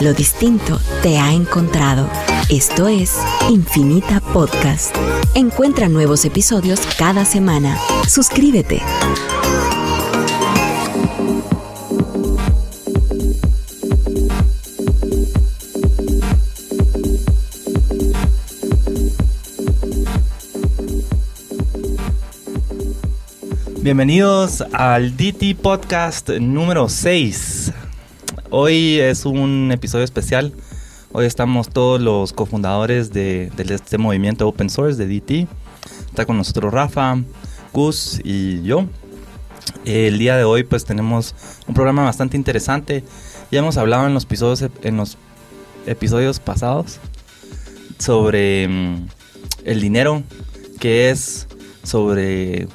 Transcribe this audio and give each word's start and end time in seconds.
Lo 0.00 0.14
distinto 0.14 0.78
te 1.02 1.18
ha 1.18 1.32
encontrado. 1.32 2.08
Esto 2.48 2.86
es 2.86 3.18
Infinita 3.50 4.20
Podcast. 4.20 4.94
Encuentra 5.34 5.88
nuevos 5.88 6.24
episodios 6.24 6.80
cada 6.96 7.24
semana. 7.24 7.76
Suscríbete. 8.06 8.80
Bienvenidos 23.80 24.62
al 24.72 25.16
DT 25.16 25.56
Podcast 25.60 26.28
número 26.28 26.88
6. 26.88 27.87
Hoy 28.50 28.98
es 28.98 29.26
un 29.26 29.70
episodio 29.72 30.06
especial. 30.06 30.54
Hoy 31.12 31.26
estamos 31.26 31.68
todos 31.68 32.00
los 32.00 32.32
cofundadores 32.32 33.12
de, 33.12 33.52
este 33.58 33.98
movimiento 33.98 34.48
open 34.48 34.70
source 34.70 34.96
de 34.96 35.06
DT. 35.06 35.46
Está 36.06 36.24
con 36.24 36.38
nosotros 36.38 36.72
Rafa, 36.72 37.18
Gus 37.74 38.22
y 38.24 38.62
yo. 38.62 38.86
El 39.84 40.18
día 40.18 40.38
de 40.38 40.44
hoy 40.44 40.64
pues 40.64 40.86
tenemos 40.86 41.34
un 41.66 41.74
programa 41.74 42.04
bastante 42.04 42.38
interesante. 42.38 43.04
Ya 43.50 43.58
hemos 43.58 43.76
hablado 43.76 44.06
en 44.06 44.14
los 44.14 44.24
episodios, 44.24 44.70
en 44.82 44.96
los 44.96 45.18
episodios 45.84 46.40
pasados 46.40 47.00
sobre 47.98 48.66
mm, 48.66 49.08
el 49.64 49.80
dinero, 49.82 50.22
que 50.80 51.10
es 51.10 51.48
sobre 51.82 52.66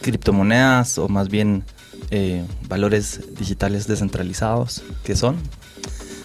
criptomonedas 0.00 0.98
o 0.98 1.08
más 1.08 1.28
bien 1.28 1.62
eh, 2.10 2.44
valores 2.68 3.20
digitales 3.38 3.86
descentralizados 3.86 4.82
que 5.04 5.16
son. 5.16 5.36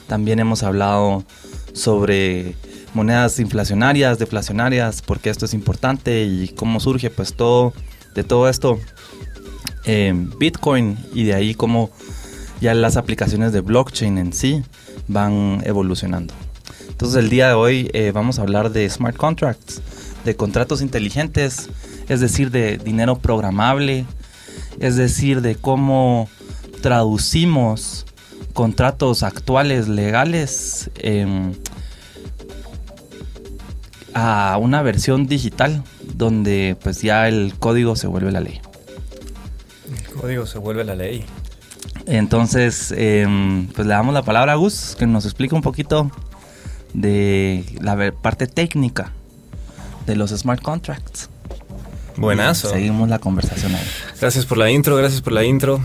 También 0.07 0.39
hemos 0.39 0.63
hablado 0.63 1.23
sobre 1.73 2.55
monedas 2.93 3.40
inflacionarias, 3.40 4.20
deflacionarias, 4.20 5.01
porque 5.01 5.29
esto 5.29 5.46
es 5.46 5.54
importante 5.54 6.24
y 6.24 6.49
cómo 6.49 6.79
surge 6.79 7.09
pues 7.09 7.35
todo 7.35 7.74
de 8.15 8.24
todo 8.24 8.48
esto 8.48 8.79
eh, 9.85 10.13
Bitcoin 10.40 10.98
y 11.13 11.26
de 11.26 11.34
ahí 11.34 11.54
cómo 11.54 11.91
ya 12.62 12.74
las 12.74 12.98
aplicaciones 12.98 13.52
de 13.52 13.62
blockchain 13.62 14.18
en 14.18 14.34
sí 14.34 14.63
van 15.07 15.62
evolucionando. 15.65 16.34
Entonces 16.90 17.18
el 17.21 17.29
día 17.29 17.49
de 17.49 17.54
hoy 17.54 17.91
eh, 17.93 18.12
vamos 18.13 18.40
a 18.40 18.41
hablar 18.41 18.71
de 18.71 18.90
smart 18.90 19.18
contracts, 19.18 19.81
de 20.24 20.35
contratos 20.35 20.81
inteligentes, 20.81 21.70
es 22.07 22.21
decir, 22.21 22.52
de 22.52 22.77
dinero 22.77 23.18
programable, 23.18 24.05
es 24.79 24.95
decir, 24.95 25.41
de 25.41 25.55
cómo 25.55 26.29
traducimos 26.81 28.05
contratos 28.54 29.23
actuales 29.23 29.87
legales 29.87 30.90
em, 30.95 31.54
a 34.13 34.57
una 34.59 34.81
versión 34.81 35.27
digital 35.27 35.84
donde 36.13 36.77
pues 36.81 37.01
ya 37.01 37.27
el 37.27 37.53
código 37.59 37.96
se 37.96 38.07
vuelve 38.07 38.31
la 38.31 38.40
ley. 38.40 38.62
El 39.98 40.13
código 40.13 40.46
se 40.46 40.57
vuelve 40.57 40.84
la 40.84 40.96
ley. 40.96 41.26
Entonces, 42.07 42.93
em, 42.96 43.68
pues 43.68 43.87
le 43.87 43.93
damos 43.93 44.13
la 44.13 44.23
palabra 44.23 44.53
a 44.53 44.55
Gus, 44.55 44.96
que 44.98 45.07
nos 45.07 45.26
explique 45.26 45.55
un 45.55 45.62
poquito 45.62 46.12
de 46.93 47.65
la 47.81 48.12
parte 48.12 48.48
técnica 48.48 49.12
de 50.05 50.15
los 50.15 50.31
smart 50.31 50.62
contracts. 50.62 51.29
Buenazo. 52.18 52.70
seguimos 52.70 53.10
la 53.10 53.20
conversación 53.20 53.76
ahí. 53.76 53.85
Gracias 54.20 54.46
por 54.46 54.58
la 54.58 54.70
intro, 54.71 54.96
gracias 54.96 55.21
por 55.21 55.34
la 55.34 55.44
intro. 55.44 55.82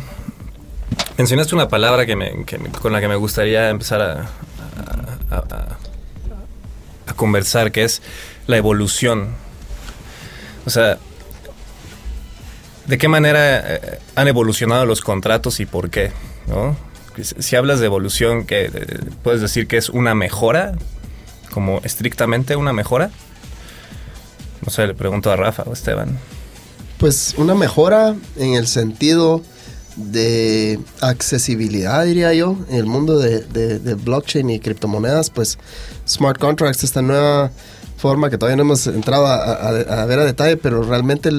Mencionaste 1.19 1.55
una 1.55 1.69
palabra 1.69 2.07
que 2.07 2.17
con 2.81 2.93
la 2.93 3.01
que 3.01 3.09
me 3.09 3.17
gustaría 3.17 3.69
empezar 3.69 4.01
a, 4.01 4.29
a, 5.31 7.15
conversar, 7.15 7.73
que 7.73 7.85
es 7.85 8.01
la 8.47 8.57
evolución. 8.57 9.35
O 10.65 10.71
sea, 10.71 10.99
¿de 12.87 12.99
qué 12.99 13.09
manera 13.09 13.75
eh, 13.75 13.99
han 14.17 14.29
evolucionado 14.29 14.87
los 14.87 15.03
contratos 15.03 15.61
y 15.61 15.67
por 15.67 15.91
qué? 15.91 16.13
¿no? 16.47 16.77
Si 17.23 17.57
hablas 17.57 17.81
de 17.81 17.87
evolución, 17.87 18.47
¿qué, 18.47 18.71
¿puedes 19.23 19.43
decir 19.43 19.67
que 19.67 19.77
es 19.77 19.91
una 19.91 20.15
mejora? 20.15 20.73
Como 21.53 21.81
estrictamente 21.85 22.57
una 22.57 22.73
mejora. 22.73 23.11
No 24.71 24.75
sé, 24.75 24.87
le 24.87 24.95
pregunto 24.95 25.33
a 25.33 25.35
Rafa 25.35 25.65
o 25.67 25.73
Esteban. 25.73 26.17
Pues 26.97 27.35
una 27.37 27.57
mejora 27.57 28.15
en 28.37 28.55
el 28.55 28.69
sentido 28.69 29.43
de 29.97 30.79
accesibilidad, 31.01 32.05
diría 32.05 32.33
yo, 32.35 32.57
en 32.69 32.77
el 32.77 32.87
mundo 32.87 33.19
de, 33.19 33.97
blockchain 33.97 34.49
y 34.49 34.61
criptomonedas, 34.61 35.31
pues 35.31 35.59
smart 36.09 36.39
contracts, 36.39 36.85
esta 36.85 37.03
nueva 37.03 37.51
forma 37.97 38.31
que 38.31 38.39
todavía 38.39 38.59
no 38.59 38.63
hemos 38.63 38.87
entrado 38.87 39.27
a, 39.27 40.05
ver 40.05 40.21
a 40.21 40.25
detalle, 40.25 40.57
pero 40.57 40.85
realmente 40.85 41.31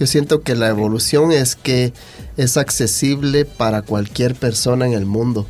yo 0.00 0.06
siento 0.08 0.40
que 0.40 0.56
la 0.56 0.66
evolución 0.66 1.30
es 1.30 1.54
que 1.54 1.92
es 2.36 2.56
accesible 2.56 3.44
para 3.44 3.82
cualquier 3.82 4.34
persona 4.34 4.86
en 4.86 4.94
el 4.94 5.06
mundo. 5.06 5.46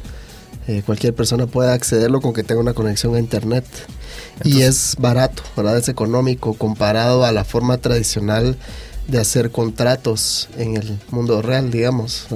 Eh, 0.68 0.82
cualquier 0.84 1.14
persona 1.14 1.46
puede 1.46 1.72
accederlo 1.72 2.20
con 2.20 2.34
que 2.34 2.42
tenga 2.42 2.60
una 2.60 2.74
conexión 2.74 3.14
a 3.14 3.18
internet 3.18 3.64
y 4.44 4.62
es 4.62 4.96
barato, 4.98 5.42
¿verdad? 5.56 5.78
Es 5.78 5.88
económico 5.88 6.54
comparado 6.54 7.24
a 7.24 7.32
la 7.32 7.44
forma 7.44 7.78
tradicional 7.78 8.56
de 9.08 9.18
hacer 9.18 9.50
contratos 9.50 10.48
en 10.56 10.76
el 10.76 10.98
mundo 11.10 11.42
real, 11.42 11.70
digamos. 11.70 12.26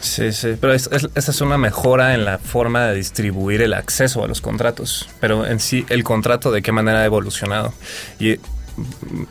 Sí, 0.00 0.32
sí, 0.32 0.56
pero 0.60 0.72
esa 0.72 1.08
es 1.14 1.40
una 1.40 1.58
mejora 1.58 2.14
en 2.14 2.24
la 2.24 2.38
forma 2.38 2.86
de 2.86 2.94
distribuir 2.94 3.62
el 3.62 3.74
acceso 3.74 4.22
a 4.22 4.28
los 4.28 4.40
contratos, 4.40 5.08
pero 5.20 5.46
en 5.46 5.58
sí 5.58 5.84
el 5.88 6.04
contrato 6.04 6.52
de 6.52 6.62
qué 6.62 6.70
manera 6.70 7.00
ha 7.00 7.04
evolucionado. 7.04 7.72
Y 8.20 8.36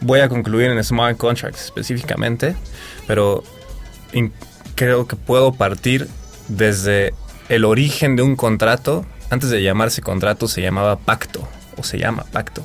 voy 0.02 0.20
a 0.20 0.30
concluir 0.30 0.72
en 0.72 0.84
Smart 0.84 1.18
Contracts 1.18 1.66
específicamente, 1.66 2.56
pero 3.08 3.44
creo 4.76 5.08
que 5.08 5.16
puedo 5.16 5.54
partir 5.54 6.10
desde 6.48 7.14
el 7.48 7.64
origen 7.64 8.16
de 8.16 8.24
un 8.24 8.36
contrato. 8.36 9.06
Antes 9.30 9.50
de 9.50 9.62
llamarse 9.64 10.02
contrato 10.02 10.48
se 10.48 10.62
llamaba 10.62 10.98
pacto 10.98 11.48
o 11.78 11.84
se 11.84 11.98
llama 11.98 12.26
pacto. 12.32 12.64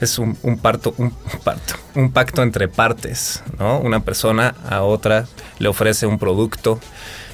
Es 0.00 0.18
un, 0.18 0.36
parto, 0.60 0.94
un, 0.98 1.10
parto, 1.44 1.74
un 1.94 2.12
pacto 2.12 2.42
entre 2.42 2.68
partes, 2.68 3.42
¿no? 3.58 3.78
Una 3.78 4.00
persona 4.00 4.54
a 4.68 4.82
otra 4.82 5.26
le 5.58 5.68
ofrece 5.68 6.06
un 6.06 6.18
producto 6.18 6.80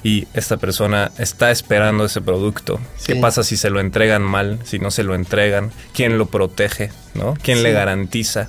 y 0.03 0.27
esta 0.35 0.57
persona 0.57 1.13
está 1.19 1.51
esperando 1.51 2.05
ese 2.05 2.21
producto. 2.21 2.81
¿Qué 3.07 3.17
pasa 3.17 3.45
si 3.45 3.57
se 3.57 3.71
lo 3.71 3.81
entregan 3.81 4.23
mal, 4.23 4.59
si 4.65 4.79
no 4.79 4.91
se 4.91 5.05
lo 5.05 5.15
entregan? 5.15 5.71
¿Quién 5.95 6.19
lo 6.19 6.27
protege, 6.27 6.91
no? 7.15 7.35
¿Quién 7.43 7.63
le 7.63 7.73
garantiza? 7.73 8.49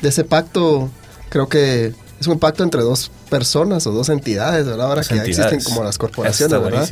De 0.00 0.08
ese 0.08 0.24
pacto, 0.24 0.90
creo 1.28 1.48
que 1.48 1.94
es 2.20 2.26
un 2.26 2.38
pacto 2.38 2.62
entre 2.62 2.82
dos 2.82 3.10
personas 3.28 3.86
o 3.86 3.92
dos 3.92 4.08
entidades, 4.08 4.66
¿verdad? 4.66 4.88
Ahora 4.88 5.02
que 5.02 5.16
existen 5.16 5.62
como 5.62 5.82
las 5.82 5.98
corporaciones, 5.98 6.62
¿verdad? 6.62 6.88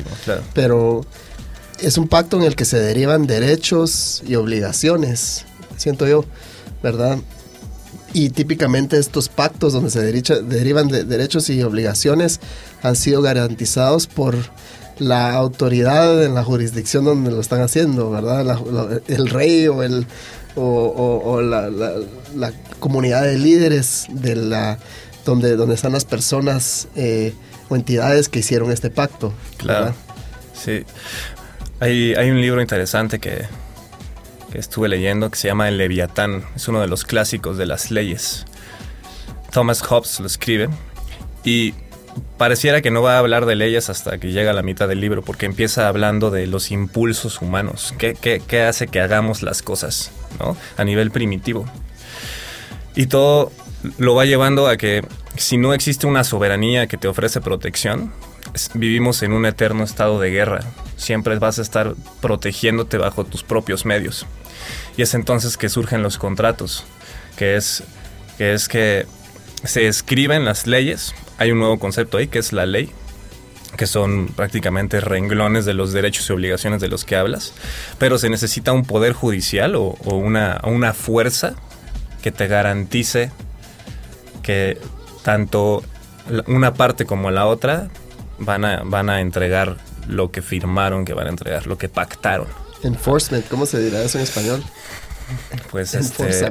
Pero 0.55 1.03
es 1.83 1.99
un 1.99 2.09
pacto 2.09 2.37
en 2.37 2.45
el 2.45 2.57
que 2.57 2.65
se 2.65 2.79
derivan 2.79 3.27
derechos 3.27 4.23
y 4.27 4.35
obligaciones, 4.35 5.45
siento 5.77 6.07
yo, 6.07 6.25
¿verdad? 6.83 7.19
Y 8.13 8.31
típicamente 8.31 8.99
estos 8.99 9.29
pactos 9.29 9.73
donde 9.73 9.91
se 9.91 10.01
derivan 10.01 10.89
de 10.89 11.05
derechos 11.05 11.49
y 11.49 11.63
obligaciones 11.63 12.41
han 12.83 12.97
sido 12.97 13.23
garantizados 13.23 14.07
por 14.07 14.37
la 14.99 15.33
autoridad 15.33 16.25
en 16.25 16.35
la 16.35 16.45
jurisdicción 16.45 17.05
donde 17.05 17.31
lo 17.31 17.41
están 17.41 17.63
haciendo, 17.63 18.11
¿verdad? 18.11 18.61
el 19.09 19.31
rey 19.31 19.69
o, 19.69 19.83
el, 19.83 20.07
o, 20.57 21.41
la, 21.41 22.53
comunidad 22.81 23.23
de 23.23 23.39
líderes 23.39 24.07
de 24.11 24.37
la, 24.37 24.79
donde, 25.25 25.57
donde 25.57 25.75
están 25.75 25.93
las 25.93 26.05
personas 26.05 26.89
eh, 26.97 27.33
o 27.69 27.77
entidades 27.77 28.29
que 28.29 28.41
hicieron 28.41 28.73
este 28.73 28.91
pacto. 28.91 29.33
Claro. 29.57 29.95
Sí. 30.53 30.85
Hay, 31.81 32.31
un 32.31 32.43
libro 32.43 32.61
interesante 32.61 33.21
que, 33.21 33.47
estuve 34.53 34.89
leyendo 34.89 35.31
que 35.31 35.39
se 35.39 35.49
llama 35.49 35.69
El 35.69 35.79
Leviatán. 35.79 36.45
Es 36.55 36.69
uno 36.69 36.83
de 36.83 36.89
los 36.89 37.05
clásicos 37.05 37.57
de 37.57 37.65
las 37.65 37.91
leyes. 37.91 38.45
Thomas 39.51 39.81
Hobbes 39.81 40.21
lo 40.21 40.27
escribe 40.27 40.69
y 41.43 41.73
pareciera 42.37 42.83
que 42.83 42.91
no 42.91 43.01
va 43.01 43.15
a 43.15 43.19
hablar 43.19 43.47
de 43.47 43.55
leyes 43.57 43.89
hasta 43.89 44.19
que 44.19 44.31
llega 44.31 44.51
a 44.51 44.55
la 44.55 44.63
mitad 44.63 44.89
del 44.89 45.01
libro, 45.01 45.23
porque 45.23 45.47
empieza 45.47 45.89
hablando 45.89 46.31
de 46.31 46.47
los 46.47 46.71
impulsos 46.71 47.41
humanos. 47.41 47.95
¿Qué, 47.97 48.15
qué 48.47 48.63
hace 48.63 48.87
que 48.87 49.01
hagamos 49.01 49.43
las 49.43 49.63
cosas 49.63 50.11
¿no? 50.39 50.59
a 50.77 50.85
nivel 50.85 51.11
primitivo? 51.11 51.65
Y 52.95 53.07
todo 53.07 53.53
lo 53.97 54.15
va 54.15 54.27
llevando 54.27 54.69
a 54.69 54.77
que 54.77 55.03
si 55.37 55.57
no 55.57 55.73
existe 55.73 56.07
una 56.07 56.25
soberanía 56.25 56.87
que 56.89 56.99
te 56.99 57.09
ofrece 57.09 57.41
protección, 57.41 58.13
vivimos 58.75 59.23
en 59.23 59.33
un 59.33 59.47
eterno 59.47 59.85
estado 59.85 60.21
de 60.21 60.31
guerra. 60.31 60.61
Siempre 61.01 61.39
vas 61.39 61.59
a 61.59 61.63
estar 61.63 61.95
protegiéndote 62.21 62.99
bajo 62.99 63.25
tus 63.25 63.43
propios 63.43 63.87
medios. 63.87 64.27
Y 64.99 65.03
es 65.03 65.15
entonces 65.15 65.57
que 65.57 65.71
surgen 65.71 66.03
los 66.03 66.19
contratos, 66.19 66.85
que 67.39 67.57
es 67.57 67.83
que, 68.69 69.07
se 69.65 69.89
escriben 69.89 70.45
las 70.45 70.67
leyes. 70.67 71.15
Hay 71.39 71.53
un 71.53 71.59
nuevo 71.59 71.79
concepto 71.79 72.19
ahí 72.19 72.29
que 72.29 72.39
es 72.39 72.53
la 72.53 72.67
ley, 72.67 72.91
que 73.79 73.87
son 73.87 74.29
prácticamente 74.29 75.01
renglones 75.01 75.65
de 75.65 75.73
los 75.73 75.95
derechos 75.95 76.29
y 76.29 76.35
obligaciones 76.35 76.83
de 76.83 76.89
los 76.89 77.07
que 77.07 77.17
hablas, 77.17 77.55
pero 77.99 78.19
se 78.19 78.29
necesita 78.29 78.73
un 78.73 78.85
poder 78.85 79.15
judicial 79.15 79.77
o, 79.77 79.97
una, 80.05 80.93
fuerza 80.93 81.55
que 82.23 82.31
te 82.31 82.47
garantice 82.47 83.31
que 84.43 84.79
tanto 85.23 85.83
una 86.47 86.75
parte 86.75 87.07
como 87.07 87.31
la 87.31 87.47
otra 87.47 87.89
van 88.39 88.65
a 88.65 89.21
entregar 89.23 89.79
lo 90.11 90.31
que 90.31 90.43
firmaron 90.43 91.05
que 91.05 91.15
van 91.15 91.27
a 91.27 91.31
entregar, 91.31 91.67
lo 91.67 91.79
que 91.79 91.89
pactaron. 91.89 92.47
Enforcement, 92.83 93.47
¿cómo 93.49 93.67
se 93.67 93.79
dirá 93.79 94.03
eso 94.03 94.19
en 94.19 94.25
español? 94.25 94.65
Pues 95.71 95.95
este. 95.95 96.51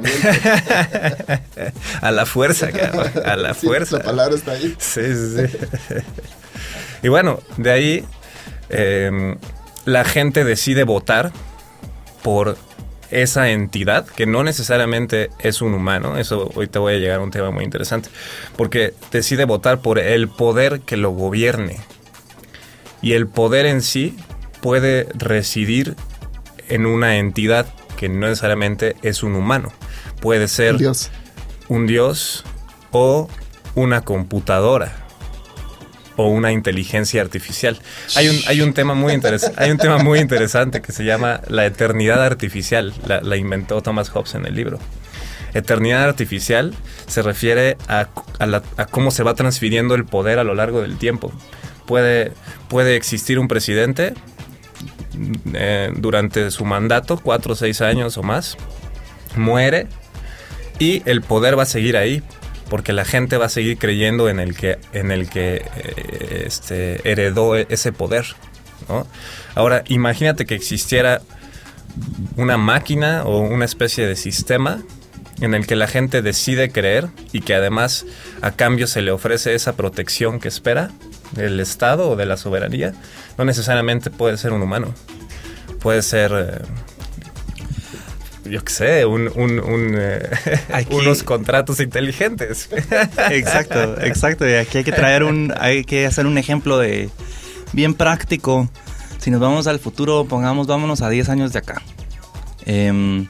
a 2.00 2.10
la 2.10 2.24
fuerza, 2.24 2.68
A 3.24 3.36
la 3.36 3.54
fuerza. 3.54 3.98
la 3.98 4.04
palabra 4.04 4.34
está 4.34 4.52
ahí. 4.52 4.74
Sí, 4.78 5.02
sí, 5.02 5.46
sí. 5.46 5.94
y 7.02 7.08
bueno, 7.08 7.40
de 7.58 7.70
ahí 7.70 8.04
em, 8.70 9.36
la 9.84 10.04
gente 10.04 10.44
decide 10.44 10.84
votar 10.84 11.32
por 12.22 12.56
esa 13.10 13.50
entidad 13.50 14.06
que 14.06 14.24
no 14.26 14.42
necesariamente 14.44 15.30
es 15.40 15.60
un 15.62 15.74
humano. 15.74 16.16
Eso 16.16 16.50
hoy 16.54 16.68
te 16.68 16.78
voy 16.78 16.94
a 16.94 16.98
llegar 16.98 17.18
a 17.20 17.22
un 17.22 17.30
tema 17.30 17.50
muy 17.50 17.64
interesante. 17.64 18.08
Porque 18.56 18.94
decide 19.10 19.44
votar 19.44 19.80
por 19.80 19.98
el 19.98 20.28
poder 20.28 20.80
que 20.80 20.96
lo 20.96 21.10
gobierne. 21.10 21.80
Y 23.02 23.12
el 23.12 23.26
poder 23.26 23.66
en 23.66 23.82
sí 23.82 24.16
puede 24.60 25.08
residir 25.14 25.96
en 26.68 26.86
una 26.86 27.16
entidad 27.16 27.66
que 27.96 28.08
no 28.08 28.28
necesariamente 28.28 28.96
es 29.02 29.22
un 29.22 29.34
humano. 29.34 29.72
Puede 30.20 30.48
ser 30.48 30.76
dios. 30.76 31.10
un 31.68 31.86
dios 31.86 32.44
o 32.92 33.28
una 33.74 34.02
computadora 34.02 35.00
o 36.16 36.28
una 36.28 36.52
inteligencia 36.52 37.22
artificial. 37.22 37.80
Hay 38.14 38.28
un, 38.28 38.36
hay 38.46 38.60
un, 38.60 38.74
tema, 38.74 38.94
muy 38.94 39.12
hay 39.56 39.70
un 39.70 39.78
tema 39.78 39.98
muy 39.98 40.18
interesante 40.18 40.82
que 40.82 40.92
se 40.92 41.04
llama 41.04 41.40
la 41.48 41.66
eternidad 41.66 42.22
artificial. 42.24 42.92
La, 43.06 43.36
inventó 43.36 43.82
Thomas 43.82 44.10
Hobbes 44.10 44.34
en 44.34 44.46
el 44.46 44.54
libro. 44.54 44.78
Eternidad 45.54 46.04
artificial 46.04 46.74
se 47.06 47.22
refiere 47.22 47.76
a, 47.88 48.08
cómo 48.90 49.10
se 49.10 49.22
va 49.22 49.34
transfiriendo 49.34 49.94
el 49.94 50.04
poder 50.04 50.38
a 50.38 50.44
lo 50.44 50.54
largo 50.54 50.82
del 50.82 50.96
tiempo. 50.98 51.32
Puede, 51.90 52.30
puede 52.68 52.94
existir 52.94 53.40
un 53.40 53.48
presidente 53.48 54.14
eh, 55.54 55.90
durante 55.96 56.52
su 56.52 56.64
mandato, 56.64 57.18
cuatro 57.20 57.54
o 57.54 57.56
seis 57.56 57.80
años 57.80 58.16
o 58.16 58.22
más, 58.22 58.56
muere 59.34 59.88
y 60.78 61.02
el 61.04 61.20
poder 61.20 61.58
va 61.58 61.64
a 61.64 61.66
seguir 61.66 61.96
ahí 61.96 62.22
porque 62.68 62.92
la 62.92 63.04
gente 63.04 63.38
va 63.38 63.46
a 63.46 63.48
seguir 63.48 63.76
creyendo 63.76 64.28
en 64.28 64.38
el 64.38 64.56
que, 64.56 64.78
en 64.92 65.10
el 65.10 65.28
que 65.28 65.64
eh, 65.74 66.44
este, 66.46 67.00
heredó 67.10 67.56
ese 67.56 67.90
poder. 67.90 68.24
Ahora, 69.56 69.82
imagínate 69.88 70.46
que 70.46 70.54
existiera 70.54 71.22
una 72.36 72.56
máquina 72.56 73.24
o 73.24 73.40
una 73.40 73.64
especie 73.64 74.06
de 74.06 74.14
sistema 74.14 74.80
en 75.40 75.54
el 75.54 75.66
que 75.66 75.74
la 75.74 75.88
gente 75.88 76.22
decide 76.22 76.70
creer 76.70 77.08
y 77.32 77.40
que 77.40 77.54
además 77.54 78.06
a 78.42 78.52
cambio 78.52 78.86
se 78.86 79.02
le 79.02 79.10
ofrece 79.10 79.56
esa 79.56 79.74
protección 79.74 80.38
que 80.38 80.46
espera 80.46 80.92
del 81.32 81.60
Estado 81.60 82.10
o 82.10 82.16
de 82.16 82.26
la 82.26 82.36
soberanía, 82.36 82.92
no 83.38 83.44
necesariamente 83.44 84.10
puede 84.10 84.36
ser 84.36 84.52
un 84.52 84.62
humano. 84.62 84.94
Puede 85.80 86.02
ser, 86.02 86.32
eh, 86.34 86.62
yo 88.50 88.62
qué 88.62 88.72
sé, 88.72 89.06
un, 89.06 89.30
eh, 89.96 90.30
unos 90.90 91.22
contratos 91.22 91.80
inteligentes. 91.80 92.68
exacto, 93.30 94.00
exacto. 94.00 94.48
Y 94.48 94.54
aquí 94.54 94.78
hay 94.78 94.84
que 94.84 94.92
traer 94.92 95.24
un, 95.24 95.54
hay 95.58 95.84
que 95.84 96.06
hacer 96.06 96.26
un 96.26 96.36
ejemplo 96.38 96.78
de 96.78 97.08
bien 97.72 97.94
práctico. 97.94 98.68
Si 99.18 99.30
nos 99.30 99.40
vamos 99.40 99.66
al 99.66 99.78
futuro, 99.78 100.24
pongamos, 100.24 100.66
vámonos 100.66 101.02
a 101.02 101.08
10 101.08 101.28
años 101.28 101.52
de 101.52 101.58
acá. 101.60 101.82
Em, 102.66 103.26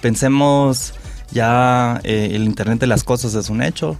pensemos 0.00 0.94
ya 1.30 2.00
eh, 2.04 2.30
el 2.32 2.44
Internet 2.44 2.80
de 2.80 2.86
las 2.86 3.04
Cosas 3.04 3.34
es 3.34 3.50
un 3.50 3.62
hecho. 3.62 3.96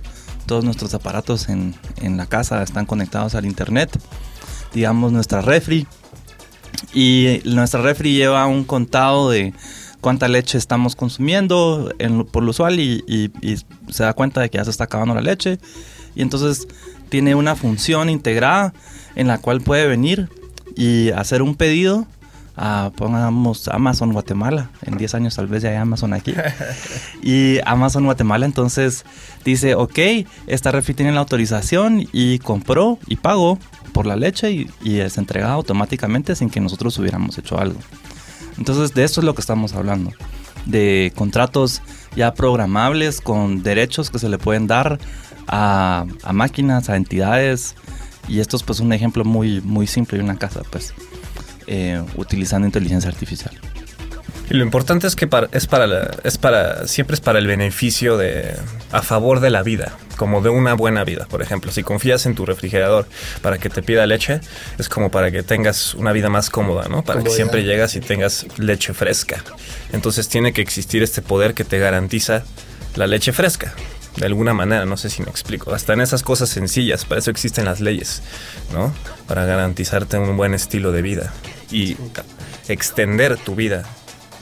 Todos 0.48 0.64
nuestros 0.64 0.92
aparatos 0.94 1.48
en, 1.48 1.76
en 2.02 2.16
la 2.16 2.26
casa 2.26 2.64
están 2.64 2.86
conectados 2.86 3.36
al 3.36 3.46
Internet 3.46 3.96
digamos, 4.72 5.12
nuestra 5.12 5.40
refri. 5.40 5.86
Y 6.92 7.40
nuestra 7.44 7.82
refri 7.82 8.14
lleva 8.14 8.46
un 8.46 8.64
contado 8.64 9.30
de 9.30 9.52
cuánta 10.00 10.28
leche 10.28 10.58
estamos 10.58 10.94
consumiendo 10.94 11.92
por 12.30 12.42
lo 12.42 12.50
usual 12.50 12.78
y, 12.78 13.32
se 13.90 14.04
da 14.04 14.12
cuenta 14.12 14.40
de 14.40 14.50
que 14.50 14.58
ya 14.58 14.64
se 14.64 14.70
está 14.70 14.84
acabando 14.84 15.14
la 15.14 15.20
leche. 15.20 15.58
Y 16.14 16.22
entonces 16.22 16.68
tiene 17.08 17.34
una 17.34 17.56
función 17.56 18.10
integrada 18.10 18.72
en 19.16 19.26
la 19.28 19.38
cual 19.38 19.60
puede 19.60 19.86
venir 19.86 20.28
y 20.76 21.10
hacer 21.10 21.42
un 21.42 21.56
pedido 21.56 22.06
pongamos, 22.96 23.68
Amazon 23.68 24.12
Guatemala. 24.12 24.70
En 24.82 24.98
10 24.98 25.14
años 25.14 25.36
tal 25.36 25.46
vez 25.46 25.62
ya 25.62 25.70
hay 25.70 25.76
Amazon 25.76 26.12
aquí. 26.12 26.34
y 27.22 27.58
Amazon 27.64 28.04
Guatemala 28.04 28.46
entonces 28.46 29.04
dice, 29.44 29.74
ok, 29.74 29.98
esta 30.46 30.72
refri 30.72 30.94
tiene 30.94 31.12
la 31.12 31.20
autorización 31.20 32.06
y 32.12 32.38
compró 32.40 32.98
y 33.06 33.16
pagó 33.16 33.58
por 33.92 34.06
la 34.06 34.16
leche 34.16 34.68
y, 34.84 34.98
es 34.98 35.18
entregada 35.18 35.54
automáticamente 35.54 36.34
sin 36.34 36.50
que 36.50 36.60
nosotros 36.60 36.98
hubiéramos 36.98 37.38
hecho 37.38 37.58
algo. 37.58 37.80
Entonces 38.56 38.94
de 38.94 39.04
esto 39.04 39.20
es 39.20 39.24
lo 39.24 39.34
que 39.34 39.40
estamos 39.40 39.74
hablando, 39.74 40.12
de 40.66 41.12
contratos 41.16 41.82
ya 42.16 42.34
programables 42.34 43.20
con 43.20 43.62
derechos 43.62 44.10
que 44.10 44.18
se 44.18 44.28
le 44.28 44.38
pueden 44.38 44.66
dar 44.66 44.98
a, 45.46 46.06
máquinas, 46.32 46.88
a 46.90 46.96
entidades 46.96 47.76
y 48.26 48.40
esto 48.40 48.56
es 48.56 48.62
pues 48.62 48.80
un 48.80 48.92
ejemplo 48.92 49.24
muy, 49.24 49.60
muy 49.60 49.86
simple 49.86 50.18
de 50.18 50.24
una 50.24 50.36
casa 50.36 50.62
pues 50.70 50.94
eh, 51.70 52.02
utilizando 52.16 52.66
inteligencia 52.66 53.10
artificial. 53.10 53.54
Y 54.50 54.54
lo 54.54 54.64
importante 54.64 55.06
es 55.06 55.14
que 55.14 55.28
es 55.52 55.66
para, 55.66 56.08
es 56.24 56.38
para, 56.38 56.88
siempre 56.88 57.14
es 57.14 57.20
para 57.20 57.38
el 57.38 57.46
beneficio 57.46 58.16
de, 58.16 58.54
a 58.92 59.02
favor 59.02 59.40
de 59.40 59.50
la 59.50 59.62
vida, 59.62 59.92
como 60.16 60.40
de 60.40 60.48
una 60.48 60.72
buena 60.72 61.04
vida. 61.04 61.26
Por 61.28 61.42
ejemplo, 61.42 61.70
si 61.70 61.82
confías 61.82 62.24
en 62.24 62.34
tu 62.34 62.46
refrigerador 62.46 63.06
para 63.42 63.58
que 63.58 63.68
te 63.68 63.82
pida 63.82 64.06
leche, 64.06 64.40
es 64.78 64.88
como 64.88 65.10
para 65.10 65.30
que 65.30 65.42
tengas 65.42 65.94
una 65.94 66.12
vida 66.12 66.30
más 66.30 66.48
cómoda, 66.48 66.88
¿no? 66.88 67.04
Para 67.04 67.22
que 67.22 67.28
siempre 67.28 67.64
llegas 67.64 67.94
y 67.96 68.00
tengas 68.00 68.46
leche 68.56 68.94
fresca. 68.94 69.44
Entonces 69.92 70.28
tiene 70.30 70.54
que 70.54 70.62
existir 70.62 71.02
este 71.02 71.20
poder 71.20 71.52
que 71.52 71.64
te 71.64 71.78
garantiza 71.78 72.44
la 72.96 73.06
leche 73.06 73.34
fresca. 73.34 73.74
De 74.16 74.24
alguna 74.24 74.54
manera, 74.54 74.86
no 74.86 74.96
sé 74.96 75.10
si 75.10 75.22
me 75.22 75.28
explico. 75.28 75.74
Hasta 75.74 75.92
en 75.92 76.00
esas 76.00 76.22
cosas 76.22 76.48
sencillas, 76.48 77.04
para 77.04 77.18
eso 77.18 77.30
existen 77.30 77.66
las 77.66 77.80
leyes, 77.80 78.22
¿no? 78.72 78.94
Para 79.26 79.44
garantizarte 79.44 80.16
un 80.16 80.38
buen 80.38 80.54
estilo 80.54 80.90
de 80.90 81.02
vida 81.02 81.34
y 81.70 81.96
extender 82.68 83.36
tu 83.38 83.54
vida 83.54 83.84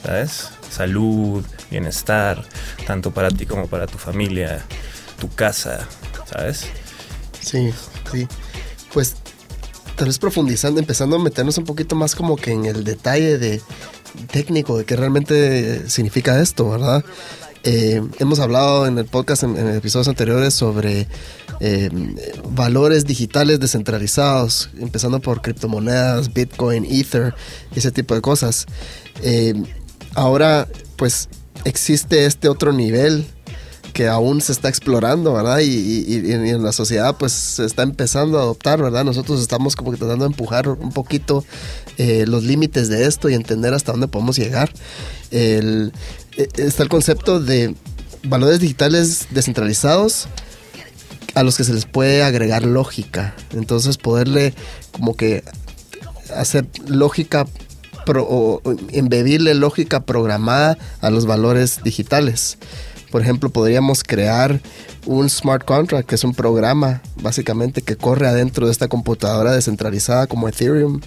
¿sabes? 0.03 0.49
Salud, 0.69 1.43
bienestar, 1.69 2.45
tanto 2.85 3.11
para 3.11 3.29
ti 3.29 3.45
como 3.45 3.67
para 3.67 3.87
tu 3.87 3.97
familia, 3.97 4.63
tu 5.19 5.29
casa, 5.29 5.87
¿sabes? 6.29 6.65
Sí, 7.39 7.73
sí. 8.11 8.27
Pues 8.93 9.15
tal 9.95 10.07
vez 10.07 10.19
profundizando, 10.19 10.79
empezando 10.79 11.15
a 11.15 11.19
meternos 11.19 11.57
un 11.57 11.65
poquito 11.65 11.95
más 11.95 12.15
como 12.15 12.35
que 12.35 12.51
en 12.51 12.65
el 12.65 12.83
detalle 12.83 13.37
de 13.37 13.61
técnico 14.31 14.77
de 14.77 14.85
qué 14.85 14.95
realmente 14.95 15.89
significa 15.89 16.39
esto, 16.41 16.69
¿verdad? 16.69 17.03
Eh, 17.63 18.01
hemos 18.19 18.39
hablado 18.39 18.87
en 18.87 18.97
el 18.97 19.05
podcast, 19.05 19.43
en, 19.43 19.57
episodios 19.75 20.07
anteriores, 20.07 20.53
sobre 20.53 21.07
eh, 21.59 21.89
valores 22.51 23.05
digitales 23.05 23.59
descentralizados, 23.59 24.69
empezando 24.79 25.19
por 25.19 25.41
criptomonedas, 25.41 26.33
Bitcoin, 26.33 26.85
Ether, 26.85 27.33
ese 27.75 27.91
tipo 27.91 28.15
de 28.15 28.21
cosas. 28.21 28.65
Eh, 29.21 29.53
ahora 30.13 30.67
pues 30.95 31.29
existe 31.65 32.25
este 32.25 32.47
otro 32.49 32.71
nivel 32.73 33.25
que 33.93 34.07
aún 34.07 34.41
se 34.41 34.51
está 34.51 34.69
explorando, 34.69 35.33
¿verdad? 35.33 35.59
Y, 35.59 36.31
en 36.31 36.63
la 36.63 36.71
sociedad 36.71 37.17
pues 37.17 37.31
se 37.31 37.65
está 37.65 37.81
empezando 37.81 38.37
a 38.37 38.43
adoptar, 38.43 38.81
¿verdad? 38.81 39.03
Nosotros 39.03 39.41
estamos 39.41 39.75
como 39.75 39.91
que 39.91 39.97
tratando 39.97 40.25
de 40.25 40.31
empujar 40.31 40.69
un 40.69 40.91
poquito 40.91 41.43
los 41.97 42.43
límites 42.43 42.89
de 42.89 43.07
esto 43.07 43.27
y 43.27 43.33
entender 43.33 43.73
hasta 43.73 43.91
dónde 43.91 44.07
podemos 44.07 44.37
llegar. 44.37 44.71
E, 45.31 45.89
está 46.37 46.83
el 46.83 46.89
concepto 46.89 47.39
de 47.39 47.75
valores 48.23 48.59
digitales 48.59 49.27
descentralizados 49.31 50.27
a 51.35 51.43
los 51.43 51.57
que 51.57 51.63
se 51.63 51.73
les 51.73 51.85
puede 51.85 52.23
agregar 52.23 52.65
lógica. 52.65 53.35
Entonces 53.53 53.97
poderle 53.97 54.53
como 54.91 55.15
que 55.15 55.43
hacer 56.35 56.67
lógica 56.87 57.45
o 58.15 58.61
embedirle 58.89 59.53
lógica 59.53 59.99
programada 59.99 60.77
a 61.01 61.09
los 61.09 61.25
valores 61.25 61.83
digitales. 61.83 62.57
Por 63.17 63.23
ejemplo, 63.23 63.49
podríamos 63.49 64.03
crear 64.03 64.61
un 65.07 65.27
smart 65.27 65.65
contract, 65.65 66.07
que 66.07 66.13
es 66.13 66.23
un 66.23 66.35
programa 66.35 67.01
básicamente 67.19 67.81
que 67.81 67.95
corre 67.95 68.27
adentro 68.27 68.67
de 68.67 68.71
esta 68.71 68.87
computadora 68.89 69.53
descentralizada 69.53 70.27
como 70.27 70.47
Ethereum. 70.47 71.01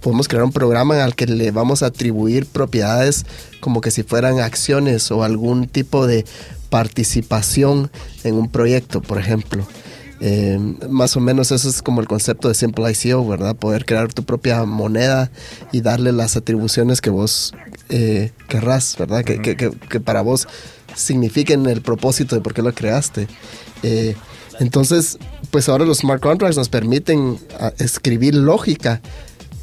Podemos 0.00 0.26
crear 0.26 0.42
un 0.42 0.52
programa 0.52 1.04
al 1.04 1.14
que 1.14 1.26
le 1.26 1.50
vamos 1.50 1.82
a 1.82 1.88
atribuir 1.88 2.46
propiedades 2.46 3.26
como 3.60 3.82
que 3.82 3.90
si 3.90 4.04
fueran 4.04 4.38
acciones 4.40 5.10
o 5.10 5.22
algún 5.22 5.68
tipo 5.68 6.06
de 6.06 6.24
participación 6.70 7.90
en 8.24 8.36
un 8.36 8.48
proyecto, 8.48 9.02
por 9.02 9.18
ejemplo. 9.18 9.66
Eh, 10.22 10.58
más 10.88 11.16
o 11.16 11.20
menos 11.20 11.50
eso 11.50 11.68
es 11.68 11.80
como 11.80 12.02
el 12.02 12.06
concepto 12.06 12.48
de 12.48 12.54
Simple 12.54 12.90
ICO, 12.90 13.26
¿verdad? 13.26 13.56
Poder 13.56 13.86
crear 13.86 14.12
tu 14.12 14.22
propia 14.22 14.64
moneda 14.64 15.30
y 15.72 15.80
darle 15.80 16.12
las 16.12 16.36
atribuciones 16.36 17.00
que 17.00 17.08
vos 17.08 17.54
eh, 17.88 18.30
querrás, 18.48 18.96
¿verdad? 18.98 19.24
Que, 19.24 19.40
que, 19.40 19.56
que, 19.56 20.00
para 20.00 20.20
vos 20.20 20.46
signifiquen 21.00 21.66
el 21.66 21.82
propósito 21.82 22.34
de 22.34 22.42
por 22.42 22.54
qué 22.54 22.62
lo 22.62 22.72
creaste. 22.72 23.28
Eh, 23.82 24.14
entonces, 24.60 25.18
pues 25.50 25.68
ahora 25.68 25.84
los 25.84 25.98
smart 25.98 26.22
contracts 26.22 26.56
nos 26.56 26.68
permiten 26.68 27.38
ah, 27.58 27.72
escribir 27.78 28.34
lógica 28.34 29.00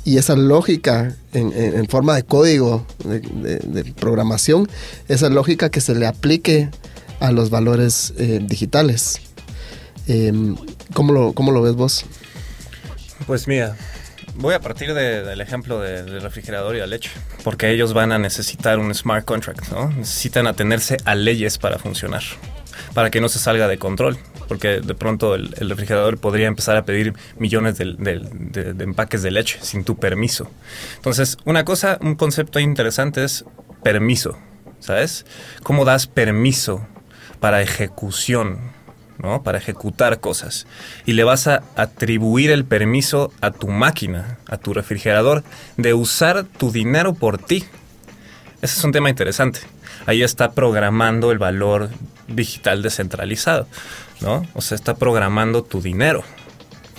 y 0.03 0.17
esa 0.17 0.35
lógica 0.35 1.15
en, 1.33 1.87
forma 1.89 2.15
de 2.15 2.23
código 2.23 2.87
de, 3.03 3.93
programación, 3.99 4.69
esa 5.09 5.29
lógica 5.29 5.69
que 5.69 5.81
se 5.81 5.93
le 5.95 6.07
aplique 6.07 6.69
a 7.19 7.33
los 7.33 7.49
valores 7.49 8.13
eh, 8.17 8.39
digitales. 8.41 9.19
Em, 10.07 10.55
¿cómo, 10.93 11.11
lo, 11.11 11.33
¿Cómo 11.33 11.51
lo 11.51 11.61
ves 11.61 11.75
vos? 11.75 12.05
Pues 13.25 13.49
mira, 13.49 13.75
voy 14.37 14.53
a 14.53 14.59
partir 14.59 14.93
del 14.93 15.41
ejemplo 15.41 15.79
del 15.79 16.21
refrigerador 16.21 16.75
y 16.75 16.79
la 16.79 16.87
leche, 16.87 17.11
porque 17.43 17.71
ellos 17.71 17.93
van 17.93 18.11
a 18.11 18.19
necesitar 18.19 18.79
un 18.79 18.93
smart 18.93 19.25
contract, 19.25 19.69
¿no? 19.71 19.89
Necesitan 19.89 20.47
atenerse 20.47 20.97
a 21.05 21.15
leyes 21.15 21.57
para 21.57 21.79
funcionar, 21.79 22.23
para 22.93 23.09
que 23.09 23.19
no 23.19 23.29
se 23.29 23.39
salga 23.39 23.67
de 23.67 23.77
control, 23.77 24.17
porque 24.47 24.79
de 24.79 24.95
pronto 24.95 25.35
el, 25.35 25.51
refrigerador 25.51 26.19
podría 26.19 26.47
empezar 26.47 26.77
a 26.77 26.85
pedir 26.85 27.13
millones 27.37 27.77
de, 27.77 27.95
de, 27.97 28.83
empaques 28.83 29.23
de 29.23 29.31
leche 29.31 29.59
sin 29.61 29.83
tu 29.83 29.97
permiso. 29.97 30.49
Entonces, 30.95 31.37
una 31.45 31.65
cosa, 31.65 31.97
un 32.01 32.15
concepto 32.15 32.59
interesante 32.59 33.23
es 33.23 33.43
permiso, 33.83 34.37
¿sabes? 34.79 35.25
¿Cómo 35.63 35.83
das 35.83 36.07
permiso 36.07 36.87
para 37.39 37.61
ejecución? 37.61 38.76
¿No? 39.21 39.43
Para 39.43 39.57
ejecutar 39.57 40.19
cosas. 40.19 40.67
Y 41.05 41.13
le 41.13 41.23
vas 41.23 41.47
a 41.47 41.63
atribuir 41.75 42.51
el 42.51 42.65
permiso 42.65 43.31
a 43.41 43.51
tu 43.51 43.67
máquina, 43.67 44.37
a 44.47 44.57
tu 44.57 44.73
refrigerador, 44.73 45.43
de 45.77 45.93
usar 45.93 46.43
tu 46.43 46.71
dinero 46.71 47.13
por 47.13 47.37
ti. 47.37 47.65
Ese 48.61 48.79
es 48.79 48.83
un 48.83 48.91
tema 48.91 49.09
interesante. 49.09 49.59
Ahí 50.05 50.23
está 50.23 50.51
programando 50.51 51.31
el 51.31 51.37
valor 51.37 51.89
digital 52.27 52.81
descentralizado, 52.81 53.67
¿no? 54.21 54.45
O 54.53 54.61
sea, 54.61 54.75
está 54.75 54.95
programando 54.95 55.63
tu 55.63 55.81
dinero. 55.81 56.23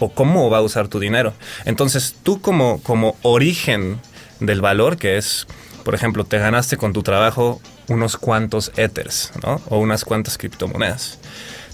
O 0.01 0.11
cómo 0.11 0.49
va 0.51 0.59
a 0.59 0.63
usar 0.63 0.89
tu 0.89 1.01
dinero. 1.01 1.33
Entonces, 1.65 2.15
tú 2.23 2.41
como, 2.41 2.81
como 2.83 3.17
origen 3.23 4.01
del 4.39 4.61
valor, 4.61 4.97
que 4.97 5.17
es, 5.17 5.47
por 5.85 5.95
ejemplo, 5.95 6.25
te 6.25 6.39
ganaste 6.39 6.77
con 6.77 6.93
tu 6.93 7.03
trabajo 7.03 7.61
unos 7.89 8.17
cuantos 8.17 8.71
ethers, 8.77 9.33
¿no? 9.43 9.61
O 9.69 9.79
unas 9.79 10.05
cuantas 10.05 10.39
criptomonedas 10.39 11.19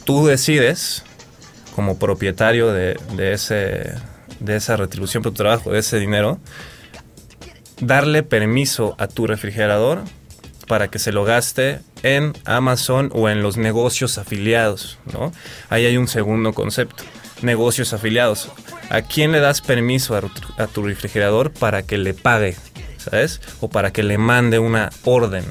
tú 0.04 0.26
decides, 0.26 1.02
como 1.75 1.99
propietario 1.99 2.73
de, 2.73 2.96
ese, 3.18 3.94
de 4.40 4.56
esa 4.56 4.76
retribución 4.76 5.23
por 5.23 5.32
tu 5.32 5.38
trabajo, 5.38 5.73
de 5.73 5.80
ese 5.80 5.99
dinero, 5.99 6.38
darle 7.80 8.23
permiso 8.23 8.94
a 8.99 9.08
tu 9.08 9.26
refrigerador 9.26 10.02
para 10.68 10.88
que 10.88 10.99
se 10.99 11.12
lo 11.12 11.25
gaste 11.25 11.80
en 12.02 12.32
Amazon 12.44 13.11
o 13.14 13.28
en 13.28 13.42
los 13.42 13.56
negocios 13.56 14.18
afiliados, 14.18 14.99
¿no? 15.12 15.32
Ahí 15.68 15.84
hay 15.84 15.96
un 15.96 16.08
segundo 16.08 16.52
concepto, 16.52 17.04
negocios 17.42 17.92
afiliados. 17.92 18.50
¿A 18.90 19.02
quién 19.02 19.32
le 19.32 19.40
das 19.40 19.61
permiso 19.61 20.16
a, 20.16 20.62
a 20.62 20.66
tu 20.66 20.82
refrigerador 20.82 21.52
para 21.52 21.82
que 21.82 21.99
le 21.99 22.14
pague, 22.14 22.56
¿sabes? 22.99 23.40
O 23.61 23.68
para 23.68 23.92
que 23.92 24.02
le 24.02 24.18
mande 24.18 24.58
una 24.58 24.90
orden. 25.04 25.44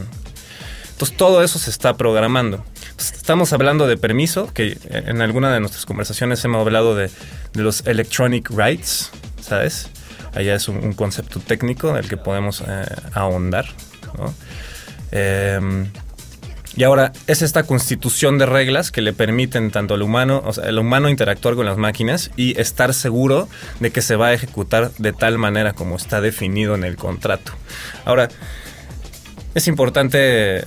Entonces 1.04 1.18
todo 1.18 1.44
eso 1.44 1.60
se 1.60 1.70
está 1.70 1.98
programando. 1.98 2.64
Estamos 2.98 3.52
hablando 3.52 3.88
de 3.88 3.98
permiso, 3.98 4.48
que 4.54 4.78
en 4.90 5.22
alguna 5.22 5.54
de 5.54 5.60
nuestras 5.60 5.86
conversaciones 5.86 6.46
hemos 6.46 6.62
hablado 6.62 6.96
de, 6.96 7.12
los 7.56 7.86
electronic 7.86 8.50
rights, 8.50 9.12
¿sabes? 9.42 9.90
Allá 10.34 10.56
es 10.56 10.70
un, 10.70 10.94
concepto 10.94 11.42
técnico 11.42 11.90
en 11.90 11.98
el 11.98 12.08
que 12.08 12.16
podemos 12.16 12.64
eh, 12.66 12.86
ahondar. 13.12 13.66
Em, 15.12 15.92
y 16.78 16.84
ahora 16.84 17.12
es 17.28 17.42
esta 17.42 17.64
constitución 17.64 18.38
de 18.38 18.46
reglas 18.46 18.90
que 18.90 19.02
le 19.02 19.12
permiten 19.12 19.72
tanto 19.72 19.96
al 19.96 20.04
humano, 20.04 20.42
o 20.46 20.54
sea, 20.54 20.70
al 20.70 20.80
humano 20.80 21.10
interactuar 21.10 21.56
con 21.56 21.66
las 21.66 21.76
máquinas 21.76 22.32
y 22.38 22.58
estar 22.58 22.94
seguro 22.94 23.50
de 23.82 23.92
que 23.92 24.02
se 24.02 24.16
va 24.16 24.28
a 24.28 24.34
ejecutar 24.34 24.92
de 25.00 25.12
tal 25.12 25.38
manera 25.38 25.74
como 25.74 25.98
está 25.98 26.22
definido 26.22 26.76
en 26.76 26.86
el 26.86 26.96
contrato. 26.96 27.52
Ahora, 28.06 28.30
es 29.54 29.68
importante 29.68 30.66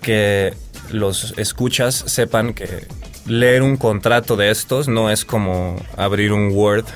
que 0.00 0.54
los 0.90 1.34
escuchas 1.38 1.94
sepan 1.94 2.54
que 2.54 2.86
leer 3.26 3.62
un 3.62 3.76
contrato 3.76 4.36
de 4.36 4.50
estos 4.50 4.88
no 4.88 5.10
es 5.10 5.24
como 5.24 5.76
abrir 5.96 6.32
un 6.32 6.50
Word 6.52 6.86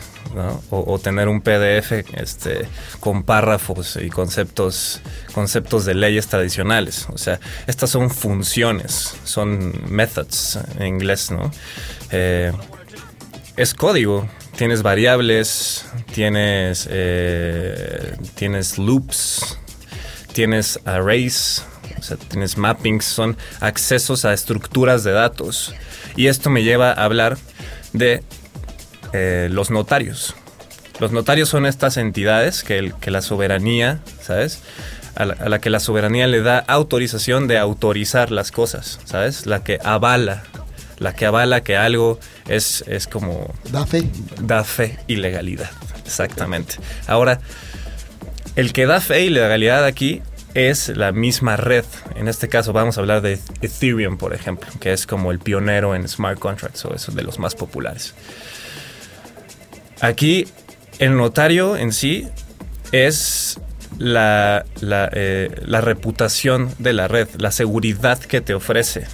o, 0.70 0.98
tener 0.98 1.28
un 1.28 1.42
PDF 1.42 1.92
este, 2.14 2.66
con 3.00 3.22
párrafos 3.22 3.98
y 4.00 4.08
conceptos, 4.08 5.00
conceptos 5.34 5.84
de 5.84 5.94
leyes 5.94 6.26
tradicionales. 6.26 7.06
O 7.12 7.18
sea, 7.18 7.38
estas 7.66 7.90
son 7.90 8.10
funciones, 8.10 9.14
son 9.24 9.74
methods 9.90 10.58
en 10.78 10.86
inglés, 10.86 11.30
¿no? 11.30 11.50
Eh, 12.10 12.52
es 13.56 13.74
código. 13.74 14.28
Tienes 14.56 14.82
variables, 14.82 15.86
tienes, 16.12 16.86
eh, 16.90 18.16
tienes 18.34 18.78
loops, 18.78 19.58
tienes 20.32 20.78
arrays, 20.84 21.64
o 22.02 22.04
sea, 22.04 22.16
tienes 22.16 22.58
mappings, 22.58 23.04
son 23.04 23.36
accesos 23.60 24.24
a 24.24 24.32
estructuras 24.32 25.04
de 25.04 25.12
datos. 25.12 25.72
Y 26.16 26.26
esto 26.26 26.50
me 26.50 26.64
lleva 26.64 26.90
a 26.90 27.04
hablar 27.04 27.38
de 27.92 28.24
eh, 29.12 29.46
los 29.52 29.70
notarios. 29.70 30.34
Los 30.98 31.12
notarios 31.12 31.48
son 31.48 31.64
estas 31.64 31.98
entidades 31.98 32.64
que, 32.64 32.92
que 33.00 33.12
la 33.12 33.22
soberanía, 33.22 34.00
¿sabes? 34.20 34.62
A 35.14 35.26
la, 35.26 35.60
que 35.60 35.70
la 35.70 35.78
soberanía 35.78 36.26
le 36.26 36.42
da 36.42 36.58
autorización 36.58 37.46
de 37.46 37.58
autorizar 37.58 38.32
las 38.32 38.50
cosas, 38.50 38.98
¿sabes? 39.04 39.46
La 39.46 39.62
que 39.62 39.78
avala, 39.84 40.42
la 40.98 41.14
que 41.14 41.26
avala 41.26 41.60
que 41.60 41.76
algo 41.76 42.18
es, 42.48 42.82
es 42.88 43.06
como... 43.06 43.54
Da 43.70 43.86
fe. 43.86 44.02
Da 44.40 44.64
fe 44.64 44.98
y 45.06 45.16
legalidad, 45.16 45.70
exactamente. 46.04 46.78
Ahora, 47.06 47.38
el 48.56 48.72
que 48.72 48.86
da 48.86 49.00
fe 49.00 49.20
y 49.26 49.30
legalidad 49.30 49.84
aquí 49.84 50.20
es 50.54 50.88
la 50.88 51.12
misma 51.12 51.56
red. 51.56 51.84
En 52.16 52.28
este 52.28 52.48
caso 52.48 52.72
vamos 52.72 52.96
a 52.96 53.00
hablar 53.00 53.22
de 53.22 53.38
Ethereum, 53.60 54.18
por 54.18 54.34
ejemplo, 54.34 54.68
que 54.80 54.92
es 54.92 55.06
como 55.06 55.30
el 55.32 55.38
pionero 55.38 55.94
en 55.94 56.08
smart 56.08 56.38
contracts 56.38 56.84
o 56.84 56.94
es 56.94 57.14
de 57.14 57.22
los 57.22 57.38
más 57.38 57.54
populares. 57.54 58.14
Aquí 60.00 60.46
el 60.98 61.16
notario 61.16 61.76
en 61.76 61.92
sí 61.92 62.28
es 62.90 63.58
la, 63.98 64.64
eh, 64.82 65.50
reputación 65.64 66.70
de 66.78 66.92
la 66.92 67.08
red, 67.08 67.28
la 67.38 67.50
seguridad 67.50 68.18
que 68.18 68.40
te 68.40 68.54
ofrece. 68.54 69.06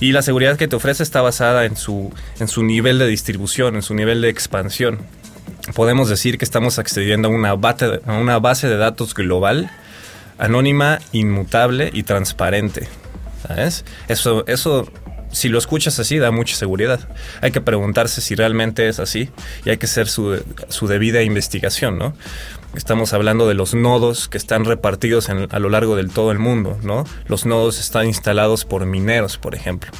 Y 0.00 0.12
la 0.12 0.20
seguridad 0.20 0.58
que 0.58 0.68
te 0.68 0.76
ofrece 0.76 1.02
está 1.02 1.22
basada 1.22 1.64
en 1.64 1.76
su, 1.76 2.12
nivel 2.58 2.98
de 2.98 3.06
distribución, 3.06 3.74
en 3.74 3.82
su 3.82 3.94
nivel 3.94 4.20
de 4.20 4.28
expansión. 4.28 4.98
Podemos 5.74 6.10
decir 6.10 6.36
que 6.36 6.44
estamos 6.44 6.78
accediendo 6.78 7.28
a 7.28 7.30
una 7.30 8.38
base 8.38 8.68
de 8.68 8.76
datos 8.76 9.14
global 9.14 9.70
anónima, 10.38 10.98
inmutable 11.12 11.90
y 11.92 12.02
transparente. 12.02 12.88
¿Sabes? 13.46 13.84
Eso, 14.08 14.44
eso, 14.46 14.88
si 15.30 15.48
lo 15.48 15.58
escuchas 15.58 15.98
así, 15.98 16.18
da 16.18 16.30
mucha 16.30 16.56
seguridad. 16.56 17.00
Hay 17.40 17.50
que 17.50 17.60
preguntarse 17.60 18.20
si 18.20 18.34
realmente 18.34 18.88
es 18.88 19.00
así 19.00 19.30
y 19.64 19.70
hay 19.70 19.76
que 19.76 19.86
hacer 19.86 20.08
su, 20.08 20.42
su 20.68 20.86
debida 20.86 21.22
investigación, 21.22 21.98
¿no? 21.98 22.14
Estamos 22.74 23.12
hablando 23.12 23.46
de 23.46 23.54
los 23.54 23.72
nodos 23.72 24.28
que 24.28 24.36
están 24.36 24.64
repartidos 24.64 25.28
a 25.28 25.58
lo 25.60 25.68
largo 25.68 25.94
del 25.94 26.10
todo 26.10 26.32
el 26.32 26.40
mundo, 26.40 26.76
¿no? 26.82 27.04
Los 27.28 27.46
nodos 27.46 27.78
están 27.78 28.06
instalados 28.06 28.64
por 28.64 28.84
mineros, 28.84 29.38
por 29.38 29.54
ejemplo. 29.54 29.92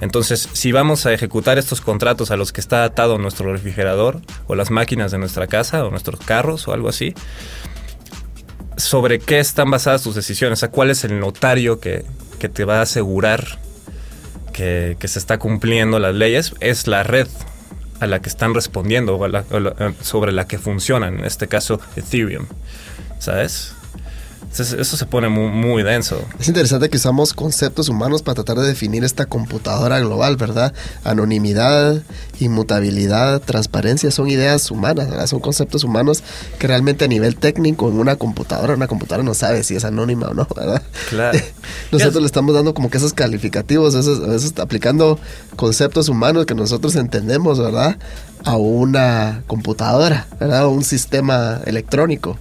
Entonces, 0.00 0.48
si 0.52 0.70
vamos 0.70 1.06
a 1.06 1.12
ejecutar 1.12 1.58
estos 1.58 1.80
contratos 1.80 2.30
a 2.30 2.36
los 2.36 2.52
que 2.52 2.60
está 2.60 2.84
atado 2.84 3.18
nuestro 3.18 3.52
refrigerador 3.52 4.20
o 4.46 4.54
las 4.54 4.70
máquinas 4.70 5.10
de 5.10 5.18
nuestra 5.18 5.48
casa 5.48 5.84
o 5.84 5.90
nuestros 5.90 6.20
carros 6.20 6.68
o 6.68 6.72
algo 6.72 6.88
así, 6.88 7.14
sobre 8.82 9.18
qué 9.18 9.38
están 9.40 9.70
basadas 9.70 10.02
tus 10.02 10.14
decisiones, 10.14 10.58
o 10.58 10.60
sea, 10.60 10.70
cuál 10.70 10.90
es 10.90 11.04
el 11.04 11.20
notario 11.20 11.80
que, 11.80 12.04
te 12.38 12.64
va 12.64 12.78
a 12.78 12.82
asegurar 12.82 13.58
que, 14.52 14.96
se 15.02 15.18
está 15.18 15.38
cumpliendo 15.38 15.98
las 15.98 16.14
leyes, 16.14 16.54
es 16.60 16.86
la 16.86 17.02
red 17.02 17.28
a 18.00 18.06
la 18.06 18.20
que 18.20 18.28
están 18.28 18.54
respondiendo, 18.54 19.16
o 19.16 19.28
sobre 20.02 20.32
la 20.32 20.46
que 20.46 20.58
funcionan, 20.58 21.20
en 21.20 21.24
este 21.24 21.48
caso 21.48 21.80
Ethereum, 21.96 22.46
¿sabes? 23.18 23.74
Eso 24.58 24.96
se 24.96 25.06
pone 25.06 25.28
muy, 25.28 25.82
denso. 25.82 26.22
Es 26.38 26.48
interesante 26.48 26.90
que 26.90 26.96
usamos 26.96 27.32
conceptos 27.32 27.88
humanos 27.88 28.22
para 28.22 28.34
tratar 28.34 28.58
de 28.58 28.66
definir 28.66 29.04
esta 29.04 29.26
computadora 29.26 30.00
global, 30.00 30.36
¿verdad? 30.36 30.74
Anonimidad, 31.04 32.02
inmutabilidad, 32.40 33.40
transparencia, 33.40 34.10
son 34.10 34.28
ideas 34.28 34.70
humanas, 34.70 35.08
¿verdad? 35.08 35.26
Son 35.28 35.40
conceptos 35.40 35.84
humanos 35.84 36.24
que 36.58 36.66
realmente 36.66 37.04
a 37.04 37.08
nivel 37.08 37.36
técnico 37.36 37.88
en 37.88 37.98
una 37.98 38.16
computadora, 38.16 38.74
una 38.74 38.88
computadora 38.88 39.22
no 39.22 39.34
sabe 39.34 39.62
si 39.62 39.76
es 39.76 39.84
anónima 39.84 40.28
o 40.28 40.34
no, 40.34 40.48
¿verdad? 40.54 40.82
Claro. 41.08 41.38
nosotros 41.92 42.20
le 42.20 42.26
estamos 42.26 42.54
dando 42.54 42.74
como 42.74 42.90
que 42.90 42.98
esos 42.98 43.14
calificativos, 43.14 43.94
esos, 43.94 44.18
esos, 44.28 44.58
aplicando 44.58 45.18
conceptos 45.54 46.08
humanos 46.08 46.46
que 46.46 46.54
nosotros 46.54 46.96
entendemos, 46.96 47.60
¿verdad? 47.60 47.98
A 48.44 48.56
una 48.56 49.42
computadora, 49.46 50.26
¿verdad? 50.40 50.62
A 50.62 50.68
un 50.68 50.82
sistema 50.82 51.60
electrónico. 51.66 52.36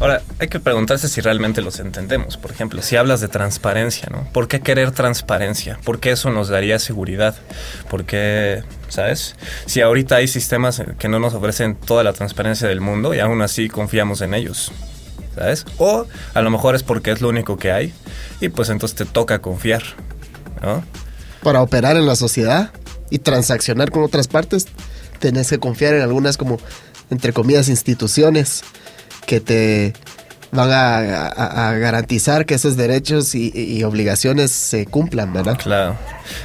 Ahora, 0.00 0.22
hay 0.38 0.48
que 0.48 0.60
preguntarse 0.60 1.08
si 1.08 1.20
realmente 1.20 1.62
los 1.62 1.80
entendemos. 1.80 2.36
Por 2.36 2.50
ejemplo, 2.50 2.82
si 2.82 2.96
hablas 2.96 3.20
de 3.20 3.28
transparencia, 3.28 4.08
¿no? 4.10 4.24
¿Por 4.32 4.48
qué 4.48 4.60
querer 4.60 4.92
transparencia? 4.92 5.78
¿Por 5.84 6.00
qué 6.00 6.12
eso 6.12 6.30
nos 6.30 6.48
daría 6.48 6.78
seguridad? 6.78 7.34
¿Por 7.90 8.04
qué, 8.04 8.62
sabes? 8.88 9.36
Si 9.66 9.80
ahorita 9.80 10.16
hay 10.16 10.28
sistemas 10.28 10.82
que 10.98 11.08
no 11.08 11.18
nos 11.18 11.34
ofrecen 11.34 11.74
toda 11.74 12.04
la 12.04 12.12
transparencia 12.12 12.68
del 12.68 12.80
mundo 12.80 13.14
y 13.14 13.20
aún 13.20 13.42
así 13.42 13.68
confiamos 13.68 14.20
en 14.20 14.34
ellos. 14.34 14.72
¿Sabes? 15.34 15.64
O 15.78 16.06
a 16.34 16.42
lo 16.42 16.50
mejor 16.50 16.74
es 16.74 16.82
porque 16.82 17.10
es 17.10 17.22
lo 17.22 17.30
único 17.30 17.56
que 17.56 17.72
hay 17.72 17.94
y 18.40 18.50
pues 18.50 18.68
entonces 18.68 18.94
te 18.96 19.06
toca 19.06 19.38
confiar, 19.38 19.82
¿no? 20.60 20.84
Para 21.42 21.62
operar 21.62 21.96
en 21.96 22.06
la 22.06 22.16
sociedad 22.16 22.70
y 23.08 23.18
transaccionar 23.18 23.90
con 23.90 24.02
otras 24.02 24.28
partes, 24.28 24.66
tenés 25.20 25.48
que 25.48 25.58
confiar 25.58 25.94
en 25.94 26.02
algunas 26.02 26.36
como, 26.36 26.58
entre 27.08 27.32
comillas, 27.32 27.70
instituciones 27.70 28.62
que 29.26 29.40
te 29.40 29.94
van 30.52 30.70
a, 30.70 31.72
garantizar 31.78 32.44
que 32.44 32.54
esos 32.54 32.76
derechos 32.76 33.34
y, 33.34 33.82
obligaciones 33.84 34.52
se 34.52 34.86
cumplan, 34.86 35.32
¿verdad? 35.32 35.58
Claro. 35.58 35.96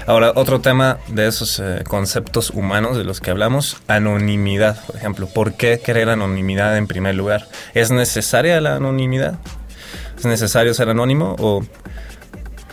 Ahora, 0.06 0.32
otro 0.36 0.62
tema 0.62 0.98
de 1.10 1.28
esos 1.28 1.60
eh, 1.60 1.84
conceptos 1.88 2.52
humanos 2.52 2.98
de 2.98 3.04
los 3.04 3.20
que 3.20 3.32
hablamos, 3.32 3.78
anonimidad, 3.88 4.84
por 4.86 4.96
ejemplo. 4.96 5.28
¿Por 5.28 5.54
qué 5.54 5.80
querer 5.84 6.10
anonimidad 6.10 6.78
en 6.78 6.88
primer 6.88 7.16
lugar? 7.16 7.48
¿Es 7.74 7.92
necesaria 7.92 8.60
la 8.62 8.78
anonimidad? 8.78 9.40
¿Es 10.18 10.26
necesario 10.26 10.74
ser 10.74 10.90
anónimo 10.90 11.36
o, 11.38 11.64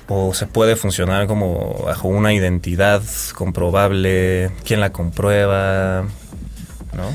o 0.09 0.35
se 0.35 0.47
puede 0.47 0.77
funcionar 0.77 1.27
como 1.27 1.83
bajo 1.85 2.07
una 2.07 2.33
identidad 2.33 3.03
comprobable? 3.35 4.53
¿Quién 4.65 4.81
la 4.81 4.93
comprueba? 4.93 6.05
¿No? 6.93 7.13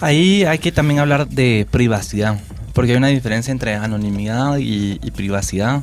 Ahí 0.00 0.44
hay 0.44 0.58
que 0.58 0.70
también 0.70 1.00
hablar 1.00 1.28
de 1.28 1.66
privacidad, 1.70 2.38
porque 2.72 2.92
hay 2.92 2.98
una 2.98 3.08
diferencia 3.08 3.50
entre 3.50 3.74
anonimidad 3.74 4.58
y, 4.58 4.98
privacidad. 5.10 5.82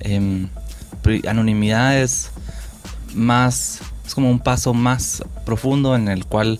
Em, 0.00 0.48
anonimidad 1.28 1.98
es 1.98 2.30
más, 3.14 3.80
es 4.06 4.14
como 4.14 4.30
un 4.30 4.38
paso 4.38 4.72
más 4.72 5.22
profundo 5.44 5.94
en 5.94 6.08
el 6.08 6.24
cual 6.24 6.58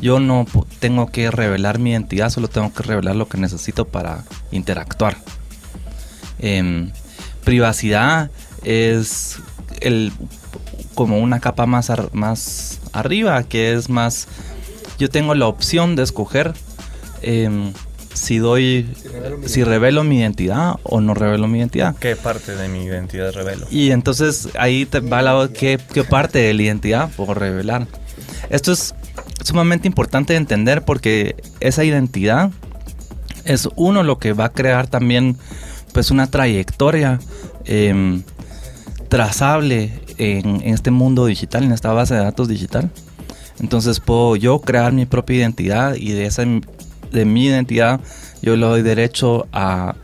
yo 0.00 0.18
no 0.18 0.44
tengo 0.80 1.06
que 1.06 1.30
revelar 1.30 1.78
mi 1.78 1.92
identidad, 1.92 2.28
solo 2.28 2.48
tengo 2.48 2.72
que 2.72 2.82
revelar 2.82 3.14
lo 3.14 3.28
que 3.28 3.38
necesito 3.38 3.86
para 3.86 4.24
interactuar. 4.50 5.16
Em, 6.40 6.90
privacidad 7.44 8.32
es 8.64 9.38
el, 9.80 10.12
como 10.96 11.18
una 11.18 11.38
capa 11.38 11.66
más, 11.66 11.92
más 12.12 12.80
arriba, 12.92 13.44
que 13.44 13.74
es 13.74 13.88
más 13.88 14.26
yo 15.02 15.10
tengo 15.10 15.34
la 15.34 15.48
opción 15.48 15.96
de 15.96 16.04
escoger 16.04 16.54
em, 17.22 17.72
si 18.14 18.38
doy, 18.38 18.88
si 19.46 19.64
revelo, 19.64 20.04
mi 20.04 20.20
identidad 20.20 20.76
o 20.84 21.00
no 21.00 21.12
revelo 21.12 21.48
mi 21.48 21.58
identidad. 21.58 21.96
¿Qué 21.96 22.14
parte 22.14 22.54
de 22.54 22.68
mi 22.68 22.84
identidad 22.84 23.32
revelo? 23.32 23.66
Y 23.68 23.90
entonces 23.90 24.50
ahí 24.56 24.86
te 24.86 25.00
va 25.00 25.20
la 25.22 25.48
qué, 25.52 25.80
qué 25.92 26.04
parte 26.04 26.38
de 26.38 26.54
la 26.54 26.62
identidad 26.62 27.10
puedo 27.16 27.34
revelar. 27.34 27.88
Esto 28.48 28.70
es 28.70 28.94
sumamente 29.42 29.88
importante 29.88 30.34
de 30.34 30.36
entender 30.36 30.84
porque 30.84 31.34
esa 31.58 31.82
identidad 31.82 32.52
es 33.44 33.68
uno 33.74 34.04
lo 34.04 34.20
que 34.20 34.34
va 34.34 34.44
a 34.44 34.52
crear 34.52 34.86
también 34.86 35.36
pues 35.92 36.12
una 36.12 36.28
trayectoria 36.28 37.18
em, 37.64 38.22
trazable 39.08 40.00
en, 40.18 40.62
en, 40.62 40.74
este 40.74 40.92
mundo 40.92 41.26
digital, 41.26 41.64
en 41.64 41.72
esta 41.72 41.92
base 41.92 42.14
de 42.14 42.20
datos 42.20 42.46
digital. 42.46 42.88
Entonces 43.62 44.00
puedo 44.00 44.36
yo 44.36 44.60
crear 44.60 44.92
mi 44.92 45.06
propia 45.06 45.36
identidad 45.36 45.94
y 45.94 46.10
de 46.12 46.26
esa 46.26 46.44
de 47.12 47.24
mi 47.24 47.46
identidad 47.46 48.00
yo 48.42 48.56
le 48.56 48.66
doy 48.66 48.82
derecho 48.82 49.46
a 49.52 49.94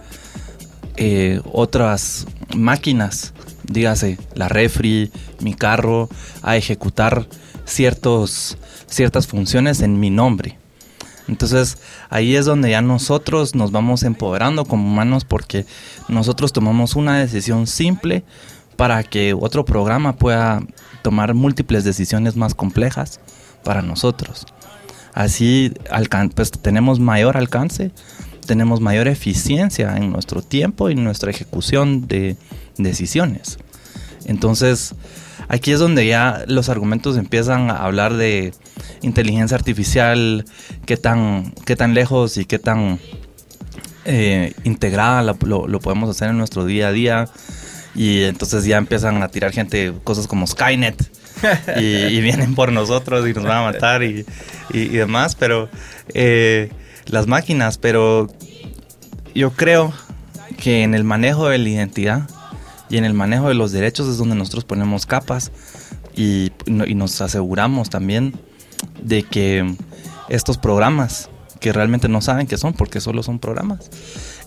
eh, 0.96 1.40
otras 1.52 2.26
máquinas, 2.56 3.34
dígase 3.64 4.18
la 4.34 4.48
refri, 4.48 5.10
mi 5.40 5.54
carro, 5.54 6.08
a 6.42 6.56
ejecutar 6.56 7.26
ciertos, 7.64 8.58
ciertas 8.86 9.26
funciones 9.26 9.80
en 9.80 9.98
mi 9.98 10.10
nombre. 10.10 10.56
Entonces 11.26 11.78
ahí 12.10 12.36
es 12.36 12.46
donde 12.46 12.70
ya 12.70 12.80
nosotros 12.80 13.54
nos 13.54 13.72
vamos 13.72 14.02
empoderando 14.04 14.64
como 14.64 14.88
humanos 14.88 15.24
porque 15.24 15.66
nosotros 16.08 16.52
tomamos 16.52 16.94
una 16.94 17.18
decisión 17.18 17.66
simple 17.66 18.24
para 18.76 19.02
que 19.02 19.34
otro 19.34 19.64
programa 19.64 20.16
pueda 20.16 20.62
tomar 21.02 21.34
múltiples 21.34 21.84
decisiones 21.84 22.36
más 22.36 22.54
complejas 22.54 23.20
para 23.64 23.82
nosotros. 23.82 24.46
Así 25.14 25.72
pues, 26.34 26.50
tenemos 26.50 27.00
mayor 27.00 27.36
alcance, 27.36 27.90
tenemos 28.46 28.80
mayor 28.80 29.08
eficiencia 29.08 29.96
en 29.96 30.12
nuestro 30.12 30.42
tiempo 30.42 30.90
y 30.90 30.94
nuestra 30.94 31.30
ejecución 31.30 32.06
de 32.06 32.36
decisiones. 32.76 33.58
Entonces, 34.26 34.94
aquí 35.48 35.72
es 35.72 35.80
donde 35.80 36.06
ya 36.06 36.44
los 36.46 36.68
argumentos 36.68 37.16
empiezan 37.16 37.70
a 37.70 37.78
hablar 37.78 38.14
de 38.16 38.54
inteligencia 39.02 39.56
artificial, 39.56 40.44
qué 40.86 40.96
tan, 40.96 41.52
qué 41.64 41.76
tan 41.76 41.94
lejos 41.94 42.36
y 42.36 42.44
qué 42.44 42.58
tan 42.58 42.98
eh, 44.04 44.54
integrada 44.64 45.22
lo, 45.22 45.80
podemos 45.80 46.08
hacer 46.08 46.30
en 46.30 46.38
nuestro 46.38 46.64
día 46.64 46.88
a 46.88 46.92
día. 46.92 47.28
Y 47.94 48.22
entonces 48.22 48.64
ya 48.64 48.76
empiezan 48.76 49.22
a 49.22 49.28
tirar 49.28 49.52
gente 49.52 49.92
cosas 50.04 50.26
como 50.26 50.46
Skynet, 50.46 51.10
y, 51.76 52.20
vienen 52.20 52.54
por 52.54 52.72
nosotros 52.72 53.26
y 53.28 53.32
nos 53.32 53.44
van 53.44 53.58
a 53.58 53.72
matar 53.72 54.02
y, 54.02 54.24
demás, 54.72 55.34
pero 55.34 55.68
eh, 56.14 56.70
las 57.06 57.26
máquinas, 57.26 57.78
pero 57.78 58.28
yo 59.34 59.50
creo 59.52 59.92
que 60.56 60.82
en 60.82 60.94
el 60.94 61.04
manejo 61.04 61.48
de 61.48 61.58
la 61.58 61.68
identidad 61.68 62.28
y 62.90 62.96
en 62.96 63.04
el 63.04 63.14
manejo 63.14 63.48
de 63.48 63.54
los 63.54 63.72
derechos 63.72 64.08
es 64.08 64.18
donde 64.18 64.34
nosotros 64.34 64.64
ponemos 64.64 65.06
capas 65.06 65.52
y, 66.14 66.52
y 66.66 66.94
nos 66.94 67.20
aseguramos 67.20 67.90
también 67.90 68.34
de 69.02 69.22
que 69.22 69.74
estos 70.28 70.58
programas 70.58 71.30
que 71.60 71.72
realmente 71.72 72.08
no 72.08 72.20
saben 72.20 72.46
qué 72.46 72.56
son 72.56 72.72
porque 72.72 73.00
solo 73.00 73.22
son 73.22 73.38
programas, 73.38 73.90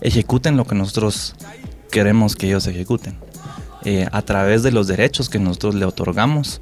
ejecuten 0.00 0.56
lo 0.56 0.66
que 0.66 0.74
nosotros 0.74 1.34
queremos 1.90 2.36
que 2.36 2.46
ellos 2.46 2.66
ejecuten. 2.66 3.16
Eh, 3.84 4.06
a 4.12 4.22
través 4.22 4.62
de 4.62 4.70
los 4.70 4.86
derechos 4.86 5.28
que 5.28 5.40
nosotros 5.40 5.74
le 5.74 5.84
otorgamos 5.84 6.60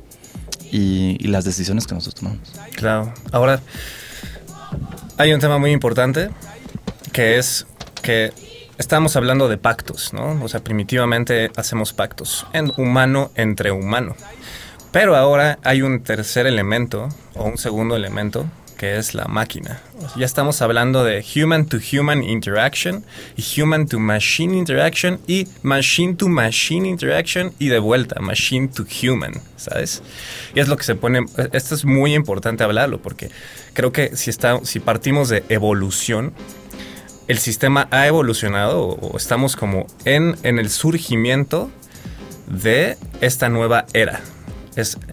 y, 0.71 1.27
las 1.29 1.45
decisiones 1.45 1.87
que 1.87 1.95
nosotros 1.95 2.23
tomamos. 2.23 2.53
Claro. 2.75 3.13
Ahora, 3.33 3.61
hay 5.17 5.33
un 5.33 5.41
tema 5.41 5.59
muy 5.59 5.71
importante 5.71 6.31
que 7.13 7.39
es 7.39 7.67
que 8.03 8.33
estamos 8.79 9.17
hablando 9.17 9.49
de 9.49 9.59
pactos, 9.59 10.13
¿no? 10.13 10.43
O 10.43 10.49
sea, 10.49 10.61
primitivamente 10.61 11.51
hacemos 11.57 11.93
pactos 11.93 12.47
en 12.53 12.73
humano 12.77 13.31
entre 13.35 13.71
humano. 13.71 14.17
Pero 14.93 15.17
ahora 15.17 15.59
hay 15.63 15.83
un 15.83 16.03
tercer 16.03 16.47
elemento 16.47 17.09
o 17.35 17.45
un 17.45 17.59
segundo 17.59 17.95
elemento 17.95 18.47
que 18.81 18.97
es 18.97 19.15
la 19.15 19.27
máquina. 19.27 19.79
Ya 20.17 20.25
estamos 20.25 20.63
hablando 20.63 21.05
de 21.05 21.23
human 21.37 21.67
to 21.67 21.77
human 21.77 22.23
interaction 22.25 23.05
y 23.37 23.61
human 23.61 23.87
to 23.87 23.99
machine 23.99 24.57
interaction 24.57 25.21
y 25.27 25.47
machine 25.63 26.15
to 26.17 26.31
machine 26.31 26.89
interaction 26.89 27.53
y 27.59 27.69
de 27.69 27.79
vuelta 27.79 28.19
machine 28.23 28.69
to 28.69 28.85
human, 28.85 29.35
¿sabes? 29.57 30.03
Y 30.55 30.61
es 30.61 30.69
lo 30.69 30.79
que 30.79 30.85
se 30.85 30.95
pone, 30.95 31.27
esto 31.53 31.75
es 31.75 31.85
muy 31.85 32.15
importante 32.15 32.65
hablarlo 32.65 33.03
porque 33.03 33.29
creo 33.75 33.93
que 33.93 34.17
si, 34.17 34.31
está, 34.31 34.65
si 34.65 34.81
partimos 34.81 35.29
de 35.29 35.45
evolución, 35.51 36.33
el 37.29 37.37
sistema 37.37 37.87
ha 37.91 38.07
evolucionado 38.07 38.81
o 38.81 39.19
estamos 39.19 39.57
como 39.57 39.89
en, 40.07 40.37
en 40.43 40.59
el 40.59 40.71
surgimiento 40.71 41.71
de 42.47 42.97
esta 43.21 43.51
nueva 43.51 43.85
era, 43.93 44.23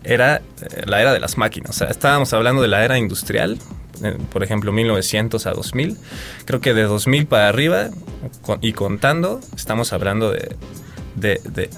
era 0.04 0.38
eh, 0.38 0.84
la 0.86 1.02
era 1.02 1.14
de 1.14 1.20
las 1.20 1.38
máquinas. 1.38 1.82
Estábamos 1.82 2.34
hablando 2.34 2.62
de 2.62 2.68
la 2.68 2.84
era 2.84 2.98
industrial, 2.98 3.58
eh, 4.04 4.18
por 4.32 4.44
ejemplo, 4.44 4.72
1900 4.72 5.46
a 5.46 5.52
2000. 5.52 5.98
Creo 6.46 6.62
que 6.62 6.74
de 6.74 6.84
2000 6.84 7.28
para 7.28 7.50
arriba 7.50 7.90
y 8.62 8.74
contando, 8.74 9.40
estamos 9.56 9.94
hablando 9.94 10.32
de, 10.32 10.56
de, 11.16 11.42
de, 11.44 11.70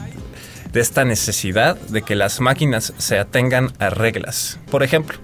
de 0.71 0.79
esta 0.79 1.05
necesidad 1.05 1.77
de 1.77 2.01
que 2.01 2.15
las 2.15 2.39
máquinas 2.39 2.93
se 2.97 3.17
atengan 3.17 3.71
a 3.79 3.89
reglas. 3.89 4.59
Por 4.69 4.83
ejemplo, 4.83 5.17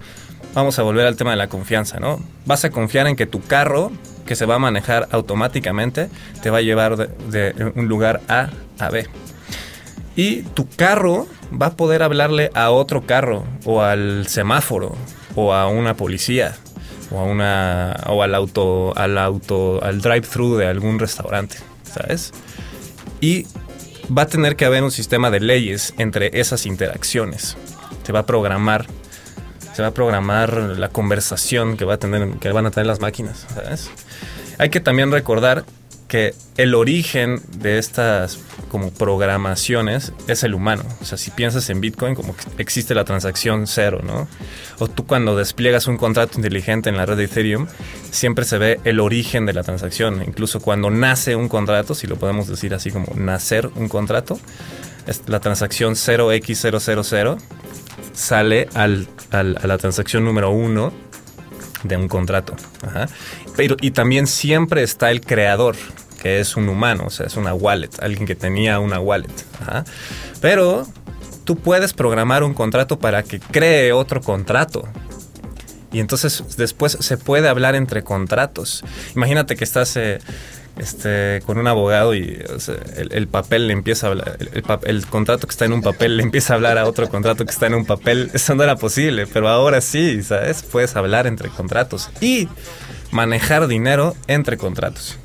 vamos 0.54 0.78
a 0.78 0.82
volver 0.82 1.06
al 1.06 1.16
tema 1.16 1.30
de 1.30 1.36
la 1.36 1.48
confianza, 1.48 2.00
¿no? 2.00 2.20
Vas 2.46 2.64
a 2.64 2.70
confiar 2.70 3.06
en 3.06 3.16
que 3.16 3.26
tu 3.26 3.42
carro 3.42 3.92
que 4.26 4.34
se 4.34 4.44
va 4.44 4.56
a 4.56 4.58
manejar 4.58 5.08
automáticamente 5.12 6.10
te 6.42 6.50
va 6.50 6.58
a 6.58 6.62
llevar 6.62 6.96
de, 6.96 7.72
un 7.74 7.86
lugar 7.88 8.20
A 8.28 8.50
a 8.78 8.90
B. 8.90 9.06
Y 10.16 10.42
tu 10.42 10.66
carro 10.68 11.26
va 11.50 11.66
a 11.66 11.76
poder 11.76 12.02
hablarle 12.02 12.50
a 12.54 12.70
otro 12.70 13.06
carro 13.06 13.44
o 13.64 13.82
al 13.82 14.26
semáforo 14.26 14.96
o 15.34 15.52
a 15.52 15.68
una 15.68 15.94
policía 15.94 16.56
o 17.10 17.20
a 17.20 17.24
una 17.24 18.00
o 18.06 18.22
al 18.22 18.34
auto 18.34 18.96
al 18.96 19.18
auto 19.18 19.82
al 19.84 20.00
drive-thru 20.00 20.56
de 20.56 20.66
algún 20.66 20.98
restaurante, 20.98 21.58
¿sabes? 21.84 22.32
Y 23.20 23.46
va 24.16 24.22
a 24.22 24.26
tener 24.26 24.56
que 24.56 24.64
haber 24.64 24.82
un 24.82 24.90
sistema 24.90 25.30
de 25.30 25.40
leyes 25.40 25.94
entre 25.98 26.40
esas 26.40 26.66
interacciones. 26.66 27.56
Se 28.04 28.12
va 28.12 28.20
a 28.20 28.26
programar 28.26 28.86
se 29.74 29.82
va 29.82 29.88
a 29.88 29.94
programar 29.94 30.54
la 30.54 30.88
conversación 30.88 31.76
que 31.76 31.84
va 31.84 31.94
a 31.94 31.98
tener 31.98 32.38
que 32.38 32.50
van 32.50 32.64
a 32.64 32.70
tener 32.70 32.86
las 32.86 33.00
máquinas, 33.00 33.46
¿sabes? 33.54 33.90
Hay 34.58 34.70
que 34.70 34.80
también 34.80 35.12
recordar 35.12 35.64
que 36.08 36.34
el 36.56 36.74
origen 36.74 37.42
de 37.58 37.78
estas 37.78 38.38
como 38.68 38.90
programaciones 38.90 40.12
es 40.26 40.42
el 40.44 40.54
humano. 40.54 40.84
O 41.00 41.04
sea, 41.04 41.18
si 41.18 41.30
piensas 41.30 41.70
en 41.70 41.80
Bitcoin, 41.80 42.14
como 42.14 42.34
existe 42.58 42.94
la 42.94 43.04
transacción 43.04 43.66
cero, 43.66 44.00
¿no? 44.02 44.28
O 44.78 44.88
tú 44.88 45.06
cuando 45.06 45.36
despliegas 45.36 45.86
un 45.86 45.96
contrato 45.96 46.36
inteligente 46.36 46.88
en 46.88 46.96
la 46.96 47.06
red 47.06 47.16
de 47.16 47.24
Ethereum, 47.24 47.66
siempre 48.10 48.44
se 48.44 48.58
ve 48.58 48.80
el 48.84 49.00
origen 49.00 49.46
de 49.46 49.52
la 49.52 49.62
transacción. 49.62 50.22
Incluso 50.26 50.60
cuando 50.60 50.90
nace 50.90 51.36
un 51.36 51.48
contrato, 51.48 51.94
si 51.94 52.06
lo 52.06 52.16
podemos 52.16 52.48
decir 52.48 52.74
así 52.74 52.90
como 52.90 53.12
nacer 53.14 53.70
un 53.74 53.88
contrato, 53.88 54.38
es 55.06 55.22
la 55.26 55.40
transacción 55.40 55.94
0x000 55.94 57.38
sale 58.12 58.68
al, 58.74 59.08
a 59.30 59.42
la 59.42 59.78
transacción 59.78 60.24
número 60.24 60.50
1 60.50 60.92
de 61.84 61.96
un 61.96 62.08
contrato. 62.08 62.56
Pero, 63.56 63.76
y 63.80 63.92
también 63.92 64.26
siempre 64.26 64.82
está 64.82 65.10
el 65.10 65.20
creador, 65.20 65.76
es 66.26 66.56
un 66.56 66.68
humano, 66.68 67.04
o 67.06 67.10
sea, 67.10 67.26
es 67.26 67.36
una 67.36 67.54
wallet, 67.54 67.90
alguien 68.00 68.26
que 68.26 68.34
tenía 68.34 68.78
una 68.78 69.00
wallet. 69.00 69.32
Pero 70.40 70.86
tú 71.44 71.56
puedes 71.56 71.92
programar 71.92 72.42
un 72.42 72.54
contrato 72.54 72.98
para 72.98 73.22
que 73.22 73.40
cree 73.40 73.92
otro 73.92 74.20
contrato. 74.20 74.86
Y 75.92 76.00
entonces 76.00 76.42
después 76.56 76.98
se 77.00 77.16
puede 77.16 77.48
hablar 77.48 77.74
entre 77.74 78.02
contratos. 78.02 78.84
Imagínate 79.14 79.56
que 79.56 79.64
estás 79.64 79.96
eh, 79.96 80.18
este, 80.78 81.42
con 81.46 81.56
un 81.56 81.66
abogado 81.68 82.14
y 82.14 82.44
el, 82.96 83.28
papel 83.28 83.68
le 83.68 83.72
empieza 83.72 84.08
a 84.08 84.10
hablar, 84.10 84.36
el, 84.84 85.06
contrato 85.06 85.46
que 85.46 85.52
está 85.52 85.64
en 85.64 85.72
un 85.72 85.80
papel 85.80 86.18
le 86.18 86.22
empieza 86.22 86.52
a 86.52 86.56
hablar 86.56 86.76
a 86.76 86.84
otro 86.84 87.08
contrato 87.08 87.44
que 87.46 87.50
está 87.50 87.66
en 87.66 87.74
un 87.74 87.86
papel. 87.86 88.30
Eso 88.34 88.54
no 88.54 88.62
era 88.62 88.76
posible, 88.76 89.26
pero 89.26 89.48
ahora 89.48 89.80
sí, 89.80 90.22
¿sabes? 90.22 90.62
Puedes 90.62 90.96
hablar 90.96 91.26
entre 91.26 91.48
contratos 91.48 92.10
y 92.20 92.48
manejar 93.10 93.66
dinero 93.68 94.14
entre 94.26 94.58
contratos. 94.58 95.18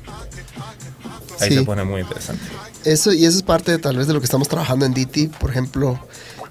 Ahí 1.42 1.54
se 1.54 1.62
pone 1.64 1.84
muy 1.84 2.00
interesante. 2.00 2.42
Eso, 2.84 3.12
y 3.12 3.24
eso 3.24 3.36
es 3.36 3.42
parte 3.42 3.78
tal 3.78 3.96
vez 3.96 4.06
de 4.06 4.12
lo 4.12 4.20
que 4.20 4.26
estamos 4.26 4.48
trabajando 4.48 4.86
en 4.86 4.94
DT, 4.94 5.30
por 5.38 5.50
ejemplo, 5.50 5.98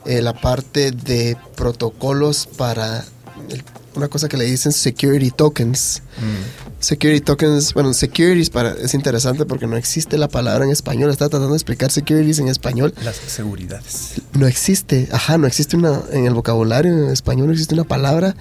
eh, 0.06 0.22
la 0.22 0.34
parte 0.34 0.92
de 0.92 1.38
protocolos 1.56 2.48
para 2.58 3.06
una 3.96 4.08
cosa 4.08 4.28
que 4.28 4.38
le 4.38 4.46
dicen 4.46 4.72
security 4.72 5.32
tokens. 5.32 6.02
Mm. 6.18 6.82
Security 6.82 7.22
tokens, 7.22 7.74
bueno, 7.74 7.94
securities 7.94 8.50
para, 8.50 8.72
es 8.72 8.94
interesante 8.94 9.46
porque 9.46 9.68
no 9.68 9.78
existe 9.78 10.18
la 10.18 10.28
palabra 10.28 10.66
en 10.66 10.72
español. 10.72 11.10
Está 11.10 11.30
tratando 11.30 11.54
de 11.54 11.58
explicar 11.58 11.92
securities 11.92 12.40
en 12.40 12.48
español. 12.48 12.94
Las 13.04 13.18
seguridades. 13.18 14.22
No 14.34 14.48
existe, 14.48 15.10
ajá, 15.12 15.38
no 15.38 15.48
existe 15.48 15.76
una, 15.76 16.02
en 16.12 16.26
el 16.26 16.34
vocabulario 16.34 16.92
en 16.92 17.10
español 17.10 17.48
no 17.48 17.54
existe 17.54 17.74
una 17.74 17.84
palabra 17.84 18.36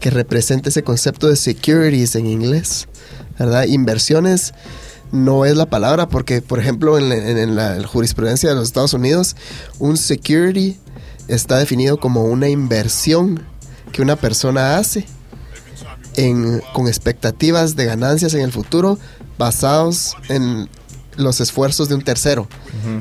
que 0.00 0.10
represente 0.10 0.68
ese 0.68 0.82
concepto 0.82 1.28
de 1.28 1.36
securities 1.36 2.16
en 2.16 2.26
inglés, 2.26 2.88
¿verdad? 3.38 3.64
Inversiones 3.64 4.52
no 5.12 5.44
es 5.44 5.56
la 5.56 5.66
palabra 5.66 6.08
porque, 6.08 6.42
por 6.42 6.58
ejemplo, 6.58 6.98
en, 6.98 7.12
en 7.12 7.54
la 7.54 7.86
jurisprudencia 7.86 8.48
de 8.48 8.54
los 8.54 8.64
Estados 8.64 8.94
Unidos, 8.94 9.36
un 9.78 9.96
security 9.96 10.78
está 11.28 11.58
definido 11.58 11.98
como 11.98 12.24
una 12.24 12.48
inversión 12.48 13.44
que 13.92 14.02
una 14.02 14.16
persona 14.16 14.78
hace 14.78 15.06
con 16.72 16.88
expectativas 16.88 17.76
de 17.76 17.86
ganancias 17.86 18.34
en 18.34 18.42
el 18.42 18.52
futuro 18.52 18.98
basados 19.38 20.16
en 20.28 20.68
los 21.16 21.40
esfuerzos 21.40 21.88
de 21.88 21.94
un 21.94 22.02
tercero. 22.02 22.48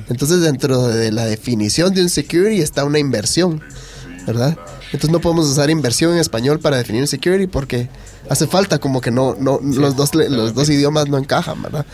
Entonces 0.09 0.41
dentro 0.41 0.87
de 0.87 1.11
la 1.11 1.25
definición 1.25 1.93
de 1.93 2.03
un 2.03 2.09
security 2.09 2.61
está 2.61 2.83
una 2.83 2.99
inversión, 2.99 3.61
¿verdad? 4.25 4.57
Entonces 4.93 5.09
no 5.09 5.21
podemos 5.21 5.47
usar 5.47 5.69
inversión 5.69 6.13
en 6.13 6.19
español 6.19 6.59
para 6.59 6.77
definir 6.77 7.07
security 7.07 7.47
porque 7.47 7.89
hace 8.29 8.45
falta 8.45 8.77
como 8.77 8.99
que 8.99 9.09
no, 9.09 9.35
no 9.39 9.59
los, 9.61 9.95
dos, 9.95 10.13
los 10.13 10.53
dos 10.53 10.69
idiomas 10.69 11.07
no 11.07 11.17
encajan, 11.17 11.61
¿verdad? 11.61 11.85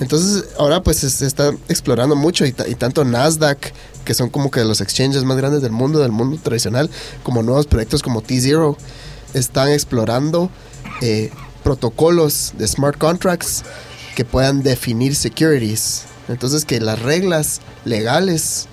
Entonces 0.00 0.44
ahora 0.58 0.82
pues 0.82 0.98
se 0.98 1.26
está 1.26 1.52
explorando 1.68 2.14
mucho 2.14 2.46
y, 2.46 2.54
y, 2.68 2.74
tanto 2.76 3.04
Nasdaq, 3.04 3.72
que 4.04 4.14
son 4.14 4.30
como 4.30 4.50
que 4.52 4.62
los 4.64 4.80
exchanges 4.80 5.24
más 5.24 5.36
grandes 5.36 5.62
del 5.62 5.72
mundo, 5.72 5.98
del 5.98 6.12
mundo 6.12 6.38
tradicional, 6.40 6.90
como 7.24 7.42
nuevos 7.42 7.66
proyectos 7.66 8.02
como 8.02 8.22
T0, 8.22 8.76
están 9.34 9.70
explorando 9.70 10.48
eh, 11.00 11.30
protocolos 11.64 12.52
de 12.56 12.68
smart 12.68 12.98
contracts 12.98 13.64
que 14.14 14.24
puedan 14.24 14.62
definir 14.62 15.16
securities. 15.16 16.04
Entonces 16.28 16.64
que 16.64 16.80
las 16.80 17.02
reglas 17.02 17.60
legales 17.84 18.68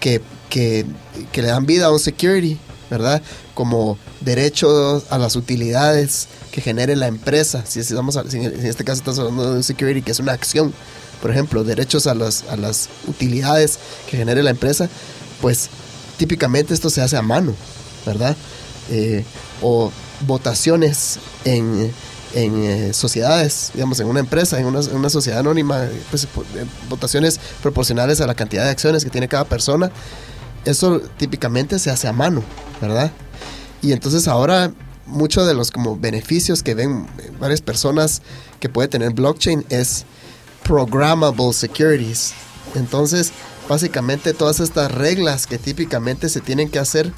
que, 0.00 0.22
que, 0.48 0.86
que 1.30 1.42
le 1.42 1.48
dan 1.48 1.66
vida 1.66 1.86
a 1.86 1.92
un 1.92 1.98
security, 2.00 2.58
¿verdad? 2.90 3.22
Como 3.54 3.98
derechos 4.20 5.04
a 5.10 5.18
las 5.18 5.36
utilidades 5.36 6.28
que 6.50 6.60
genere 6.60 6.96
la 6.96 7.06
empresa. 7.06 7.64
Si, 7.66 7.80
estamos, 7.80 8.16
en 8.16 8.66
este 8.66 8.84
caso 8.84 8.98
estamos 8.98 9.18
hablando 9.18 9.50
de 9.50 9.56
un 9.56 9.62
security 9.62 10.02
que 10.02 10.12
es 10.12 10.20
una 10.20 10.32
acción, 10.32 10.72
por 11.20 11.30
ejemplo, 11.30 11.64
derechos 11.64 12.06
a, 12.06 12.14
los, 12.14 12.44
a 12.44 12.56
las 12.56 12.88
utilidades 13.06 13.78
que 14.08 14.16
genere 14.16 14.42
la 14.42 14.50
empresa, 14.50 14.88
pues 15.40 15.68
típicamente 16.16 16.74
esto 16.74 16.90
se 16.90 17.00
hace 17.00 17.16
a 17.16 17.22
mano, 17.22 17.54
¿verdad? 18.04 18.36
Eh, 18.90 19.24
o 19.62 19.90
votaciones 20.26 21.18
en, 21.44 21.92
eh, 22.34 22.90
sociedades, 22.92 23.70
digamos, 23.74 24.00
en 24.00 24.06
una 24.06 24.20
empresa, 24.20 24.58
en 24.58 24.66
una, 24.66 25.10
sociedad 25.10 25.40
anónima, 25.40 25.86
pues, 26.10 26.24
eh, 26.24 26.28
votaciones 26.88 27.40
proporcionales 27.62 28.20
a 28.20 28.26
la 28.26 28.34
cantidad 28.34 28.64
de 28.64 28.70
acciones 28.70 29.04
que 29.04 29.10
tiene 29.10 29.28
cada 29.28 29.44
persona. 29.44 29.90
Eso 30.64 31.00
típicamente 31.16 31.78
se 31.78 31.90
hace 31.90 32.08
a 32.08 32.12
mano, 32.12 32.42
¿verdad? 32.80 33.12
Y 33.82 33.92
entonces 33.92 34.28
ahora 34.28 34.72
muchos 35.06 35.46
de 35.46 35.54
los 35.54 35.70
como 35.70 35.96
beneficios 35.96 36.62
que 36.62 36.74
ven 36.74 37.06
varias 37.40 37.60
personas 37.60 38.22
que 38.60 38.68
puede 38.68 38.88
tener 38.88 39.12
blockchain 39.12 39.64
es 39.70 40.04
programmable 40.64 41.52
securities. 41.52 42.34
Entonces, 42.74 43.32
básicamente 43.68 44.34
todas 44.34 44.60
estas 44.60 44.92
reglas 44.92 45.46
que 45.46 45.58
típicamente 45.58 46.28
se 46.28 46.40
tienen 46.40 46.68
que 46.68 46.78
hacer 46.78 47.12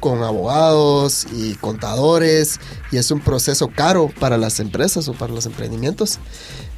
con 0.00 0.22
abogados 0.22 1.26
y 1.32 1.54
contadores 1.54 2.60
y 2.92 2.98
es 2.98 3.10
un 3.10 3.20
proceso 3.20 3.68
caro 3.68 4.10
para 4.20 4.36
las 4.36 4.60
empresas 4.60 5.08
o 5.08 5.12
para 5.12 5.32
los 5.32 5.46
emprendimientos, 5.46 6.18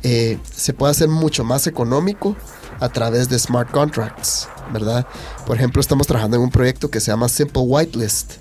eh, 0.03 0.38
se 0.55 0.73
puede 0.73 0.92
hacer 0.92 1.09
mucho 1.09 1.44
más 1.44 1.66
económico 1.66 2.37
a 2.81 2.88
través 2.88 3.29
de 3.29 3.38
smart 3.38 3.71
contracts, 3.71 4.49
¿verdad? 4.73 5.07
Por 5.47 5.57
ejemplo, 5.57 5.81
estamos 5.81 6.07
trabajando 6.07 6.37
en 6.37 6.43
un 6.43 6.51
proyecto 6.51 6.90
que 6.90 7.01
se 7.01 7.11
llama 7.11 7.29
Simple 7.29 7.62
Whitelist. 7.62 8.33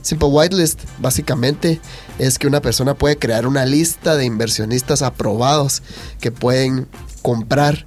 Simple 0.00 0.28
Whitelist 0.28 0.80
básicamente 0.98 1.80
es 2.18 2.38
que 2.38 2.48
una 2.48 2.60
persona 2.60 2.94
puede 2.94 3.16
crear 3.18 3.46
una 3.46 3.64
lista 3.64 4.16
de 4.16 4.24
inversionistas 4.24 5.02
aprobados 5.02 5.82
que 6.20 6.32
pueden 6.32 6.88
comprar 7.22 7.86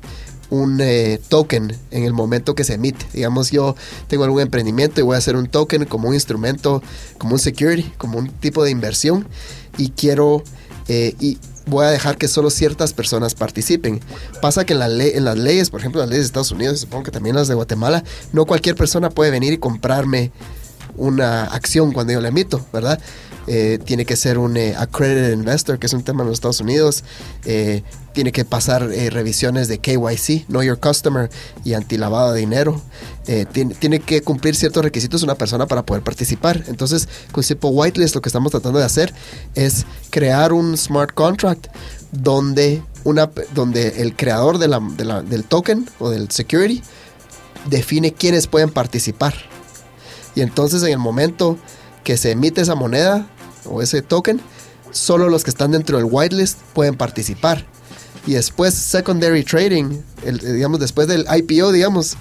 un 0.50 0.80
eh, 0.80 1.20
token 1.28 1.76
en 1.92 2.04
el 2.04 2.14
momento 2.14 2.56
que 2.56 2.64
se 2.64 2.76
emite. 2.76 3.06
Digamos, 3.14 3.52
yo 3.52 3.76
tengo 4.08 4.24
algún 4.24 4.42
emprendimiento 4.42 5.02
y 5.02 5.04
voy 5.04 5.16
a 5.16 5.18
hacer 5.18 5.36
un 5.36 5.48
token 5.48 5.86
como 5.86 6.10
un 6.10 6.14
instrumento, 6.14 6.82
como 7.18 7.34
un 7.34 7.40
security, 7.40 7.92
como 7.98 8.20
un 8.20 8.30
tipo 8.30 8.64
de 8.64 8.72
inversión 8.72 9.28
y 9.78 9.90
quiero 9.90 10.44
eh, 10.88 11.16
y 11.20 11.40
voy 11.66 11.86
a 11.86 11.90
dejar 11.90 12.18
que 12.18 12.28
solo 12.28 12.50
ciertas 12.50 12.94
personas 12.94 13.36
participen. 13.36 14.02
Pasa 14.42 14.66
que 14.66 14.74
en, 14.74 14.80
la 14.80 14.88
en 14.88 15.26
las 15.26 15.38
leyes, 15.38 15.70
por 15.70 15.80
ejemplo, 15.80 16.02
las 16.02 16.10
leyes 16.10 16.24
de 16.24 16.28
Estados 16.28 16.52
Unidos, 16.52 16.80
supongo 16.80 17.04
que 17.04 17.12
también 17.12 17.36
las 17.36 17.48
de 17.48 17.56
Guatemala, 17.56 18.04
no 18.34 18.46
cualquier 18.46 18.76
persona 18.76 19.10
puede 19.10 19.32
venir 19.32 19.54
y 19.54 19.58
comprarme 19.58 20.32
una 20.98 21.46
acción 21.46 21.92
cuando 21.92 22.14
yo 22.14 22.22
la 22.22 22.30
emito, 22.30 22.66
¿verdad? 22.72 23.00
Eh, 23.48 23.80
tiene 23.84 24.06
que 24.06 24.16
ser 24.16 24.38
un 24.38 24.58
eh, 24.58 24.76
accredited 24.76 25.34
investor, 25.34 25.78
que 25.78 25.86
es 25.86 25.94
un 25.94 26.04
tema 26.04 26.24
en 26.24 26.30
los 26.30 26.38
Estados 26.38 26.62
Unidos, 26.62 27.04
eh, 27.46 27.84
tiene 28.14 28.32
que 28.32 28.46
pasar 28.46 28.88
revisiones 28.88 29.68
de 29.68 29.80
KYC, 29.80 30.46
Know 30.48 30.64
Your 30.64 30.80
Customer 30.80 31.30
y 31.66 31.74
antilavado 31.74 32.32
de 32.32 32.40
dinero, 32.40 32.82
tiene, 33.52 33.76
tiene, 33.76 34.00
que 34.00 34.22
cumplir 34.22 34.56
ciertos 34.56 34.86
requisitos 34.86 35.22
una 35.22 35.36
persona 35.36 35.68
para 35.68 35.86
poder 35.86 36.02
participar. 36.02 36.64
Entonces, 36.68 37.10
con 37.34 37.44
Simple 37.44 37.72
Whitelist 37.72 38.16
lo 38.16 38.22
que 38.22 38.30
estamos 38.30 38.52
tratando 38.52 38.80
de 38.80 38.86
hacer 38.86 39.14
es 39.54 39.86
crear 40.12 40.54
un 40.54 40.78
smart 40.78 41.14
contract 41.14 41.68
donde, 42.14 42.82
una, 43.04 43.30
donde 43.54 44.02
el 44.02 44.16
creador 44.16 44.60
de 44.60 44.70
del 45.28 45.44
token 45.44 45.86
o 46.00 46.10
del 46.10 46.32
security 46.32 46.82
define 47.70 48.14
quiénes 48.14 48.48
pueden 48.48 48.70
participar. 48.70 49.34
Y 50.36 50.42
entonces 50.42 50.84
en 50.84 50.92
el 50.92 51.00
momento 51.00 51.58
que 52.06 52.16
se 52.16 52.32
emite 52.32 52.62
esa 52.62 52.76
moneda, 52.76 53.28
o 53.66 53.82
ese 53.82 54.02
token, 54.02 54.42
solo 54.92 55.30
los 55.30 55.44
que 55.44 55.50
están 55.50 55.72
dentro 55.72 55.98
del 55.98 56.08
whitelist 56.10 56.60
pueden 56.74 56.96
participar. 56.96 57.66
Y 58.28 58.34
después 58.34 58.74
secondary 58.74 59.44
trading, 59.44 60.02
digamos 60.24 60.80
después 60.80 61.08
del 61.08 61.26
IPO, 61.30 61.72
digamos, 61.72 62.18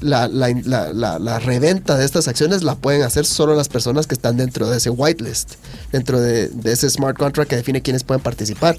la, 0.00 0.28
la, 0.28 1.38
reventa 1.38 1.96
de 1.96 2.04
estas 2.04 2.28
acciones 2.28 2.62
la 2.62 2.74
pueden 2.74 3.02
hacer 3.02 3.24
solo 3.24 3.54
las 3.54 3.68
personas 3.68 4.06
que 4.06 4.14
están 4.14 4.36
dentro 4.36 4.68
de 4.68 4.76
ese 4.76 4.90
whitelist, 4.90 5.54
dentro 5.90 6.20
de, 6.20 6.48
de, 6.48 6.72
ese 6.72 6.90
smart 6.90 7.16
contract 7.16 7.48
que 7.48 7.56
define 7.56 7.80
quiénes 7.80 8.04
pueden 8.04 8.22
participar. 8.22 8.76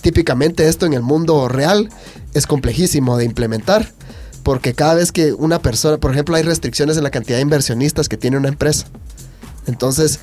Típicamente 0.00 0.66
esto 0.68 0.86
en 0.86 0.94
el 0.94 1.02
mundo 1.02 1.48
real 1.48 1.90
es 2.32 2.46
complejísimo 2.46 3.18
de 3.18 3.26
implementar 3.26 3.92
porque 4.46 4.74
cada 4.74 4.94
vez 4.94 5.10
que 5.10 5.32
una 5.32 5.60
persona, 5.60 5.98
por 5.98 6.12
ejemplo, 6.12 6.36
hay 6.36 6.44
restricciones 6.44 6.96
en 6.96 7.02
la 7.02 7.10
cantidad 7.10 7.36
de 7.36 7.42
inversionistas 7.42 8.08
que 8.08 8.16
tiene 8.16 8.36
una 8.36 8.46
empresa. 8.46 8.86
Entonces, 9.66 10.20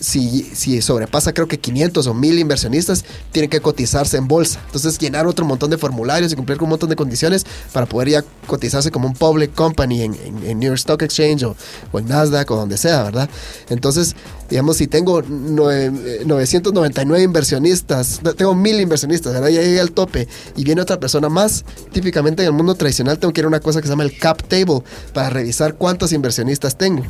si, 0.00 0.82
sobrepasa 0.82 1.32
creo 1.32 1.48
que 1.48 1.58
500 1.58 2.06
o 2.06 2.14
1000 2.14 2.38
inversionistas, 2.38 3.04
tienen 3.32 3.50
que 3.50 3.60
cotizarse 3.60 4.16
en 4.16 4.28
bolsa. 4.28 4.60
Entonces 4.66 4.98
llenar 4.98 5.26
otro 5.26 5.44
montón 5.44 5.70
de 5.70 5.78
formularios 5.78 6.32
y 6.32 6.36
cumplir 6.36 6.58
con 6.58 6.66
un 6.66 6.70
montón 6.70 6.90
de 6.90 6.96
condiciones 6.96 7.46
para 7.72 7.86
poder 7.86 8.08
ya 8.08 8.24
cotizarse 8.46 8.90
como 8.90 9.08
un 9.08 9.14
public 9.14 9.54
company 9.54 10.02
en, 10.02 10.58
New 10.58 10.68
York 10.68 10.78
Stock 10.78 11.02
Exchange 11.02 11.44
o, 11.44 11.56
en 11.98 12.08
Nasdaq 12.08 12.50
o 12.50 12.56
donde 12.56 12.76
sea, 12.76 13.04
¿verdad? 13.04 13.28
Entonces, 13.68 14.14
digamos, 14.48 14.76
si 14.76 14.86
tengo 14.86 15.22
999 15.22 17.22
inversionistas, 17.22 18.20
tengo 18.36 18.54
1000 18.54 18.80
inversionistas, 18.80 19.32
¿verdad? 19.32 19.48
Ya 19.48 19.62
llegué 19.62 19.80
al 19.80 19.92
tope 19.92 20.28
y 20.56 20.64
viene 20.64 20.82
otra 20.82 21.00
persona 21.00 21.28
más, 21.28 21.64
típicamente 21.92 22.42
en 22.42 22.48
el 22.48 22.52
mundo 22.52 22.74
tradicional 22.74 23.18
tengo 23.18 23.32
que 23.32 23.40
ir 23.40 23.44
a 23.44 23.48
una 23.48 23.60
cosa 23.60 23.80
que 23.80 23.86
se 23.86 23.92
llama 23.92 24.04
el 24.04 24.18
cap 24.18 24.42
table 24.42 24.82
para 25.12 25.30
revisar 25.30 25.74
cuántos 25.74 26.12
inversionistas 26.12 26.76
tengo. 26.76 27.04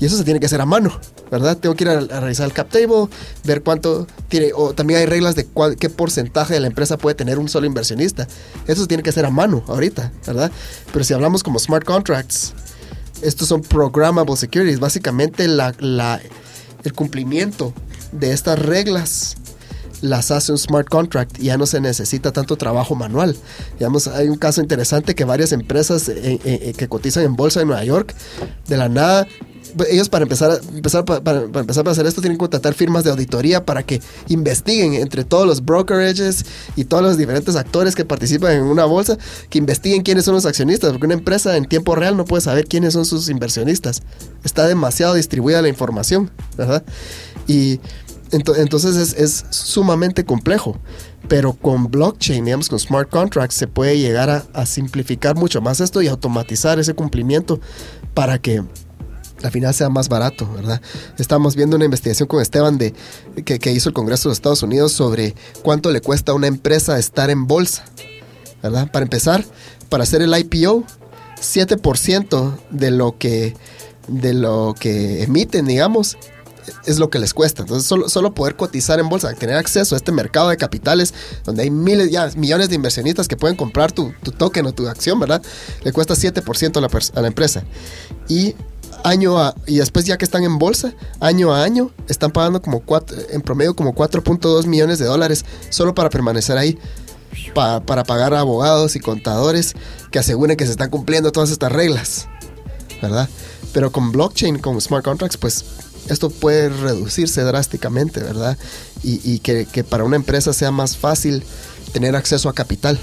Y 0.00 0.06
eso 0.06 0.16
se 0.16 0.24
tiene 0.24 0.40
que 0.40 0.46
hacer 0.46 0.60
a 0.60 0.66
mano, 0.66 0.98
¿verdad? 1.30 1.56
Tengo 1.56 1.74
que 1.76 1.84
ir 1.84 1.90
a, 1.90 2.00
revisar 2.20 2.46
el 2.46 2.52
cap 2.52 2.68
table, 2.68 3.08
ver 3.44 3.62
cuánto 3.62 4.06
tiene, 4.28 4.50
o 4.54 4.74
también 4.74 5.00
hay 5.00 5.06
reglas 5.06 5.36
de 5.36 5.46
qué 5.78 5.88
porcentaje 5.88 6.54
de 6.54 6.60
la 6.60 6.66
empresa 6.66 6.98
puede 6.98 7.14
tener 7.14 7.38
un 7.38 7.48
solo 7.48 7.66
inversionista. 7.66 8.26
Eso 8.66 8.82
se 8.82 8.88
tiene 8.88 9.02
que 9.02 9.10
hacer 9.10 9.24
a 9.24 9.30
mano 9.30 9.62
ahorita, 9.68 10.12
¿verdad? 10.26 10.50
Pero 10.92 11.04
si 11.04 11.14
hablamos 11.14 11.42
como 11.42 11.58
smart 11.58 11.84
contracts, 11.84 12.54
estos 13.22 13.48
son 13.48 13.62
programmable 13.62 14.36
securities, 14.36 14.80
básicamente 14.80 15.48
la, 15.48 16.20
el 16.82 16.92
cumplimiento 16.92 17.72
de 18.12 18.32
estas 18.32 18.58
reglas 18.58 19.36
las 20.00 20.30
hace 20.30 20.52
un 20.52 20.58
smart 20.58 20.88
contract 20.88 21.38
y 21.38 21.44
ya 21.44 21.56
no 21.56 21.64
se 21.64 21.80
necesita 21.80 22.30
tanto 22.32 22.56
trabajo 22.56 22.94
manual. 22.94 23.36
Digamos, 23.78 24.06
hay 24.08 24.28
un 24.28 24.36
caso 24.36 24.60
interesante 24.60 25.14
que 25.14 25.24
varias 25.24 25.52
empresas 25.52 26.08
eh, 26.08 26.14
eh, 26.16 26.40
eh, 26.44 26.74
que 26.76 26.88
cotizan 26.88 27.24
en 27.24 27.36
bolsa 27.36 27.60
de 27.60 27.66
Nueva 27.66 27.84
York, 27.84 28.14
de 28.68 28.76
la 28.76 28.90
nada 28.90 29.26
ellos 29.90 30.08
para 30.08 30.24
empezar, 30.24 30.60
empezar 30.74 31.04
para, 31.04 31.42
empezar 31.42 31.86
a 31.86 31.90
hacer 31.90 32.06
esto 32.06 32.20
tienen 32.20 32.36
que 32.36 32.40
contratar 32.40 32.74
firmas 32.74 33.04
de 33.04 33.10
auditoría 33.10 33.64
para 33.64 33.82
que 33.82 34.00
investiguen 34.28 34.94
entre 34.94 35.24
todos 35.24 35.46
los 35.46 35.64
brokerages 35.64 36.44
y 36.76 36.84
todos 36.84 37.02
los 37.02 37.16
diferentes 37.16 37.56
actores 37.56 37.94
que 37.94 38.04
participan 38.04 38.52
en 38.52 38.62
una 38.62 38.84
bolsa, 38.84 39.18
que 39.50 39.58
investiguen 39.58 40.02
quiénes 40.02 40.24
son 40.24 40.34
los 40.34 40.46
accionistas, 40.46 40.90
porque 40.90 41.06
una 41.06 41.14
empresa 41.14 41.56
en 41.56 41.64
tiempo 41.64 41.94
real 41.94 42.16
no 42.16 42.24
puede 42.24 42.40
saber 42.40 42.66
quiénes 42.66 42.92
son 42.92 43.04
sus 43.04 43.28
inversionistas. 43.28 44.02
Está 44.44 44.66
demasiado 44.66 45.14
distribuida 45.14 45.62
la 45.62 45.68
información, 45.68 46.30
¿verdad? 46.56 46.84
Y 47.46 47.80
entonces 48.32 48.96
es, 48.96 49.14
es, 49.14 49.44
sumamente 49.50 50.24
complejo. 50.24 50.78
Pero 51.28 51.54
con 51.54 51.90
blockchain, 51.90 52.44
digamos, 52.44 52.68
con 52.68 52.78
smart 52.78 53.08
contracts, 53.08 53.56
se 53.56 53.66
puede 53.66 53.98
llegar 53.98 54.44
a 54.52 54.66
simplificar 54.66 55.36
mucho 55.36 55.62
más 55.62 55.80
esto 55.80 56.02
y 56.02 56.08
automatizar 56.08 56.78
ese 56.78 56.92
cumplimiento 56.92 57.60
para 58.12 58.38
que 58.38 58.62
al 59.44 59.50
final 59.50 59.74
sea 59.74 59.90
más 59.90 60.08
barato, 60.08 60.50
¿verdad? 60.54 60.80
Estamos 61.18 61.54
viendo 61.54 61.76
una 61.76 61.84
investigación 61.84 62.26
con 62.26 62.40
Esteban 62.40 62.78
de, 62.78 62.94
que, 63.44 63.72
hizo 63.72 63.90
el 63.90 63.94
Congreso 63.94 64.30
de 64.30 64.32
Estados 64.32 64.62
Unidos 64.62 64.92
sobre 64.92 65.34
cuánto 65.62 65.90
le 65.90 66.00
cuesta 66.00 66.32
a 66.32 66.34
una 66.34 66.46
empresa 66.46 66.98
estar 66.98 67.28
en 67.28 67.46
bolsa, 67.46 67.84
¿verdad? 68.62 68.90
Para 68.90 69.02
empezar, 69.04 69.44
para 69.90 70.04
hacer 70.04 70.22
el 70.22 70.34
IPO, 70.34 70.84
7% 71.40 72.58
de 72.70 72.90
lo 72.90 73.18
que 73.18 73.54
de 74.08 74.34
lo 74.34 74.74
que 74.78 75.22
emiten, 75.22 75.66
digamos, 75.66 76.18
es 76.86 76.98
lo 76.98 77.10
que 77.10 77.18
les 77.18 77.34
cuesta. 77.34 77.62
Entonces, 77.62 77.86
solo, 77.86 78.08
solo 78.08 78.34
poder 78.34 78.56
cotizar 78.56 78.98
en 78.98 79.08
bolsa, 79.08 79.32
tener 79.34 79.56
acceso 79.56 79.94
a 79.94 79.98
este 79.98 80.12
mercado 80.12 80.48
de 80.48 80.56
capitales 80.56 81.14
donde 81.44 81.62
hay 81.62 81.70
miles, 81.70 82.10
ya 82.10 82.30
millones 82.36 82.68
de 82.68 82.74
inversionistas 82.76 83.28
que 83.28 83.36
pueden 83.36 83.56
comprar 83.56 83.92
tu, 83.92 84.12
token 84.36 84.66
o 84.66 84.72
tu 84.72 84.88
acción, 84.88 85.20
¿verdad? 85.20 85.42
Le 85.82 85.92
cuesta 85.92 86.14
7% 86.14 86.76
a 86.76 86.80
la, 86.80 86.88
a 86.88 87.20
la 87.22 87.28
empresa. 87.28 87.64
Y 88.28 88.54
año 89.04 89.38
a, 89.38 89.54
y 89.66 89.76
después 89.76 90.06
ya 90.06 90.16
que 90.18 90.24
están 90.24 90.42
en 90.42 90.58
bolsa, 90.58 90.94
año 91.20 91.54
a 91.54 91.62
año, 91.62 91.92
están 92.08 92.32
pagando 92.32 92.60
como 92.60 92.80
cuatro, 92.80 93.16
en 93.30 93.42
promedio 93.42 93.76
como 93.76 93.94
4.2 93.94 94.66
millones 94.66 94.98
de 94.98 95.04
dólares 95.04 95.44
solo 95.68 95.94
para 95.94 96.10
permanecer 96.10 96.58
ahí, 96.58 96.78
para 97.54 98.04
pagar 98.04 98.34
abogados 98.34 98.96
y 98.96 99.00
contadores 99.00 99.74
que 100.10 100.18
aseguren 100.18 100.56
que 100.56 100.64
se 100.64 100.72
están 100.72 100.90
cumpliendo 100.90 101.32
todas 101.32 101.50
estas 101.50 101.70
reglas, 101.70 102.28
¿verdad? 103.02 103.28
Pero 103.72 103.92
con 103.92 104.10
blockchain, 104.10 104.58
con 104.58 104.80
smart 104.80 105.04
contracts, 105.04 105.36
pues 105.36 105.64
esto 106.08 106.30
puede 106.30 106.70
reducirse 106.70 107.42
drásticamente, 107.42 108.20
¿verdad? 108.20 108.56
Y, 109.02 109.38
que 109.40 109.84
para 109.86 110.04
una 110.04 110.16
empresa 110.16 110.54
sea 110.54 110.70
más 110.70 110.96
fácil 110.96 111.42
tener 111.92 112.16
acceso 112.16 112.48
a 112.48 112.54
capital. 112.54 112.98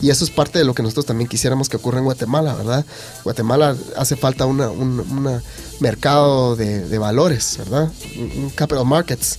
Y 0.00 0.10
eso 0.10 0.24
es 0.24 0.30
parte 0.30 0.58
de 0.58 0.64
lo 0.64 0.74
que 0.74 0.82
nosotros 0.82 1.06
también 1.06 1.28
quisiéramos 1.28 1.68
que 1.68 1.76
ocurra 1.76 1.98
en 1.98 2.04
Guatemala, 2.04 2.54
¿verdad? 2.54 2.84
Guatemala 3.24 3.76
hace 3.96 4.16
falta 4.16 4.46
un 4.46 5.42
mercado 5.80 6.56
de, 6.56 6.98
valores, 6.98 7.58
¿verdad? 7.58 7.90
Un, 8.16 8.50
capital 8.50 8.84
markets. 8.84 9.38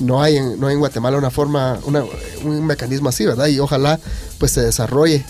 No 0.00 0.22
hay, 0.22 0.36
en, 0.36 0.58
no 0.58 0.70
en 0.70 0.78
Guatemala 0.78 1.16
una 1.18 1.30
forma, 1.30 1.78
un 2.42 2.66
mecanismo 2.66 3.08
así, 3.08 3.24
¿verdad? 3.24 3.46
Y 3.46 3.60
ojalá 3.60 4.00
pues 4.38 4.52
se 4.52 4.60
desarrolle. 4.60 5.24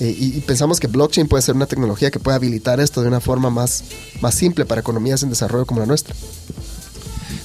Eh, 0.00 0.16
y, 0.18 0.40
pensamos 0.40 0.80
que 0.80 0.86
blockchain 0.86 1.28
puede 1.28 1.42
ser 1.42 1.54
una 1.54 1.66
tecnología 1.66 2.10
que 2.10 2.18
puede 2.18 2.34
habilitar 2.34 2.80
esto 2.80 3.02
de 3.02 3.08
una 3.08 3.20
forma 3.20 3.50
más, 3.50 3.84
más 4.22 4.34
simple 4.34 4.64
para 4.64 4.80
economías 4.80 5.22
en 5.22 5.28
desarrollo 5.28 5.66
como 5.66 5.80
la 5.80 5.86
nuestra. 5.86 6.14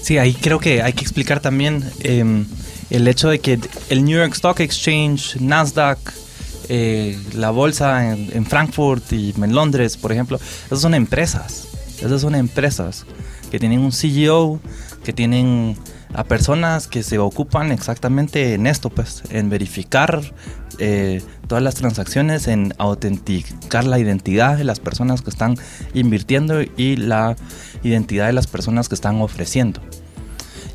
Sí, 0.01 0.17
ahí 0.17 0.33
creo 0.33 0.59
que 0.59 0.81
hay 0.81 0.93
que 0.93 1.01
explicar 1.01 1.41
también 1.41 1.83
em, 1.99 2.45
el 2.89 3.07
hecho 3.07 3.29
de 3.29 3.39
que 3.39 3.59
el 3.89 4.05
New 4.05 4.17
York 4.17 4.33
Stock 4.33 4.59
Exchange, 4.59 5.37
Nasdaq, 5.39 5.99
eh, 6.67 7.19
la 7.33 7.51
bolsa 7.51 8.11
en, 8.11 8.45
Frankfurt 8.45 9.11
y 9.13 9.33
en 9.39 9.53
Londres, 9.53 9.97
por 9.97 10.11
ejemplo, 10.11 10.39
esas 10.65 10.81
son 10.81 10.93
empresas. 10.93 11.67
Esas 12.01 12.21
son 12.21 12.35
empresas 12.35 13.05
que 13.51 13.59
tienen 13.59 13.79
un 13.79 13.91
CEO, 13.91 14.59
que 15.03 15.13
tienen 15.13 15.77
a 16.13 16.23
personas 16.23 16.87
que 16.87 17.03
se 17.03 17.19
ocupan 17.19 17.71
exactamente 17.71 18.53
en 18.53 18.67
esto, 18.67 18.89
pues, 18.89 19.23
en 19.29 19.49
verificar 19.49 20.21
eh, 20.79 21.21
todas 21.47 21.63
las 21.63 21.75
transacciones, 21.75 22.47
en 22.47 22.73
autenticar 22.77 23.85
la 23.85 23.99
identidad 23.99 24.57
de 24.57 24.63
las 24.63 24.79
personas 24.79 25.21
que 25.21 25.29
están 25.29 25.57
invirtiendo 25.93 26.61
y 26.61 26.95
la 26.95 27.35
identidad 27.83 28.27
de 28.27 28.33
las 28.33 28.47
personas 28.47 28.89
que 28.89 28.95
están 28.95 29.21
ofreciendo. 29.21 29.81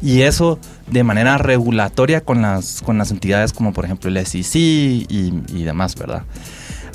Y 0.03 0.23
eso 0.23 0.59
de 0.87 1.05
manera 1.05 1.39
regulatoria 1.39 2.21
con 2.23 2.43
las, 2.43 2.83
con 2.83 2.99
las 2.99 3.11
entidades 3.11 3.53
como 3.53 3.73
por 3.73 3.85
ejemplo 3.85 4.11
el 4.11 4.27
SEC 4.27 4.55
y, 4.57 5.07
y 5.09 5.63
demás, 5.63 5.95
¿verdad? 5.95 6.25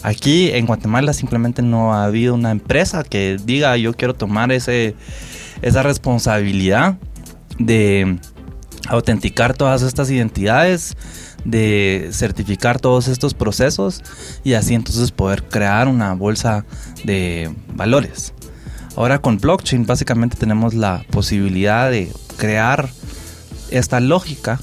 Aquí 0.05 0.51
en 0.51 0.67
Guatemala 0.67 1.13
simplemente 1.13 1.63
no 1.63 1.95
ha 1.95 2.05
habido 2.05 2.35
una 2.35 2.51
empresa 2.51 3.03
que 3.03 3.37
diga 3.43 3.75
yo 3.75 3.91
quiero 3.93 4.13
tomar 4.13 4.51
ese, 4.51 4.95
esa 5.63 5.81
responsabilidad 5.81 6.99
de 7.57 8.19
autenticar 8.87 9.57
todas 9.57 9.81
estas 9.81 10.11
identidades, 10.11 10.95
de 11.43 12.09
certificar 12.11 12.79
todos 12.79 13.07
estos 13.07 13.33
procesos 13.33 14.03
y 14.43 14.53
así 14.53 14.75
entonces 14.75 15.09
poder 15.11 15.43
crear 15.43 15.87
una 15.87 16.13
bolsa 16.13 16.65
de 17.03 17.51
valores. 17.73 18.34
Ahora 18.95 19.19
con 19.19 19.37
blockchain 19.37 19.85
básicamente 19.85 20.37
tenemos 20.37 20.73
la 20.73 21.05
posibilidad 21.11 21.91
de 21.91 22.11
crear 22.37 22.89
esta 23.69 23.99
lógica 23.99 24.59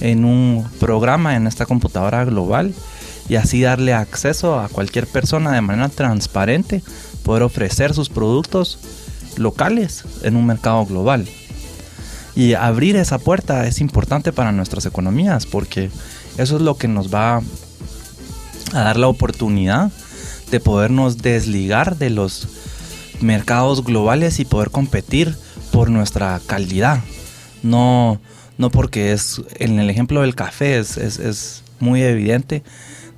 en 0.00 0.24
un 0.24 0.66
programa 0.80 1.36
en 1.36 1.46
esta 1.46 1.66
computadora 1.66 2.24
global 2.24 2.74
y 3.28 3.36
así 3.36 3.62
darle 3.62 3.92
acceso 3.92 4.58
a 4.58 4.68
cualquier 4.68 5.06
persona 5.06 5.52
de 5.52 5.60
manera 5.60 5.88
transparente, 5.88 6.82
poder 7.24 7.42
ofrecer 7.42 7.94
sus 7.94 8.08
productos 8.08 8.78
locales 9.36 10.04
en 10.22 10.36
un 10.36 10.46
mercado 10.46 10.84
global. 10.86 11.26
Y 12.34 12.54
abrir 12.54 12.96
esa 12.96 13.18
puerta 13.18 13.66
es 13.66 13.80
importante 13.80 14.32
para 14.32 14.52
nuestras 14.52 14.86
economías 14.86 15.46
porque 15.46 15.90
eso 16.36 16.56
es 16.56 16.62
lo 16.62 16.76
que 16.76 16.88
nos 16.88 17.12
va 17.14 17.42
a 18.72 18.78
dar 18.80 18.96
la 18.96 19.08
oportunidad 19.08 19.92
de 20.50 20.60
podernos 20.60 21.18
desligar 21.18 21.96
de 21.96 22.10
los 22.10 22.48
mercados 23.24 23.84
globales 23.84 24.38
y 24.38 24.44
poder 24.44 24.70
competir 24.70 25.36
por 25.72 25.90
nuestra 25.90 26.40
calidad. 26.46 27.00
No, 27.62 28.20
no 28.58 28.70
porque 28.70 29.12
es, 29.12 29.42
en 29.58 29.78
el 29.80 29.90
ejemplo 29.90 30.20
del 30.20 30.34
café 30.34 30.78
es, 30.78 30.96
es, 30.96 31.62
muy 31.80 32.02
evidente 32.02 32.62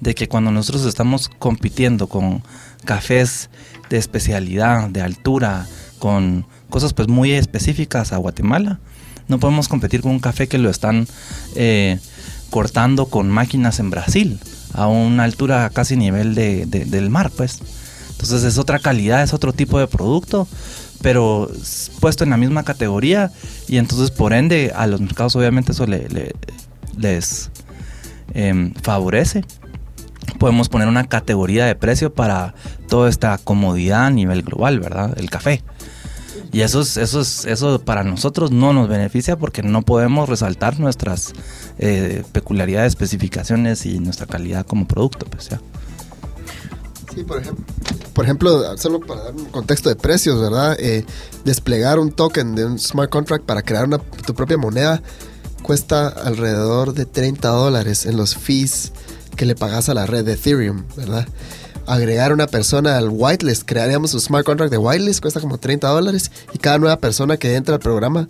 de 0.01 0.14
que 0.14 0.29
cuando 0.29 0.51
nosotros 0.51 0.87
estamos 0.87 1.29
compitiendo 1.38 2.09
con 2.09 2.42
cafés 2.85 3.51
de 3.90 3.99
especialidad, 3.99 4.88
de 4.88 5.03
altura, 5.03 5.66
con 5.99 6.47
cosas 6.71 6.95
pues 6.95 7.07
muy 7.07 7.33
específicas 7.33 8.12
a 8.12 8.16
Guatemala, 8.16 8.81
No 9.29 9.38
podemos 9.38 9.69
competir 9.69 10.01
con 10.01 10.12
un 10.12 10.21
café 10.21 10.49
que 10.49 10.59
lo 10.59 10.71
están 10.71 11.07
eh, 11.55 11.99
cortando 12.51 13.07
con 13.07 13.31
máquinas 13.31 13.79
en 13.79 13.90
Brasil, 13.90 14.38
a 14.73 14.87
una 14.87 15.25
altura 15.25 15.69
casi 15.71 15.97
nivel 15.97 16.35
de, 16.35 16.66
del 16.66 17.11
mar, 17.11 17.31
pues. 17.31 17.61
Entonces 18.16 18.44
es 18.44 18.59
otra 18.59 18.79
calidad, 18.79 19.22
es 19.22 19.35
otro 19.35 19.52
tipo 19.52 19.79
de 19.79 19.87
producto, 19.87 20.48
pero 21.02 21.50
puesto 22.00 22.24
en 22.24 22.31
la 22.31 22.38
misma 22.38 22.64
categoría 22.64 23.31
y 23.68 23.76
entonces 23.76 24.11
por 24.11 24.33
ende 24.33 24.72
a 24.74 24.87
los 24.87 25.00
mercados 25.00 25.37
obviamente 25.37 25.72
eso 25.72 25.87
les 25.87 27.50
em, 28.33 28.72
favorece. 28.83 29.44
Podemos 30.38 30.68
poner 30.68 30.88
una 30.88 31.05
categoría 31.05 31.66
de 31.66 31.74
precio 31.74 32.12
para 32.12 32.55
toda 32.88 33.09
esta 33.09 33.38
comodidad 33.38 34.07
a 34.07 34.11
nivel 34.11 34.42
global, 34.42 34.81
¿verdad? 34.81 35.16
El 35.18 35.31
café. 35.31 35.62
Y 36.52 36.62
eso, 36.62 36.81
es, 36.81 36.96
eso, 36.96 37.20
es, 37.20 37.44
eso 37.44 37.81
para 37.81 38.02
nosotros 38.02 38.50
no 38.50 38.72
nos 38.72 38.88
beneficia 38.88 39.37
porque 39.37 39.62
no 39.62 39.83
podemos 39.83 40.29
resaltar 40.29 40.81
nuestras 40.81 41.33
eh, 41.79 42.24
peculiaridades, 42.33 42.92
especificaciones 42.92 43.85
y 43.85 43.98
nuestra 43.98 44.26
calidad 44.26 44.64
como 44.64 44.87
producto. 44.87 45.26
Pues, 45.26 45.50
ya. 45.50 45.61
Sí, 47.16 47.24
por 47.24 47.40
ejemplo, 47.40 47.64
por 48.12 48.24
ejemplo, 48.26 48.76
solo 48.76 49.00
para 49.00 49.24
dar 49.24 49.35
un 49.35 49.46
contexto 49.46 49.88
de 49.88 49.96
precios, 49.96 50.38
¿verdad? 50.38 50.76
Eh, 50.79 51.07
desplegar 51.46 51.98
un 51.98 52.12
token 52.12 52.55
de 52.55 52.66
un 52.66 52.79
smart 52.79 53.11
contract 53.11 53.44
para 53.46 53.62
crear 53.62 53.87
una, 53.87 53.98
tu 53.98 54.35
propia 54.35 54.59
moneda 54.59 55.02
cuesta 55.62 56.09
alrededor 56.09 56.92
de 56.92 57.07
30 57.07 57.48
dólares 57.48 58.05
en 58.05 58.18
los 58.18 58.37
fees 58.37 58.92
que 59.35 59.46
le 59.46 59.55
pagas 59.55 59.88
a 59.88 59.94
la 59.94 60.05
red 60.05 60.26
de 60.26 60.35
Ethereum, 60.35 60.85
¿verdad? 60.94 61.26
agregar 61.87 62.33
una 62.33 62.46
persona 62.46 62.98
al 62.98 63.09
whitelist, 63.09 63.62
crearíamos 63.64 64.12
un 64.12 64.20
smart 64.20 64.44
contract 64.44 64.70
de 64.70 64.79
whitelist, 64.79 65.20
cuesta 65.22 65.40
como 65.40 65.59
30 65.59 65.88
dólares, 65.88 66.31
y 66.52 66.59
cada 66.59 66.79
nueva 66.79 66.98
persona 66.98 67.37
que 67.37 67.55
entra 67.55 67.76
al 67.76 67.81
programa, 67.81 68.29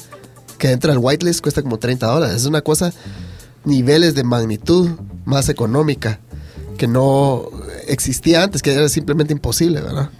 que 0.58 0.70
entra 0.70 0.92
al 0.92 0.98
whitelist, 0.98 1.40
cuesta 1.40 1.62
como 1.62 1.78
30 1.78 2.06
dólares. 2.06 2.36
Es 2.36 2.46
una 2.46 2.60
cosa, 2.60 2.92
niveles 3.64 4.14
de 4.14 4.24
magnitud 4.24 4.90
más 5.24 5.48
económica, 5.48 6.20
que 6.76 6.86
no 6.86 7.48
existía 7.88 8.42
antes, 8.42 8.62
que 8.62 8.72
era 8.72 8.88
simplemente 8.88 9.32
imposible, 9.32 9.80
¿verdad? 9.80 10.10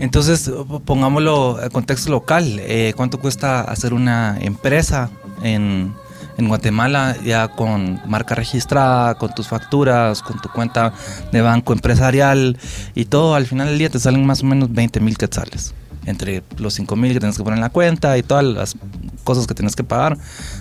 Entonces, 0.00 0.50
pongámoslo 0.84 1.62
en 1.62 1.70
contexto 1.70 2.10
local, 2.10 2.60
eh, 2.60 2.92
¿cuánto 2.96 3.18
cuesta 3.18 3.62
hacer 3.62 3.94
una 3.94 4.38
empresa 4.40 5.10
en 5.42 5.92
en 6.38 6.46
Guatemala 6.46 7.16
ya 7.24 7.48
con 7.48 8.00
marca 8.06 8.34
registrada, 8.36 9.16
con 9.16 9.34
tus 9.34 9.48
facturas, 9.48 10.22
con 10.22 10.40
tu 10.40 10.48
cuenta 10.48 10.94
de 11.32 11.42
banco 11.42 11.72
empresarial 11.72 12.56
y 12.94 13.06
todo, 13.06 13.34
al 13.34 13.46
final 13.46 13.66
del 13.68 13.78
día 13.78 13.90
te 13.90 13.98
salen 13.98 14.24
más 14.24 14.42
o 14.42 14.46
menos 14.46 14.72
20 14.72 15.00
mil 15.00 15.18
quetzales. 15.18 15.74
Entre 16.06 16.42
los 16.56 16.74
5 16.74 16.96
mil 16.96 17.12
que 17.12 17.18
tienes 17.18 17.36
que 17.36 17.42
poner 17.42 17.58
en 17.58 17.62
la 17.62 17.70
cuenta 17.70 18.16
y 18.16 18.22
todas 18.22 18.44
las 18.44 18.76
cosas 19.24 19.46
que 19.46 19.54
tienes 19.54 19.76
que 19.76 19.84
pagar, 19.84 20.16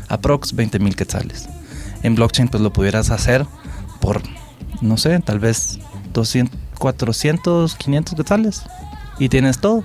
aprox 0.09 0.53
20 0.53 0.79
mil 0.79 0.95
quetzales. 0.95 1.47
En 2.01 2.15
blockchain 2.15 2.49
pues 2.49 2.61
lo 2.61 2.73
pudieras 2.73 3.11
hacer 3.11 3.45
por, 4.01 4.23
no 4.81 4.97
sé, 4.97 5.19
tal 5.19 5.39
vez 5.39 5.79
200, 6.13 6.57
400, 6.77 7.75
500 7.75 8.15
quetzales 8.15 8.63
y 9.19 9.29
tienes 9.29 9.59
todo. 9.59 9.83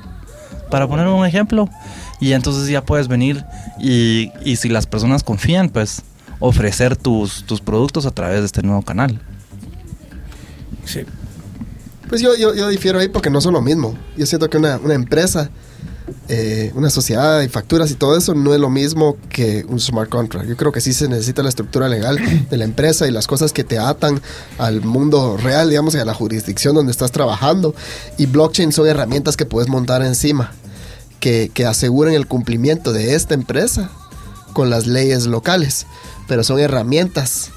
Para 0.71 0.89
poner 0.89 1.07
un 1.07 1.27
ejemplo, 1.27 1.69
y 2.19 2.33
entonces 2.33 2.69
ya 2.69 2.85
puedes 2.85 3.07
venir 3.09 3.45
y, 3.79 4.33
y 4.45 4.57
si 4.57 4.69
las 4.71 4.87
personas 4.87 5.23
confían, 5.23 5.69
pues 5.69 6.03
ofrecer 6.39 6.97
tus, 6.97 7.45
tus 7.45 7.61
productos 7.61 8.07
a 8.07 8.11
través 8.11 8.41
de 8.41 8.47
este 8.47 8.63
nuevo 8.63 8.83
canal. 8.83 9.21
Sí. 10.85 11.03
Pues 12.09 12.21
yo, 12.21 12.37
yo, 12.37 12.55
yo, 12.55 12.69
difiero 12.69 12.99
ahí 12.99 13.09
porque 13.09 13.31
no 13.31 13.41
son 13.41 13.55
lo 13.55 13.63
mismo. 13.63 13.97
Yo 14.17 14.27
siento 14.27 14.51
que 14.51 14.59
una, 14.59 14.77
una 14.79 14.95
empresa, 14.95 15.51
eh, 16.29 16.73
una 16.75 16.91
sociedad 16.91 17.41
y 17.43 17.49
facturas 17.49 17.91
y 17.91 17.95
todo 17.95 18.17
eso 18.17 18.35
no 18.35 18.55
es 18.55 18.61
lo 18.61 18.71
mismo 18.71 19.17
que 19.29 19.65
un 19.69 19.81
smart 19.81 20.11
contract. 20.11 20.49
Yo 20.49 20.57
creo 20.57 20.73
que 20.73 20.81
sí 20.81 20.93
se 20.93 21.09
necesita 21.09 21.43
la 21.43 21.49
estructura 21.49 21.89
legal 21.89 22.19
de 22.51 22.57
la 22.57 22.65
empresa 22.65 23.07
y 23.07 23.11
las 23.11 23.27
cosas 23.27 23.53
que 23.53 23.65
te 23.65 23.79
atan 23.79 24.21
al 24.59 24.83
mundo 24.83 25.37
real, 25.37 25.69
digamos, 25.69 25.95
y 25.95 25.99
a 25.99 26.05
la 26.05 26.15
jurisdicción 26.15 26.75
donde 26.75 26.93
estás 26.93 27.13
trabajando. 27.13 27.75
Y 28.19 28.27
blockchain 28.27 28.73
son 28.73 28.89
herramientas 28.89 29.37
que 29.37 29.47
puedes 29.47 29.69
montar 29.69 30.03
encima 30.03 30.53
que, 31.23 31.67
aseguren 31.67 32.15
el 32.15 32.27
cumplimiento 32.27 32.93
de 32.93 33.15
esta 33.15 33.35
empresa 33.35 33.91
con 34.53 34.71
las 34.71 34.87
leyes 34.87 35.27
locales, 35.27 35.87
pero 36.27 36.43
son 36.43 36.59
herramientas 36.59 37.51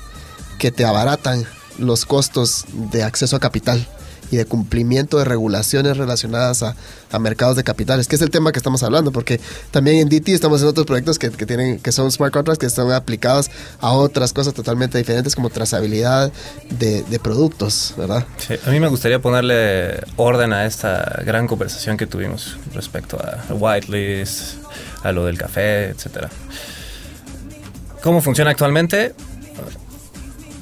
que 0.59 0.71
te 0.71 0.85
abaratan 0.85 1.45
los 1.79 2.05
costos 2.05 2.65
de 2.91 3.03
acceso 3.03 3.35
a 3.35 3.39
capital 3.39 3.85
y 4.31 4.37
de 4.37 4.45
cumplimiento 4.45 5.17
de 5.17 5.25
regulaciones 5.25 5.97
relacionadas 5.97 6.63
a, 6.63 6.75
mercados 7.19 7.55
de 7.55 7.63
capitales, 7.63 8.09
que 8.09 8.17
es 8.17 8.21
el 8.21 8.29
tema 8.29 8.51
que 8.51 8.59
estamos 8.59 8.83
hablando, 8.83 9.13
porque 9.13 9.39
también 9.71 9.99
en 9.99 10.09
DT 10.09 10.33
estamos 10.33 10.61
en 10.61 10.67
otros 10.67 10.85
proyectos 10.85 11.17
que, 11.17 11.29
tienen, 11.29 11.79
que 11.79 11.93
son 11.93 12.11
smart 12.11 12.33
contracts 12.33 12.59
que 12.59 12.65
están 12.65 12.91
aplicados 12.91 13.49
a 13.79 13.93
otras 13.93 14.33
cosas 14.33 14.53
totalmente 14.53 14.97
diferentes 14.97 15.33
como 15.33 15.49
trazabilidad 15.49 16.29
de, 16.77 17.19
productos, 17.23 17.93
¿verdad? 17.97 18.25
a 18.65 18.69
mí 18.69 18.81
me 18.81 18.89
gustaría 18.89 19.19
ponerle 19.19 20.01
orden 20.17 20.51
a 20.51 20.65
esta 20.65 21.21
gran 21.25 21.47
conversación 21.47 21.95
que 21.95 22.05
tuvimos 22.05 22.57
respecto 22.73 23.17
a 23.17 23.53
whitelist, 23.53 24.57
a 25.01 25.13
lo 25.13 25.25
del 25.25 25.37
café, 25.37 25.85
etcétera. 25.85 26.29
¿Cómo 28.03 28.21
funciona 28.21 28.51
actualmente? 28.51 29.15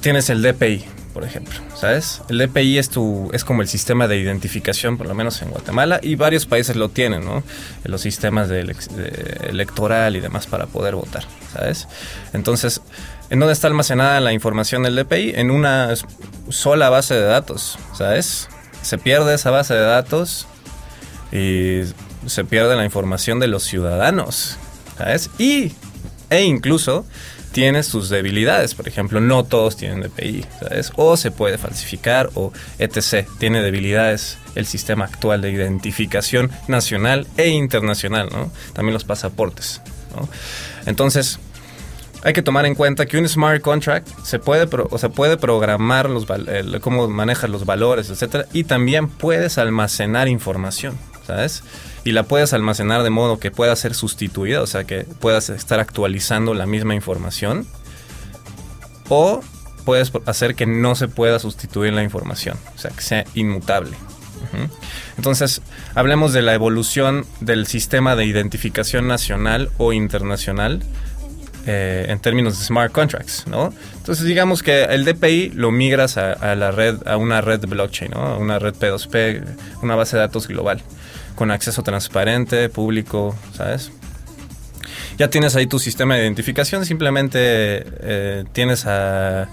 Tienes 0.00 0.30
el 0.30 0.40
DPI, 0.40 0.84
por 1.14 1.22
ejemplo, 1.22 1.54
¿sabes? 1.76 2.20
El 2.28 2.38
DPI 2.38 2.76
es, 2.76 2.90
tu, 2.90 3.30
es 3.32 3.44
como 3.44 3.62
el 3.62 3.68
sistema 3.68 4.08
de 4.08 4.18
identificación, 4.18 4.98
por 4.98 5.06
lo 5.06 5.14
menos 5.14 5.40
en 5.42 5.50
Guatemala, 5.50 6.00
y 6.02 6.16
varios 6.16 6.44
países 6.44 6.74
lo 6.74 6.88
tienen, 6.88 7.24
¿no? 7.24 7.44
Los 7.84 8.00
sistemas 8.00 8.48
de, 8.48 8.60
electoral 9.48 10.16
y 10.16 10.20
demás 10.20 10.48
para 10.48 10.66
poder 10.66 10.96
votar, 10.96 11.24
¿sabes? 11.52 11.86
Entonces, 12.32 12.82
¿en 13.30 13.38
dónde 13.38 13.52
está 13.52 13.68
almacenada 13.68 14.18
la 14.20 14.32
información 14.32 14.82
del 14.82 14.96
DPI? 14.96 15.34
En 15.36 15.52
una 15.52 15.94
sola 16.48 16.90
base 16.90 17.14
de 17.14 17.22
datos, 17.22 17.78
¿sabes? 17.96 18.48
Se 18.82 18.98
pierde 18.98 19.34
esa 19.34 19.52
base 19.52 19.72
de 19.72 19.82
datos 19.82 20.48
y 21.30 21.82
se 22.26 22.44
pierde 22.44 22.74
la 22.74 22.84
información 22.84 23.38
de 23.38 23.46
los 23.46 23.62
ciudadanos, 23.62 24.56
¿sabes? 24.98 25.30
Y, 25.38 25.72
e 26.28 26.42
incluso 26.42 27.06
tiene 27.54 27.84
sus 27.84 28.08
debilidades. 28.08 28.74
Por 28.74 28.88
ejemplo, 28.88 29.20
no 29.20 29.44
todos 29.44 29.76
tienen 29.76 30.00
DPI, 30.00 30.44
¿sabes? 30.58 30.92
O 30.96 31.16
se 31.16 31.30
puede 31.30 31.56
falsificar 31.56 32.28
o 32.34 32.52
etc. 32.80 33.28
Tiene 33.38 33.62
debilidades 33.62 34.38
el 34.56 34.66
sistema 34.66 35.04
actual 35.04 35.40
de 35.40 35.52
identificación 35.52 36.50
nacional 36.66 37.28
e 37.36 37.48
internacional, 37.48 38.28
¿no? 38.32 38.50
También 38.72 38.92
los 38.92 39.04
pasaportes. 39.04 39.80
Entonces, 40.84 41.38
hay 42.24 42.32
que 42.32 42.42
tomar 42.42 42.66
en 42.66 42.74
cuenta 42.74 43.06
que 43.06 43.18
un 43.18 43.28
smart 43.28 43.62
contract 43.62 44.08
se 44.24 44.40
puede, 44.40 44.68
o 44.90 44.98
se 44.98 45.08
puede 45.08 45.36
programar 45.36 46.10
los, 46.10 46.26
cómo 46.80 47.06
manejas 47.06 47.50
los 47.50 47.64
valores, 47.64 48.10
etcétera, 48.10 48.46
y 48.52 48.64
también 48.64 49.08
puedes 49.08 49.58
almacenar 49.58 50.26
información, 50.26 50.98
¿sabes? 51.24 51.62
Y 52.04 52.12
la 52.12 52.24
puedes 52.24 52.52
almacenar 52.52 53.02
de 53.02 53.10
modo 53.10 53.38
que 53.38 53.50
pueda 53.50 53.74
ser 53.76 53.94
sustituida, 53.94 54.60
o 54.62 54.66
sea, 54.66 54.84
que 54.84 55.04
puedas 55.20 55.48
estar 55.48 55.80
actualizando 55.80 56.52
la 56.52 56.66
misma 56.66 56.94
información. 56.94 57.66
O 59.08 59.42
puedes 59.84 60.12
hacer 60.26 60.54
que 60.54 60.66
no 60.66 60.94
se 60.94 61.08
pueda 61.08 61.38
sustituir 61.38 61.92
la 61.92 62.02
información, 62.02 62.58
o 62.74 62.78
sea, 62.78 62.90
que 62.90 63.02
sea 63.02 63.24
inmutable. 63.34 63.96
Entonces, 65.16 65.62
hablemos 65.94 66.32
de 66.32 66.42
la 66.42 66.54
evolución 66.54 67.26
del 67.40 67.66
sistema 67.66 68.14
de 68.14 68.24
identificación 68.24 69.08
nacional 69.08 69.70
o 69.78 69.92
internacional 69.92 70.80
eh, 71.66 72.06
en 72.08 72.20
términos 72.20 72.58
de 72.58 72.64
smart 72.64 72.92
contracts, 72.92 73.46
¿no? 73.48 73.72
Entonces, 73.96 74.26
digamos 74.26 74.62
que 74.62 74.84
el 74.84 75.04
DPI 75.04 75.52
lo 75.54 75.72
migras 75.72 76.18
a, 76.18 76.32
a, 76.32 76.54
la 76.54 76.70
red, 76.70 76.96
a 77.06 77.16
una 77.16 77.40
red 77.40 77.66
blockchain, 77.66 78.12
¿no? 78.12 78.20
A 78.20 78.36
una 78.36 78.58
red 78.60 78.74
P2P, 78.74 79.42
una 79.82 79.96
base 79.96 80.16
de 80.16 80.20
datos 80.20 80.46
global 80.46 80.82
con 81.34 81.50
acceso 81.50 81.82
transparente, 81.82 82.68
público, 82.68 83.34
¿sabes? 83.54 83.90
Ya 85.18 85.30
tienes 85.30 85.54
ahí 85.56 85.66
tu 85.66 85.78
sistema 85.78 86.16
de 86.16 86.22
identificación, 86.22 86.84
simplemente 86.84 87.38
eh, 87.40 88.44
tienes 88.52 88.86
a 88.86 89.48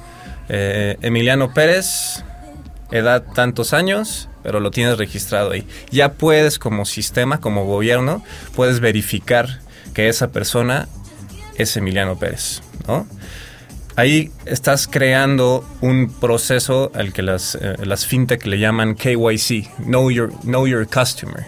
eh, 0.50 0.98
Emiliano 1.02 1.54
Pérez, 1.54 2.24
edad 2.92 3.24
tantos 3.36 3.74
años, 3.74 4.28
pero 4.44 4.60
lo 4.60 4.72
tienes 4.72 4.98
registrado 4.98 5.52
ahí. 5.52 5.68
Ya 5.92 6.14
puedes 6.14 6.58
como 6.58 6.86
sistema, 6.86 7.40
como 7.40 7.66
gobierno, 7.66 8.24
puedes 8.56 8.80
verificar 8.80 9.60
que 9.94 10.10
esa 10.10 10.32
persona 10.32 10.88
es 11.56 11.78
Emiliano 11.78 12.18
Pérez, 12.18 12.62
¿no? 12.88 13.08
Ahí 13.96 14.32
estás 14.46 14.88
creando 14.88 15.66
un 15.82 16.10
proceso 16.10 16.92
al 16.94 17.14
que 17.14 17.22
las, 17.22 17.56
eh, 17.56 17.76
fintech 18.08 18.46
le 18.46 18.60
llaman 18.60 18.96
KYC, 18.96 19.70
Know 19.84 20.12
Your, 20.12 20.32
know 20.42 20.68
your 20.68 20.88
Customer. 20.88 21.46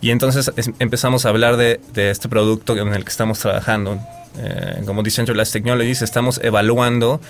Y 0.00 0.10
entonces 0.10 0.50
empezamos 0.78 1.26
a 1.26 1.28
hablar 1.28 1.56
de, 1.56 1.80
este 1.94 2.28
producto 2.28 2.76
en 2.76 2.88
el 2.88 3.04
que 3.04 3.10
estamos 3.10 3.38
trabajando. 3.38 3.98
Eh, 4.38 4.82
como 4.86 5.02
Decentralized 5.02 5.52
Technologies, 5.52 6.02
estamos 6.02 6.40
evaluando 6.42 7.20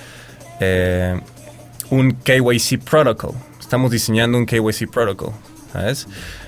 eh, 0.61 1.20
un 1.90 2.12
KYC 2.12 2.82
protocol. 2.82 3.34
Estamos 3.61 3.90
diseñando 3.90 4.38
un 4.38 4.46
KYC 4.46 4.90
protocol. 4.90 5.32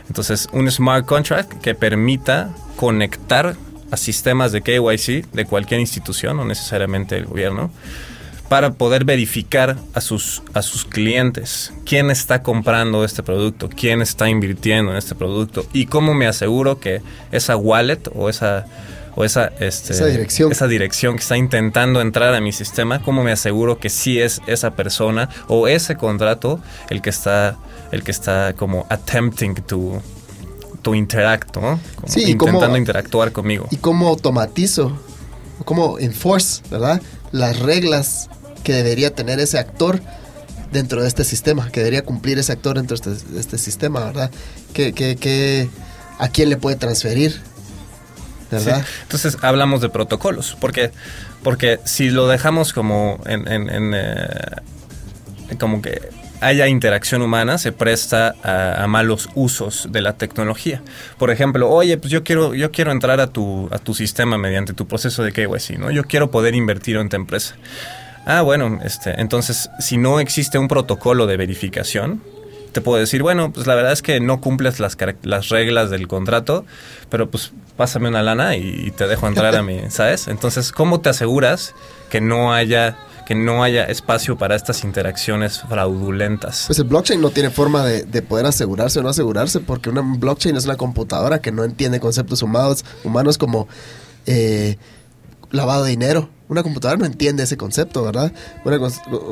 Entonces, 0.09 0.49
un 0.53 0.71
smart 0.71 1.07
contract 1.07 1.61
que 1.61 1.75
permita 1.75 2.51
conectar 2.77 3.57
a 3.95 3.97
sistemas 3.97 4.51
de 4.51 4.61
KYC 4.61 5.31
de 5.33 5.45
cualquier 5.45 5.81
institución, 5.81 6.37
no 6.37 6.45
necesariamente 6.45 7.17
el 7.17 7.27
gobierno, 7.27 7.71
para 8.49 8.73
poder 8.73 9.05
verificar 9.05 9.77
a 9.95 10.01
sus, 10.01 10.43
a 10.53 10.63
sus 10.63 10.85
clientes 10.85 11.73
quién 11.87 12.11
está 12.11 12.43
comprando 12.43 13.05
este 13.05 13.23
producto, 13.23 13.69
quién 13.69 14.03
está 14.03 14.29
invirtiendo 14.29 14.91
en 14.91 14.99
este 14.99 15.15
producto 15.15 15.65
y 15.73 15.87
cómo 15.87 16.13
me 16.13 16.27
aseguro 16.27 16.81
que 16.81 17.03
esa 17.33 17.57
wallet 17.57 18.01
o 18.15 18.29
esa 18.29 18.67
o 19.17 19.25
esa, 19.25 19.53
este, 19.61 19.93
esa, 19.93 20.07
dirección. 20.07 20.51
esa 20.51 20.67
dirección 20.67 21.15
que 21.15 21.23
está 21.23 21.37
intentando 21.37 22.01
entrar 22.01 22.35
a 22.35 22.41
mi 22.41 22.51
sistema, 22.53 23.01
cómo 23.01 23.23
me 23.23 23.31
aseguro 23.31 23.79
que 23.79 23.89
sí 23.89 24.21
es 24.21 24.43
esa 24.49 24.75
persona 24.75 25.29
o 25.47 25.69
ese 25.69 25.95
contrato 25.95 26.61
el 26.91 27.01
que 27.01 27.11
está, 27.11 27.57
el 27.93 28.03
que 28.03 28.11
está 28.11 28.55
como 28.55 28.87
attempting 28.91 29.55
to, 29.55 30.03
to 30.85 30.95
interact, 30.95 31.57
¿no? 31.57 31.81
intentando 32.15 32.77
interactuar 32.77 33.33
conmigo. 33.33 33.67
Y 33.71 33.77
cómo 33.79 34.07
automatizo, 34.09 34.93
cómo 35.65 35.99
enforce, 35.99 36.63
¿verdad? 36.71 37.01
Las 37.33 37.59
reglas 37.59 38.29
que 38.63 38.75
debería 38.75 39.15
tener 39.15 39.41
ese 39.41 39.59
actor 39.59 40.01
dentro 40.71 41.01
de 41.01 41.09
este 41.09 41.25
sistema, 41.25 41.71
que 41.71 41.81
debería 41.81 42.03
cumplir 42.05 42.39
ese 42.39 42.53
actor 42.53 42.77
dentro 42.77 42.97
de 42.99 43.17
este, 43.17 43.41
este 43.41 43.59
sistema, 43.59 44.01
¿verdad? 44.05 44.31
Que, 44.75 44.93
que, 44.93 45.69
¿A 46.19 46.29
quién 46.29 46.51
le 46.51 46.57
puede 46.57 46.77
transferir? 46.77 47.41
¿verdad? 48.51 48.85
Entonces 49.03 49.39
hablamos 49.41 49.81
de 49.81 49.89
protocolos, 49.89 50.57
porque, 50.61 50.93
porque 51.43 51.81
si 51.85 52.11
lo 52.11 52.29
dejamos 52.29 52.73
como 52.73 53.19
en, 53.25 53.49
en, 53.49 53.95
eh, 53.95 55.57
como 55.59 55.81
que 55.81 56.11
haya 56.45 56.69
interacción 56.69 57.23
humana 57.23 57.59
se 57.59 57.73
presta 57.73 58.35
a, 58.43 58.87
malos 58.87 59.29
usos 59.35 59.89
de 59.91 60.01
la 60.01 60.15
tecnología. 60.15 60.83
Por 61.19 61.31
ejemplo, 61.31 61.71
oye, 61.71 61.97
pues 61.97 62.11
yo 62.11 62.23
quiero, 62.23 62.55
yo 62.55 62.71
quiero 62.71 62.93
entrar 62.93 63.21
a 63.21 63.29
tu, 63.29 63.69
a 63.73 63.79
tu 63.79 63.95
sistema 63.95 64.39
mediante 64.39 64.73
tu 64.75 64.87
proceso 64.87 65.23
de 65.23 65.33
KYC, 65.33 65.79
¿no? 65.79 65.91
Yo 65.91 66.05
quiero 66.05 66.31
poder 66.31 66.55
invertir 66.55 66.97
en 66.97 67.09
tu 67.09 67.17
empresa. 67.17 67.57
Ah, 68.27 68.43
bueno, 68.43 68.79
este, 68.85 69.21
entonces, 69.21 69.71
si 69.79 69.97
no 69.97 70.21
existe 70.21 70.59
un 70.59 70.69
protocolo 70.69 71.27
de 71.27 71.37
verificación, 71.37 72.23
te 72.73 72.81
puedo 72.81 72.99
decir, 72.99 73.23
bueno, 73.23 73.53
pues 73.53 73.67
la 73.67 73.75
verdad 73.75 73.93
es 73.93 74.03
que 74.03 74.21
no 74.21 74.41
cumples 74.41 74.81
las, 74.81 74.97
las 75.23 75.49
reglas 75.49 75.91
del 75.91 76.09
contrato, 76.09 76.67
pero 77.09 77.31
pues 77.31 77.53
pásame 77.77 78.09
una 78.09 78.23
lana 78.23 78.57
y, 78.57 78.91
te 78.91 79.07
dejo 79.07 79.29
entrar 79.29 79.55
a 79.57 79.63
mí, 79.63 79.81
¿sabes? 79.89 80.29
Entonces, 80.29 80.73
¿cómo 80.73 81.01
te 81.01 81.09
aseguras 81.09 81.75
que 82.11 82.21
no 82.21 82.53
haya 82.53 82.97
que 83.27 83.35
no 83.35 83.63
haya 83.63 83.85
espacio 83.85 84.37
para 84.37 84.55
estas 84.55 84.85
interacciones 84.85 85.61
fraudulentas. 85.61 86.65
Pues 86.67 86.79
el 86.79 86.85
blockchain 86.85 87.21
no 87.21 87.31
tiene 87.31 87.51
forma 87.51 87.85
de, 87.85 88.23
poder 88.23 88.47
asegurarse 88.47 88.99
o 89.01 89.03
no 89.03 89.09
asegurarse, 89.09 89.61
porque 89.61 89.91
una 89.91 90.03
blockchain 90.03 90.57
es 90.57 90.65
una 90.65 90.77
computadora 90.77 91.41
que 91.41 91.53
no 91.53 91.65
entiende 91.65 92.01
conceptos 92.01 92.43
humanos, 92.43 92.85
humanos 93.03 93.39
como 93.39 93.69
eh, 94.27 94.77
lavado 95.51 95.85
de 95.85 95.91
dinero. 95.91 96.29
Una 96.49 96.63
computadora 96.63 96.99
no 96.99 97.07
entiende 97.07 97.43
ese 97.43 97.57
concepto, 97.57 98.03
¿verdad? 98.03 98.33
Una 98.65 98.79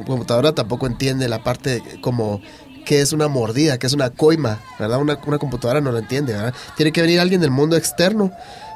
computadora 0.06 0.54
tampoco 0.54 0.86
entiende 0.86 1.28
la 1.28 1.44
parte 1.44 1.82
como 2.00 2.40
que 2.86 3.00
es 3.00 3.12
una 3.12 3.28
mordida, 3.28 3.78
que 3.78 3.86
es 3.86 3.92
una 3.92 4.10
coima, 4.10 4.60
¿verdad? 4.78 4.98
Una, 4.98 5.18
una 5.26 5.38
computadora 5.38 5.80
no 5.80 5.92
lo 5.92 5.98
entiende, 5.98 6.32
¿verdad? 6.32 6.54
Tiene 6.76 6.92
que 6.92 7.02
venir 7.02 7.20
alguien 7.20 7.40
del 7.40 7.50
mundo 7.50 7.76
externo 7.76 8.32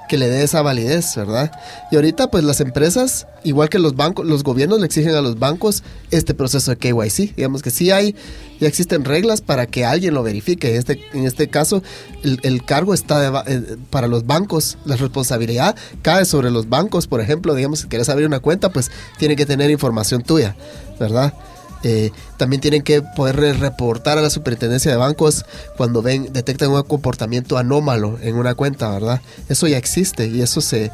que 0.08 0.18
le 0.18 0.28
dé 0.28 0.42
esa 0.42 0.62
validez, 0.62 1.14
¿verdad? 1.16 1.50
Y 1.90 1.96
ahorita 1.96 2.30
pues 2.30 2.44
las 2.44 2.60
empresas, 2.60 3.26
igual 3.44 3.68
que 3.68 3.78
los 3.78 3.96
bancos, 3.96 4.26
los 4.26 4.42
gobiernos 4.42 4.80
le 4.80 4.86
exigen 4.86 5.14
a 5.14 5.20
los 5.20 5.38
bancos 5.38 5.82
este 6.10 6.34
proceso 6.34 6.70
de 6.70 6.76
KYC. 6.76 7.36
Digamos 7.36 7.62
que 7.62 7.70
sí 7.70 7.90
hay, 7.90 8.14
ya 8.60 8.68
existen 8.68 9.04
reglas 9.04 9.40
para 9.40 9.66
que 9.66 9.84
alguien 9.84 10.14
lo 10.14 10.22
verifique. 10.22 10.70
En 10.70 10.76
este, 10.76 11.00
en 11.12 11.26
este 11.26 11.48
caso, 11.48 11.82
el, 12.22 12.64
cargo 12.64 12.94
está 12.94 13.44
eh, 13.46 13.76
para 13.90 14.06
los 14.06 14.26
bancos, 14.26 14.78
la 14.84 14.96
responsabilidad 14.96 15.76
cae 16.02 16.24
sobre 16.24 16.50
los 16.50 16.68
bancos, 16.68 17.06
por 17.06 17.20
ejemplo, 17.20 17.54
digamos, 17.54 17.80
si 17.80 17.88
quieres 17.88 18.08
abrir 18.08 18.26
una 18.26 18.40
cuenta, 18.40 18.70
pues 18.70 18.90
tiene 19.18 19.36
que 19.36 19.46
tener 19.46 19.70
información 19.70 20.22
tuya, 20.22 20.56
¿verdad? 20.98 21.34
Eh, 21.82 22.10
también 22.36 22.60
tienen 22.60 22.82
que 22.82 23.02
poder 23.02 23.36
reportar 23.60 24.18
a 24.18 24.22
la 24.22 24.30
superintendencia 24.30 24.90
de 24.90 24.96
bancos 24.96 25.44
cuando 25.76 26.02
ven, 26.02 26.32
detectan 26.32 26.70
un 26.70 26.82
comportamiento 26.82 27.58
anómalo 27.58 28.18
en 28.22 28.36
una 28.36 28.54
cuenta, 28.54 28.90
¿verdad? 28.90 29.20
Eso 29.48 29.66
ya 29.68 29.76
existe 29.76 30.26
y 30.26 30.42
eso 30.42 30.60
se, 30.60 30.90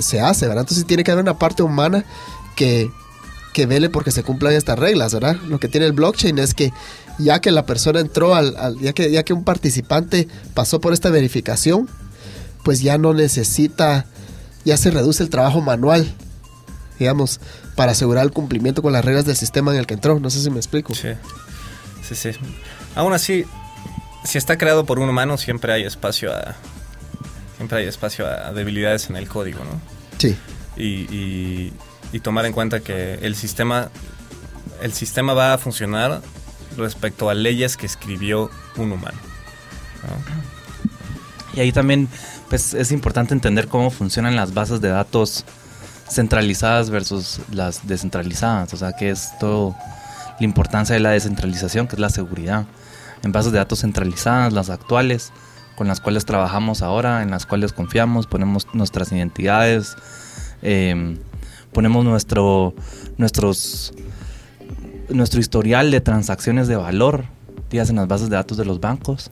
se 0.00 0.20
hace, 0.20 0.46
¿verdad? 0.46 0.62
Entonces 0.62 0.86
tiene 0.86 1.04
que 1.04 1.12
haber 1.12 1.22
una 1.22 1.38
parte 1.38 1.62
humana 1.62 2.04
que, 2.56 2.90
que 3.52 3.66
vele 3.66 3.88
porque 3.88 4.10
se 4.10 4.22
cumplan 4.22 4.52
estas 4.52 4.78
reglas, 4.78 5.14
¿verdad? 5.14 5.36
Lo 5.48 5.58
que 5.58 5.68
tiene 5.68 5.86
el 5.86 5.92
blockchain 5.92 6.38
es 6.38 6.52
que 6.52 6.72
ya 7.18 7.40
que 7.40 7.50
la 7.50 7.64
persona 7.64 8.00
entró 8.00 8.34
al, 8.34 8.78
ya 8.80 8.92
que 8.92 9.10
ya 9.10 9.22
que 9.22 9.32
un 9.32 9.44
participante 9.44 10.28
pasó 10.54 10.80
por 10.80 10.92
esta 10.92 11.10
verificación, 11.10 11.88
pues 12.64 12.82
ya 12.82 12.98
no 12.98 13.14
necesita, 13.14 14.06
ya 14.64 14.76
se 14.76 14.90
reduce 14.90 15.22
el 15.22 15.30
trabajo 15.30 15.60
manual, 15.60 16.12
digamos, 16.98 17.40
para 17.76 17.92
asegurar 17.92 18.24
el 18.24 18.32
cumplimiento 18.32 18.82
con 18.82 18.92
las 18.92 19.04
reglas 19.04 19.26
del 19.26 19.36
sistema 19.36 19.70
en 19.72 19.78
el 19.78 19.86
que 19.86 19.94
entró. 19.94 20.18
No 20.18 20.30
sé 20.30 20.42
si 20.42 20.50
me 20.50 20.56
explico. 20.56 20.94
Sí, 20.94 21.10
sí, 22.02 22.14
sí. 22.14 22.30
Aún 22.96 23.12
así, 23.12 23.44
si 24.24 24.38
está 24.38 24.58
creado 24.58 24.84
por 24.84 24.98
un 24.98 25.08
humano, 25.08 25.36
siempre 25.36 25.72
hay 25.72 25.84
espacio 25.84 26.34
a, 26.34 26.56
siempre 27.56 27.78
hay 27.78 27.86
espacio 27.86 28.26
a 28.26 28.52
debilidades 28.52 29.08
en 29.10 29.16
el 29.16 29.28
código, 29.28 29.60
¿no? 29.60 29.80
Sí. 30.18 30.36
Y, 30.76 31.72
y, 32.12 32.20
tomar 32.20 32.46
en 32.46 32.54
cuenta 32.54 32.80
que 32.80 33.18
el 33.20 33.36
sistema, 33.36 33.90
el 34.80 34.94
sistema 34.94 35.34
va 35.34 35.52
a 35.52 35.58
funcionar 35.58 36.22
respecto 36.78 37.28
a 37.28 37.34
leyes 37.34 37.76
que 37.76 37.84
escribió 37.84 38.50
un 38.76 38.92
humano. 38.92 39.18
Y 41.54 41.60
ahí 41.60 41.72
también 41.72 42.08
pues, 42.48 42.72
es 42.72 42.90
importante 42.90 43.34
entender 43.34 43.68
cómo 43.68 43.90
funcionan 43.90 44.34
las 44.34 44.54
bases 44.54 44.80
de 44.80 44.88
datos 44.88 45.44
centralizadas 46.08 46.90
versus 46.90 47.40
las 47.52 47.86
descentralizadas. 47.86 48.72
O 48.72 48.76
sea, 48.76 48.92
que 48.92 49.10
es 49.10 49.32
todo 49.38 49.74
la 50.38 50.44
importancia 50.44 50.94
de 50.94 51.00
la 51.00 51.10
descentralización, 51.10 51.86
que 51.88 51.96
es 51.96 52.00
la 52.00 52.10
seguridad. 52.10 52.66
En 53.22 53.32
bases 53.32 53.52
de 53.52 53.58
datos 53.58 53.80
centralizadas, 53.80 54.52
las 54.52 54.70
actuales, 54.70 55.32
con 55.76 55.88
las 55.88 56.00
cuales 56.00 56.24
trabajamos 56.24 56.82
ahora, 56.82 57.22
en 57.22 57.30
las 57.30 57.46
cuales 57.46 57.72
confiamos, 57.72 58.26
ponemos 58.26 58.66
nuestras 58.72 59.12
identidades, 59.12 59.96
em, 60.62 61.18
ponemos 61.72 62.04
nuestro, 62.04 62.74
nuestros, 63.18 63.92
nuestro 65.08 65.40
historial 65.40 65.90
de 65.90 66.00
transacciones 66.00 66.68
de 66.68 66.76
valor, 66.76 67.24
días 67.70 67.90
en 67.90 67.96
las 67.96 68.08
bases 68.08 68.30
de 68.30 68.36
datos 68.36 68.56
de 68.56 68.64
los 68.64 68.80
bancos. 68.80 69.30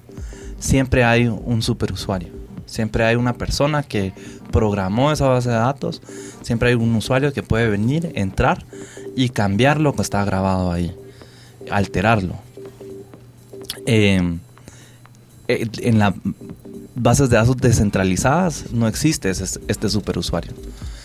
Siempre 0.59 1.05
hay 1.05 1.29
un 1.29 1.63
superusuario 1.63 2.44
Siempre 2.75 3.05
hay 3.05 3.15
una 3.15 3.35
persona 3.35 3.85
que 3.85 4.13
programó 4.51 5.13
esa 5.13 5.29
base 5.29 5.49
de 5.49 5.55
datos. 5.55 6.03
Siempre 6.43 6.71
hay 6.71 6.75
un 6.75 6.93
usuario 6.97 7.33
que 7.33 7.45
puede 7.45 7.69
venir, 7.69 8.11
entrar 8.17 8.67
y 9.15 9.29
cambiar 9.29 9.79
lo 9.79 9.95
que 9.95 10.03
está 10.03 10.25
grabado 10.25 10.73
ahí. 10.73 10.93
Alterarlo. 11.71 12.35
Em, 13.87 14.41
eh, 15.47 15.69
en 15.83 16.01
las 16.01 16.15
bases 16.97 17.31
de 17.31 17.37
datos 17.37 17.59
descentralizadas 17.59 18.73
no 18.73 18.89
existe 18.89 19.31
este 19.31 19.89
superusuario. 19.89 20.53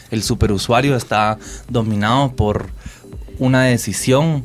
El 0.09 0.23
superusuario 0.23 0.95
está 0.95 1.37
dominado 1.67 2.31
por 2.31 2.71
una 3.37 3.65
decisión 3.65 4.43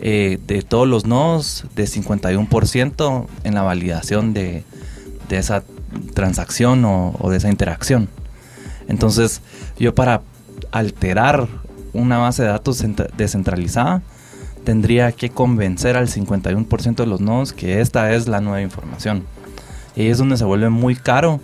eh, 0.00 0.40
de 0.44 0.62
todos 0.62 0.88
los 0.88 1.06
nodos 1.06 1.64
de 1.76 1.84
51% 1.84 3.28
en 3.44 3.54
la 3.54 3.62
validación 3.62 4.34
de, 4.34 4.64
de 5.28 5.38
esa 5.38 5.62
transacción 6.14 6.84
o, 6.84 7.30
de 7.30 7.36
esa 7.36 7.48
interacción. 7.48 8.08
Entonces, 8.88 9.40
yo 9.78 9.94
para 9.94 10.22
alterar 10.70 11.48
una 11.92 12.18
base 12.18 12.42
de 12.42 12.48
datos 12.48 12.84
descentralizada, 13.16 14.02
tendría 14.64 15.12
que 15.12 15.30
convencer 15.30 15.96
al 15.96 16.08
51% 16.08 16.96
de 16.96 17.06
los 17.06 17.20
nodos 17.20 17.52
que 17.52 17.80
esta 17.80 18.12
es 18.12 18.28
la 18.28 18.40
nueva 18.40 18.62
información. 18.62 19.24
Y 19.94 20.02
ahí 20.02 20.08
es 20.08 20.18
donde 20.18 20.36
se 20.36 20.44
vuelve 20.44 20.68
muy 20.68 20.96
caro 20.96 21.40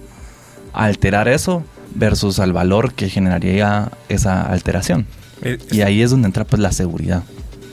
alterar 0.73 1.29
eso 1.29 1.63
versus 1.95 2.39
al 2.39 2.53
valor 2.53 2.93
que 2.95 3.09
generaría 3.09 3.91
esa 4.09 4.43
alteración. 4.43 5.07
Eh, 5.43 5.59
y 5.71 5.81
ahí 5.81 6.03
es 6.03 6.11
donde 6.11 6.27
entra 6.27 6.45
pues 6.45 6.61
la 6.61 6.73
seguridad. 6.73 7.23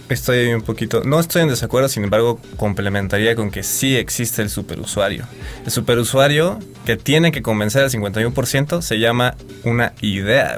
Estoy 0.09 0.53
un 0.53 0.63
poquito, 0.63 1.03
no 1.03 1.19
estoy 1.19 1.43
en 1.43 1.49
desacuerdo, 1.49 1.87
sin 1.87 2.03
embargo, 2.03 2.39
complementaría 2.57 3.35
con 3.35 3.51
que 3.51 3.61
sí 3.61 3.95
existe 3.95 4.41
el 4.41 4.49
superusuario. 4.49 5.25
El 5.63 5.71
superusuario 5.71 6.57
que 6.83 6.97
tiene 6.97 7.31
que 7.31 7.43
convencer 7.43 7.83
al 7.83 7.91
51% 7.91 8.81
se 8.81 8.99
llama 8.99 9.35
una 9.63 9.93
idea. 10.01 10.57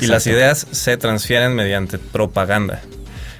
Y 0.00 0.06
las 0.06 0.26
ideas 0.26 0.66
se 0.70 0.96
transfieren 0.96 1.54
mediante 1.54 1.98
propaganda. 1.98 2.80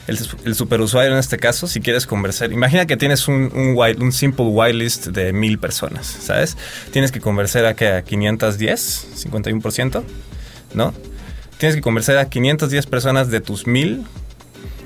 El, 0.07 0.55
superusuario 0.55 1.13
en 1.13 1.19
este 1.19 1.39
caso, 1.39 1.67
si 1.67 1.81
quieres 1.81 2.07
conversar, 2.07 2.53
imagina 2.53 2.87
que 2.87 2.97
tienes 2.99 3.29
un, 3.29 3.51
un, 3.55 4.03
un 4.03 4.13
simple 4.13 4.45
whitelist 4.47 5.07
de 5.07 5.33
mil 5.33 5.59
personas, 5.59 6.07
¿sabes? 6.07 6.59
Tienes 6.91 7.13
que 7.13 7.21
conversar 7.21 7.65
a, 7.65 7.75
que 7.75 7.89
a 7.89 8.03
510, 8.03 9.07
51%, 9.25 10.03
¿no? 10.75 10.93
Tienes 11.57 11.77
que 11.77 11.83
conversar 11.83 12.19
a 12.19 12.29
510 12.29 12.87
personas 12.87 13.31
de 13.31 13.41
tus 13.41 13.67
mil 13.67 14.05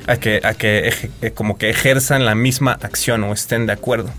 a 0.06 0.16
que, 0.16 0.40
a 0.42 0.54
que 0.54 0.92
eh, 1.22 1.30
como 1.32 1.58
que 1.58 1.70
ejerzan 1.70 2.24
la 2.24 2.34
misma 2.34 2.72
acción 2.72 3.24
o 3.24 3.32
estén 3.32 3.66
de 3.66 3.72
acuerdo. 3.72 4.10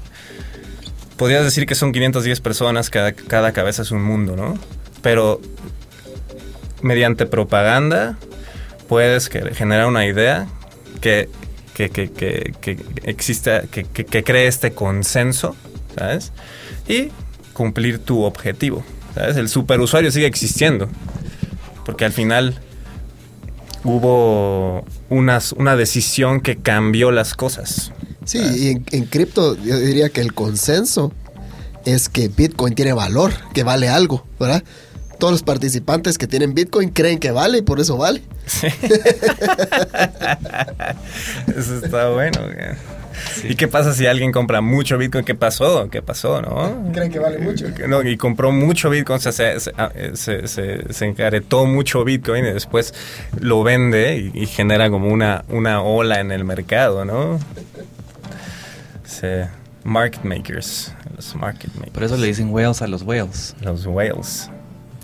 Podrías 1.17 1.43
decir 1.43 1.65
que 1.65 1.75
son 1.75 1.91
510 1.91 2.41
personas, 2.41 2.89
cada, 2.89 3.11
cada 3.11 3.51
cabeza 3.51 3.81
es 3.81 3.91
un 3.91 4.03
mundo, 4.03 4.35
¿no? 4.35 4.57
pero 5.01 5.39
mediante 6.81 7.25
propaganda 7.25 8.17
puedes 8.87 9.29
generar 9.29 9.87
una 9.87 10.05
idea 10.05 10.47
que, 11.01 11.29
que, 11.73 11.89
que, 11.89 12.09
que 12.59 12.77
exista, 13.03 13.61
que, 13.63 13.83
que, 13.83 14.23
cree 14.23 14.47
este 14.47 14.71
consenso, 14.71 15.55
¿sabes? 15.97 16.31
Y 16.87 17.09
cumplir 17.53 17.99
tu 17.99 18.23
objetivo, 18.23 18.83
¿sabes? 19.15 19.37
El 19.37 19.49
superusuario 19.49 20.11
sigue 20.11 20.27
existiendo, 20.27 20.89
porque 21.85 22.05
al 22.05 22.11
final 22.13 22.59
hubo 23.95 24.85
una 25.09 25.75
decisión 25.75 26.41
que 26.41 26.57
cambió 26.57 27.11
las 27.11 27.33
cosas. 27.33 27.91
Sí, 28.25 28.39
y 28.39 28.67
en, 28.69 28.85
en 28.91 29.05
cripto 29.05 29.55
yo 29.55 29.77
diría 29.79 30.09
que 30.09 30.19
el 30.21 30.33
consenso 30.33 31.13
es 31.85 32.09
que 32.09 32.27
Bitcoin 32.27 32.75
tiene 32.75 32.91
valor, 32.91 33.31
que 33.53 33.63
vale 33.63 33.87
algo, 33.87 34.27
¿verdad? 34.39 34.61
Todos 35.19 35.31
los 35.31 35.43
participantes 35.43 36.17
que 36.17 36.27
tienen 36.27 36.53
Bitcoin 36.53 36.89
creen 36.89 37.17
que 37.17 37.31
vale 37.31 37.59
y 37.59 37.61
por 37.61 37.79
eso 37.79 37.95
vale. 37.95 38.21
eso 41.55 41.77
está 41.83 42.09
bueno. 42.09 42.41
¿Y 43.43 43.55
qué 43.55 43.67
pasa 43.67 43.93
si 43.93 44.05
alguien 44.05 44.31
compra 44.31 44.61
mucho 44.61 44.97
Bitcoin? 44.97 45.25
¿Qué 45.25 45.35
pasó? 45.35 45.89
¿Qué 45.89 46.01
pasó, 46.01 46.41
no? 46.41 46.91
Creen 46.93 47.11
que 47.11 47.19
vale 47.19 47.37
mucho. 47.39 47.65
No, 47.87 48.01
y 48.01 48.17
compró 48.17 48.51
mucho 48.51 48.89
Bitcoin, 48.89 49.17
o 49.17 49.19
sea, 49.19 49.31
se, 49.31 49.71
ah, 49.77 49.91
se, 50.13 51.05
encaretó 51.05 51.65
mucho 51.65 52.03
Bitcoin 52.03 52.45
y 52.45 52.51
después 52.51 52.93
lo 53.39 53.63
vende 53.63 54.31
y, 54.33 54.45
genera 54.47 54.89
como 54.89 55.09
una, 55.09 55.43
una 55.49 55.81
ola 55.81 56.19
en 56.19 56.31
el 56.31 56.43
mercado, 56.43 57.05
¿no? 57.05 57.39
market 59.83 60.23
makers. 60.23 60.93
Los 61.15 61.35
market 61.35 61.73
makers. 61.75 61.93
Por 61.93 62.03
eso 62.03 62.17
le 62.17 62.27
dicen 62.27 62.51
whales 62.51 62.81
a 62.81 62.87
los 62.87 63.03
whales. 63.03 63.55
Los 63.61 63.85
whales. 63.85 64.49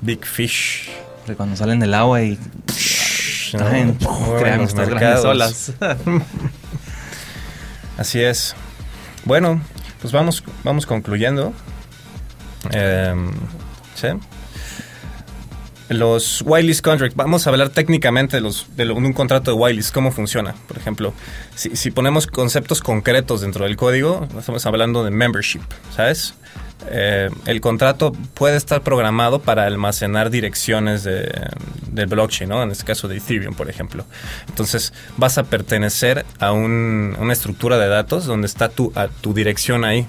Big 0.02 0.26
fish. 0.26 0.90
Porque 1.20 1.36
cuando 1.36 1.56
salen 1.56 1.80
del 1.80 1.94
agua 1.94 2.22
y 2.22 2.38
crean 3.52 4.62
estas 4.62 4.90
grandes 4.90 5.24
olas. 5.24 5.72
Así 7.98 8.22
es. 8.22 8.56
Bueno, 9.26 9.62
pues 10.02 10.12
vamos, 10.12 10.44
vamos 10.64 10.86
concluyendo. 10.86 11.54
Em. 12.72 13.32
Los 15.90 16.42
whitelist 16.46 16.84
contracts, 16.84 17.16
vamos 17.16 17.46
a 17.46 17.50
hablar 17.52 17.70
técnicamente 17.70 18.38
de, 18.38 18.42
los, 18.42 18.68
de, 18.76 18.90
un 18.90 19.14
contrato 19.14 19.52
de 19.52 19.58
whitelist, 19.58 19.94
cómo 19.94 20.12
funciona. 20.12 20.56
Por 20.68 20.78
ejemplo, 20.78 21.14
si, 21.56 21.76
si, 21.76 21.92
ponemos 21.92 22.26
conceptos 22.26 22.82
concretos 22.82 23.42
dentro 23.42 23.66
del 23.66 23.76
código, 23.76 24.28
estamos 24.38 24.66
hablando 24.66 25.04
de 25.04 25.12
membership, 25.12 25.62
¿sabes? 25.96 26.34
Eh, 26.90 27.30
el 27.46 27.62
contrato 27.62 28.14
puede 28.34 28.58
estar 28.58 28.82
programado 28.82 29.40
para 29.40 29.66
almacenar 29.66 30.30
direcciones 30.30 31.04
de, 31.04 31.32
del 31.88 32.08
blockchain, 32.08 32.50
¿no? 32.50 32.64
En 32.64 32.72
este 32.72 32.84
caso 32.84 33.08
de 33.08 33.18
Ethereum, 33.18 33.56
por 33.56 33.70
ejemplo. 33.70 34.06
Entonces, 34.48 34.94
vas 35.18 35.38
a 35.38 35.44
pertenecer 35.44 36.26
a 36.40 36.52
una 36.52 37.34
estructura 37.34 37.78
de 37.78 37.88
datos 37.88 38.26
donde 38.26 38.48
está 38.48 38.70
tu, 38.70 38.94
tu 39.22 39.34
dirección 39.34 39.86
ahí 39.86 40.06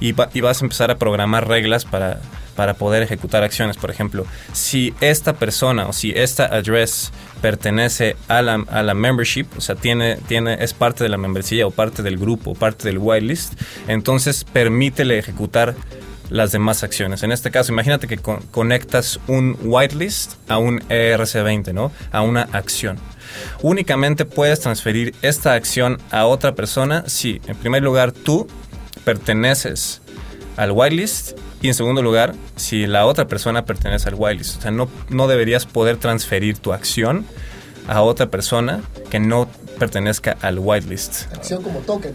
y, 0.00 0.14
y 0.34 0.40
vas 0.40 0.62
a 0.62 0.64
empezar 0.64 0.90
a 0.90 0.98
programar 0.98 1.48
reglas 1.48 1.84
para 1.84 2.20
para 2.58 2.74
poder 2.74 3.04
ejecutar 3.04 3.44
acciones. 3.44 3.76
Por 3.76 3.88
ejemplo, 3.88 4.26
si 4.52 4.92
esta 5.00 5.34
persona 5.34 5.86
o 5.86 5.92
si 5.92 6.10
esta 6.10 6.46
address 6.46 7.12
pertenece 7.40 8.16
a 8.26 8.42
la, 8.42 8.64
a 8.68 8.82
la 8.82 8.94
membership, 8.94 9.46
o 9.56 9.60
sea, 9.60 9.76
tiene, 9.76 10.16
tiene, 10.26 10.56
es 10.60 10.74
parte 10.74 11.04
de 11.04 11.08
la 11.08 11.18
membresía 11.18 11.68
o 11.68 11.70
parte 11.70 12.02
del 12.02 12.18
grupo, 12.18 12.56
parte 12.56 12.88
del 12.88 12.98
whitelist, 12.98 13.54
entonces 13.86 14.42
permítele 14.42 15.20
ejecutar 15.20 15.76
las 16.30 16.52
demás 16.52 16.82
acciones. 16.82 17.22
En 17.22 17.32
este 17.32 17.50
caso, 17.50 17.72
imagínate 17.72 18.06
que 18.06 18.18
conectas 18.18 19.18
un 19.26 19.56
whitelist 19.62 20.34
a 20.48 20.58
un 20.58 20.80
ERC20, 20.88 21.72
¿no? 21.72 21.92
A 22.12 22.22
una 22.22 22.42
acción. 22.52 22.98
Únicamente 23.62 24.24
puedes 24.24 24.60
transferir 24.60 25.14
esta 25.22 25.54
acción 25.54 25.98
a 26.10 26.26
otra 26.26 26.54
persona 26.54 27.04
si, 27.06 27.40
en 27.46 27.56
primer 27.56 27.82
lugar, 27.82 28.12
tú 28.12 28.46
perteneces 29.04 30.00
al 30.56 30.72
whitelist 30.72 31.38
y 31.60 31.68
en 31.68 31.74
segundo 31.74 32.02
lugar, 32.02 32.34
si 32.56 32.86
la 32.86 33.06
otra 33.06 33.26
persona 33.26 33.64
pertenece 33.64 34.08
al 34.08 34.14
whitelist. 34.14 34.58
O 34.58 34.62
sea, 34.62 34.70
no, 34.70 34.88
no 35.08 35.26
deberías 35.26 35.66
poder 35.66 35.96
transferir 35.96 36.58
tu 36.58 36.72
acción 36.72 37.26
a 37.88 38.02
otra 38.02 38.30
persona 38.30 38.82
que 39.10 39.18
no 39.18 39.48
pertenezca 39.78 40.36
al 40.42 40.58
whitelist. 40.58 41.32
Acción 41.34 41.62
como 41.62 41.80
token. 41.80 42.14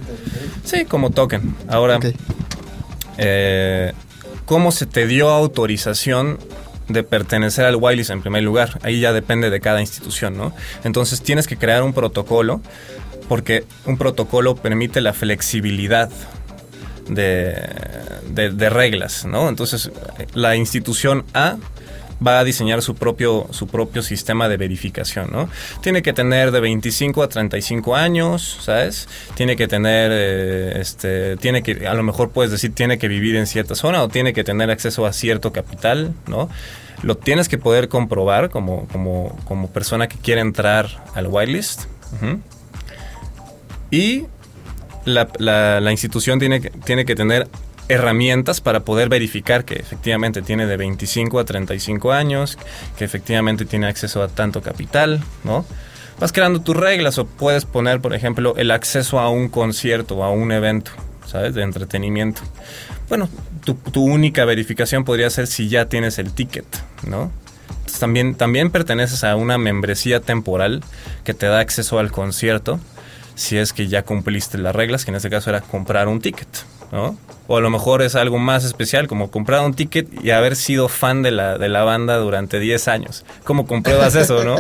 Sí, 0.64 0.86
como 0.86 1.10
token. 1.10 1.56
Ahora, 1.68 2.00
eh, 3.18 3.94
¿cómo 4.46 4.72
se 4.72 4.86
te 4.86 5.08
dio 5.08 5.30
autorización 5.30 6.40
de 6.88 7.04
pertenecer 7.04 7.66
al 7.66 7.76
whitelist 7.78 8.10
en 8.10 8.22
primer 8.22 8.44
lugar? 8.44 8.80
Ahí 8.84 9.00
ya 9.00 9.14
depende 9.14 9.50
de 9.50 9.60
cada 9.60 9.82
institución, 9.82 10.38
¿no? 10.38 10.54
Entonces 10.84 11.22
tienes 11.22 11.48
que 11.48 11.58
crear 11.58 11.84
un 11.84 11.94
protocolo 11.94 12.62
porque 13.28 13.66
un 13.86 13.98
protocolo 13.98 14.56
permite 14.56 15.02
la 15.02 15.14
flexibilidad 15.14 16.10
de, 17.08 18.70
reglas, 18.70 19.26
¿no? 19.26 19.50
Entonces, 19.50 19.92
la 20.34 20.56
institución 20.56 21.26
A 21.34 21.58
va 22.26 22.40
a 22.40 22.44
diseñar 22.44 22.82
su 22.82 22.96
propio, 22.96 23.48
su 23.52 23.68
propio 23.68 24.02
sistema 24.02 24.50
de 24.50 24.58
verificación, 24.58 25.30
¿no? 25.32 25.50
Tiene 25.82 26.02
que 26.02 26.14
tener 26.14 26.52
de 26.52 26.60
25 26.60 27.24
a 27.24 27.30
35 27.30 27.96
años, 27.96 28.60
¿sabes? 28.62 29.08
Tiene 29.36 29.56
que 29.56 29.68
tener, 29.68 30.12
eh, 30.14 30.80
este, 30.80 31.38
tiene 31.38 31.64
que, 31.64 31.88
a 31.88 31.94
lo 31.94 32.04
mejor 32.04 32.32
puedes 32.32 32.52
decir, 32.52 32.74
tiene 32.74 32.98
que 32.98 33.08
vivir 33.08 33.36
en 33.36 33.48
cierta 33.48 33.76
zona 33.76 34.04
o 34.04 34.10
tiene 34.10 34.34
que 34.34 34.44
tener 34.44 34.72
acceso 34.72 35.06
a 35.06 35.14
cierto 35.14 35.52
capital, 35.54 36.14
¿no? 36.28 36.50
Lo 37.02 37.18
tienes 37.18 37.50
que 37.50 37.58
poder 37.58 37.90
comprobar 37.90 38.50
como, 38.50 38.88
como, 38.88 39.38
como 39.46 39.70
persona 39.70 40.08
que 40.08 40.18
quiere 40.18 40.42
entrar 40.42 41.04
al 41.16 41.28
whitelist. 41.28 41.86
Y 43.92 44.26
la, 45.06 45.92
institución 45.92 46.40
tiene 46.40 46.60
tiene 46.60 47.06
que 47.06 47.16
tener 47.16 47.48
herramientas 47.90 48.62
para 48.62 48.82
poder 48.82 49.10
verificar 49.10 49.66
que 49.66 49.76
efectivamente 49.76 50.42
tiene 50.42 50.66
de 50.66 50.78
25 50.78 51.40
a 51.40 51.46
35 51.46 52.12
años, 52.12 52.58
que 52.98 53.06
efectivamente 53.06 53.66
tiene 53.66 53.88
acceso 53.88 54.24
a 54.24 54.28
tanto 54.28 54.62
capital, 54.62 55.22
¿no? 55.44 55.66
Vas 56.20 56.32
creando 56.32 56.62
tus 56.62 56.78
reglas 56.78 57.18
o 57.18 57.26
puedes 57.26 57.66
poner, 57.66 58.00
por 58.00 58.14
ejemplo, 58.14 58.56
el 58.58 58.72
acceso 58.72 59.20
a 59.20 59.30
un 59.30 59.50
concierto 59.50 60.18
o 60.18 60.24
a 60.24 60.32
un 60.32 60.52
evento, 60.52 60.92
¿sabes? 61.26 61.54
De 61.56 61.64
entretenimiento. 61.64 62.42
Bueno, 63.10 63.30
tu, 63.64 64.04
única 64.04 64.46
verificación 64.46 65.04
podría 65.04 65.30
ser 65.30 65.48
si 65.48 65.70
ya 65.70 65.86
tienes 65.86 66.20
el 66.20 66.34
ticket, 66.34 66.66
¿no? 67.08 67.32
también, 68.00 68.36
también 68.36 68.72
perteneces 68.72 69.24
a 69.24 69.36
una 69.36 69.58
membresía 69.58 70.20
temporal 70.20 70.84
que 71.24 71.34
te 71.34 71.46
da 71.46 71.60
acceso 71.60 72.00
al 72.00 72.12
concierto 72.12 72.80
si 73.36 73.58
es 73.58 73.74
que 73.74 73.88
ya 73.88 74.04
cumpliste 74.04 74.58
las 74.58 74.76
reglas, 74.76 75.06
que 75.06 75.12
en 75.12 75.16
este 75.16 75.30
caso 75.30 75.50
era 75.50 75.62
comprar 75.62 76.08
un 76.08 76.22
ticket, 76.22 76.48
¿no? 76.94 77.18
O 77.48 77.58
a 77.58 77.62
lo 77.62 77.70
mejor 77.70 78.02
es 78.04 78.16
algo 78.16 78.38
más 78.38 78.64
especial, 78.64 79.08
como 79.08 79.30
comprar 79.32 79.66
un 79.66 79.74
ticket 79.74 80.08
y 80.24 80.30
haber 80.30 80.56
sido 80.56 80.88
fan 80.88 81.24
de 81.24 81.32
la, 81.32 81.58
de 81.58 81.68
la 81.68 81.84
banda 81.84 82.16
durante 82.18 82.60
10 82.60 82.88
años. 82.88 83.26
¿Cómo 83.44 83.66
compruebas 83.66 84.16
eso, 84.16 84.44
no? 84.46 84.56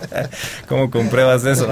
¿Cómo 0.68 0.90
compruebas 0.90 1.44
eso? 1.46 1.66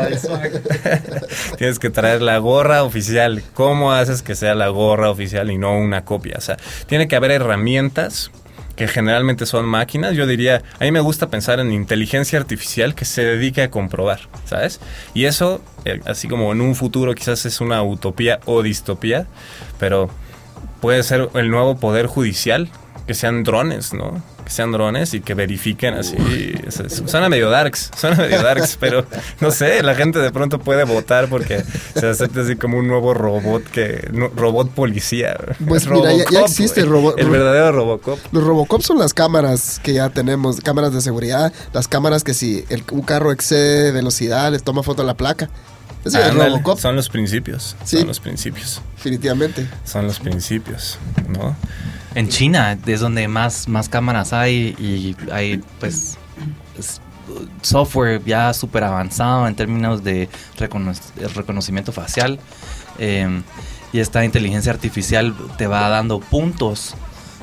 Tienes 1.59 1.78
que 1.78 1.90
traer 1.90 2.22
la 2.22 2.38
gorra 2.38 2.84
oficial. 2.84 3.42
¿Cómo 3.53 3.92
haces 3.92 4.22
que 4.22 4.36
sea 4.36 4.55
la 4.55 4.68
gorra 4.68 5.11
oficial 5.11 5.51
y 5.51 5.59
no 5.59 5.76
una 5.76 6.05
copia? 6.05 6.36
O 6.38 6.40
sea, 6.40 6.57
tiene 6.86 7.09
que 7.09 7.16
haber 7.16 7.32
herramientas 7.32 8.30
que 8.78 8.86
generalmente 8.86 9.44
son 9.44 9.66
máquinas, 9.66 10.14
yo 10.14 10.24
diría, 10.24 10.62
a 10.78 10.84
mí 10.84 10.92
me 10.92 11.01
gusta 11.01 11.28
pensar 11.28 11.59
en 11.59 11.72
inteligencia 11.72 12.38
artificial 12.38 12.94
que 12.94 13.05
se 13.05 13.24
dedique 13.24 13.61
a 13.61 13.72
comprobar, 13.72 14.20
¿sabes? 14.44 14.78
Y 15.14 15.24
eso, 15.24 15.61
eh, 15.84 16.01
así 16.07 16.28
como 16.28 16.53
en 16.53 16.61
un 16.61 16.76
futuro 16.76 17.12
quizás 17.16 17.44
es 17.44 17.61
una 17.61 17.82
utopía 17.82 18.38
o 18.44 18.62
distopía, 18.62 19.26
pero 19.78 20.10
puede 20.80 21.02
ser 21.02 21.28
el 21.34 21.50
nuevo 21.50 21.76
poder 21.76 22.06
judicial, 22.06 22.70
que 23.06 23.14
sean 23.14 23.44
drones, 23.44 23.94
¿no? 23.94 24.22
que 24.48 24.54
sean 24.54 24.72
drones 24.72 25.12
y 25.12 25.20
que 25.20 25.34
verifiquen 25.34 25.94
así. 25.94 26.16
Suena 27.06 27.28
medio 27.28 27.50
darks, 27.50 27.90
suena 27.94 28.16
medio 28.16 28.42
darks, 28.42 28.76
pero 28.80 29.04
no 29.40 29.50
sé, 29.50 29.82
la 29.82 29.94
gente 29.94 30.18
de 30.20 30.32
pronto 30.32 30.58
puede 30.58 30.84
votar 30.84 31.28
porque 31.28 31.62
se 31.94 32.08
acepta 32.08 32.40
así 32.40 32.56
como 32.56 32.78
un 32.78 32.88
nuevo 32.88 33.12
robot 33.12 33.62
que 33.64 34.08
robot 34.34 34.70
policía. 34.70 35.36
Pues 35.66 35.86
mira, 35.86 36.10
ya, 36.30 36.40
existe 36.40 36.80
el 36.80 36.88
robot. 36.88 37.18
El 37.18 37.28
verdadero 37.28 37.72
Robocop. 37.72 38.18
Los 38.32 38.42
Robocop 38.42 38.80
son 38.80 38.98
las 38.98 39.12
cámaras 39.12 39.80
que 39.82 39.92
ya 39.92 40.08
tenemos, 40.08 40.60
cámaras 40.62 40.94
de 40.94 41.02
seguridad, 41.02 41.52
las 41.74 41.86
cámaras 41.86 42.24
que 42.24 42.32
si 42.32 42.64
el, 42.70 42.84
un 42.90 43.02
carro 43.02 43.32
excede 43.32 43.92
velocidad, 43.92 44.50
les 44.50 44.62
toma 44.62 44.82
foto 44.82 45.02
a 45.02 45.04
la 45.04 45.14
placa. 45.14 45.50
Robocop. 46.12 46.78
Son 46.78 46.96
los 46.96 47.09
principios. 47.09 47.76
Son 47.84 48.06
los 48.06 48.20
principios. 48.20 48.80
Definitivamente. 48.96 49.68
Son 49.84 50.06
los 50.06 50.18
principios, 50.18 50.98
¿no? 51.28 51.56
En 52.14 52.28
China 52.28 52.78
es 52.86 53.00
donde 53.00 53.28
más, 53.28 53.68
más 53.68 53.88
cámaras 53.88 54.32
hay 54.32 54.74
y 54.78 55.16
hay 55.30 55.62
pues 55.78 56.18
software 57.62 58.22
ya 58.24 58.52
súper 58.54 58.84
avanzado 58.84 59.46
en 59.46 59.54
términos 59.54 60.02
de 60.02 60.28
reconocimiento 61.34 61.92
facial. 61.92 62.38
Em, 62.98 63.42
y 63.92 64.00
esta 64.00 64.24
inteligencia 64.24 64.72
artificial 64.72 65.34
te 65.56 65.66
va 65.66 65.88
dando 65.88 66.20
puntos 66.20 66.94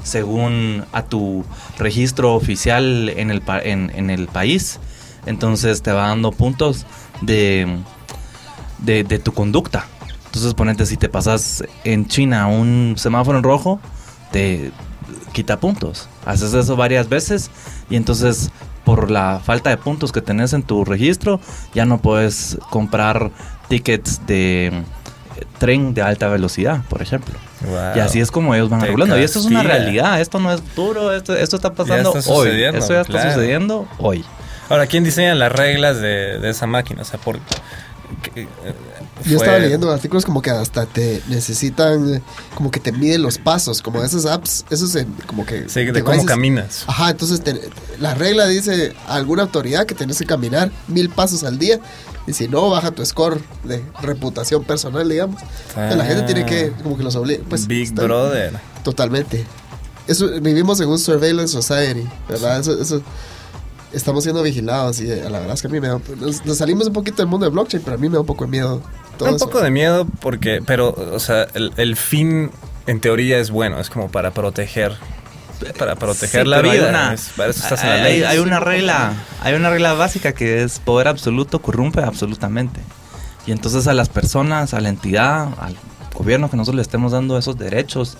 según 0.03 0.85
a 0.91 1.03
tu 1.03 1.43
registro 1.79 2.35
oficial 2.35 3.09
en 3.09 3.31
el, 3.31 3.41
en, 3.63 4.09
el 4.09 4.27
país. 4.27 4.79
Entonces 5.25 5.81
te 5.81 5.91
va 5.91 6.09
dando 6.09 6.31
puntos 6.31 6.85
de, 7.21 7.79
de, 8.79 9.03
de 9.03 9.19
tu 9.19 9.33
conducta. 9.33 9.85
Entonces, 10.25 10.53
ponete, 10.53 10.85
si 10.85 10.97
te 10.97 11.07
pasas 11.07 11.63
en 11.83 12.07
China 12.07 12.47
un 12.47 12.95
semáforo 12.97 13.37
en 13.37 13.43
rojo, 13.43 13.79
te 14.31 14.71
quita 15.31 15.59
puntos. 15.59 16.09
Haces 16.25 16.53
eso 16.53 16.75
varias 16.75 17.07
veces 17.09 17.51
y 17.89 17.95
entonces 17.95 18.51
por 18.85 19.09
la 19.11 19.41
falta 19.43 19.69
de 19.71 19.77
puntos 19.77 20.11
que 20.11 20.21
tenés 20.21 20.53
en 20.53 20.63
tu 20.63 20.85
registro, 20.85 21.41
ya 21.73 21.85
no 21.85 21.97
puedes 21.97 22.57
comprar 22.69 23.31
tickets 23.67 24.25
de 24.27 24.67
eh, 24.67 24.73
tren 25.57 25.93
de 25.93 26.03
alta 26.03 26.27
velocidad, 26.27 26.83
por 26.87 27.01
ejemplo. 27.01 27.33
Y 27.95 27.99
así 27.99 28.19
es 28.19 28.29
como 28.29 28.53
ellos 28.53 28.69
van 28.69 28.81
regulando. 28.81 29.17
Y 29.19 29.23
esto 29.23 29.39
es 29.39 29.45
una 29.45 29.63
realidad, 29.63 30.21
esto 30.21 30.39
no 30.39 30.53
es 30.53 30.61
duro, 30.75 31.11
esto, 31.13 31.35
esto 31.35 31.55
está 31.55 31.73
pasando 31.73 32.11
hoy. 32.27 32.63
Esto 32.63 32.93
ya 32.93 33.01
está 33.01 33.31
sucediendo 33.31 33.87
hoy. 33.97 34.23
Ahora, 34.69 34.85
¿quién 34.87 35.03
diseña 35.03 35.33
las 35.35 35.51
reglas 35.51 35.97
de, 35.97 36.39
de 36.39 36.49
esa 36.49 36.67
máquina? 36.67 37.01
O 37.01 37.05
sea, 37.05 37.19
por, 37.19 37.39
yo 39.25 39.37
estaba 39.37 39.59
leyendo 39.59 39.91
artículos 39.91 40.25
como 40.25 40.41
que 40.41 40.49
hasta 40.49 40.85
te 40.85 41.21
necesitan, 41.27 42.21
como 42.53 42.71
que 42.71 42.79
te 42.79 42.91
miden 42.91 43.21
los 43.21 43.37
pasos, 43.37 43.81
como 43.81 44.03
esas 44.03 44.25
apps, 44.25 44.65
eso 44.69 44.85
es 44.85 45.05
como 45.25 45.45
que... 45.45 45.69
Sí, 45.69 45.85
de 45.85 46.03
cómo 46.03 46.25
caminas. 46.25 46.83
Ajá, 46.87 47.11
entonces 47.11 47.41
la 47.99 48.13
regla 48.13 48.47
dice 48.47 48.93
alguna 49.07 49.43
autoridad 49.43 49.85
que 49.85 49.95
tienes 49.95 50.17
que 50.17 50.25
caminar 50.25 50.71
mil 50.87 51.09
pasos 51.09 51.43
al 51.43 51.57
día 51.57 51.79
y 52.27 52.33
si 52.33 52.47
no, 52.47 52.69
baja 52.69 52.91
tu 52.91 53.05
score 53.05 53.39
de 53.63 53.83
reputación 54.01 54.63
personal, 54.63 55.07
digamos. 55.07 55.41
la 55.75 56.05
gente 56.05 56.23
tiene 56.23 56.45
que, 56.45 56.71
como 56.83 56.97
que 56.97 57.03
los 57.03 57.15
obliga. 57.15 57.43
Pues, 57.47 57.67
Big 57.67 57.93
Brother. 57.93 58.53
Totalmente. 58.83 59.45
Eso, 60.07 60.29
vivimos 60.41 60.79
en 60.81 60.89
un 60.89 60.99
surveillance 60.99 61.53
society, 61.53 62.07
¿verdad? 62.27 62.59
Eso, 62.59 62.79
eso 62.79 63.01
estamos 63.95 64.23
siendo 64.23 64.43
vigilados 64.43 64.99
y 64.99 65.11
a 65.11 65.29
la 65.29 65.39
verdad 65.39 65.53
es 65.53 65.61
que 65.61 65.67
a 65.67 65.71
mí 65.71 65.79
me 65.79 65.87
da... 65.87 65.99
Nos, 66.17 66.57
salimos 66.57 66.87
un 66.87 66.93
poquito 66.93 67.17
del 67.17 67.27
mundo 67.27 67.45
de 67.45 67.51
blockchain, 67.51 67.83
pero 67.83 67.95
a 67.95 67.99
mí 67.99 68.09
me 68.09 68.15
da 68.15 68.21
un 68.21 68.25
poco 68.25 68.45
de 68.45 68.51
miedo. 68.51 68.81
Todo 69.17 69.31
un 69.31 69.39
poco 69.39 69.61
de 69.61 69.71
miedo 69.71 70.05
porque, 70.19 70.61
pero, 70.65 70.89
o 70.89 71.19
sea, 71.19 71.47
el, 71.53 71.95
fin 71.95 72.51
en 72.85 72.99
teoría 72.99 73.39
es 73.39 73.49
bueno, 73.49 73.79
es 73.79 73.89
como 73.89 74.09
para 74.09 74.31
proteger 74.31 74.93
para 75.79 75.95
proteger 75.95 76.45
la 76.45 76.61
vida. 76.61 77.11
Hay 77.11 77.17
para 77.37 77.49
eso 77.49 77.63
estás 77.63 77.81
en 77.83 77.89
la 77.89 77.97
ley. 78.03 78.23
Hay, 78.23 78.39
una 78.39 78.59
regla, 78.59 79.13
hay 79.41 79.55
una 79.55 79.69
regla 79.69 79.93
básica 79.93 80.33
que 80.33 80.63
es 80.63 80.79
poder 80.79 81.07
absoluto 81.07 81.61
corrompe 81.61 82.01
absolutamente. 82.01 82.81
Y 83.47 83.53
entonces 83.53 83.87
a 83.87 83.93
las 83.93 84.09
personas, 84.09 84.73
a 84.73 84.81
la 84.81 84.89
entidad, 84.89 85.47
al 85.59 85.75
gobierno 86.13 86.49
que 86.49 86.57
nosotros 86.57 86.75
le 86.75 86.81
estemos 86.81 87.13
dando 87.13 87.37
esos 87.37 87.57
derechos 87.57 88.17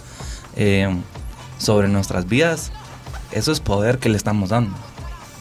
eh, 0.56 0.88
sobre 1.58 1.90
nuestras 1.90 2.28
vidas, 2.28 2.72
eso 3.32 3.52
es 3.52 3.60
poder 3.60 4.00
que 4.00 4.08
le 4.08 4.16
estamos 4.16 4.50
dando. 4.50 4.76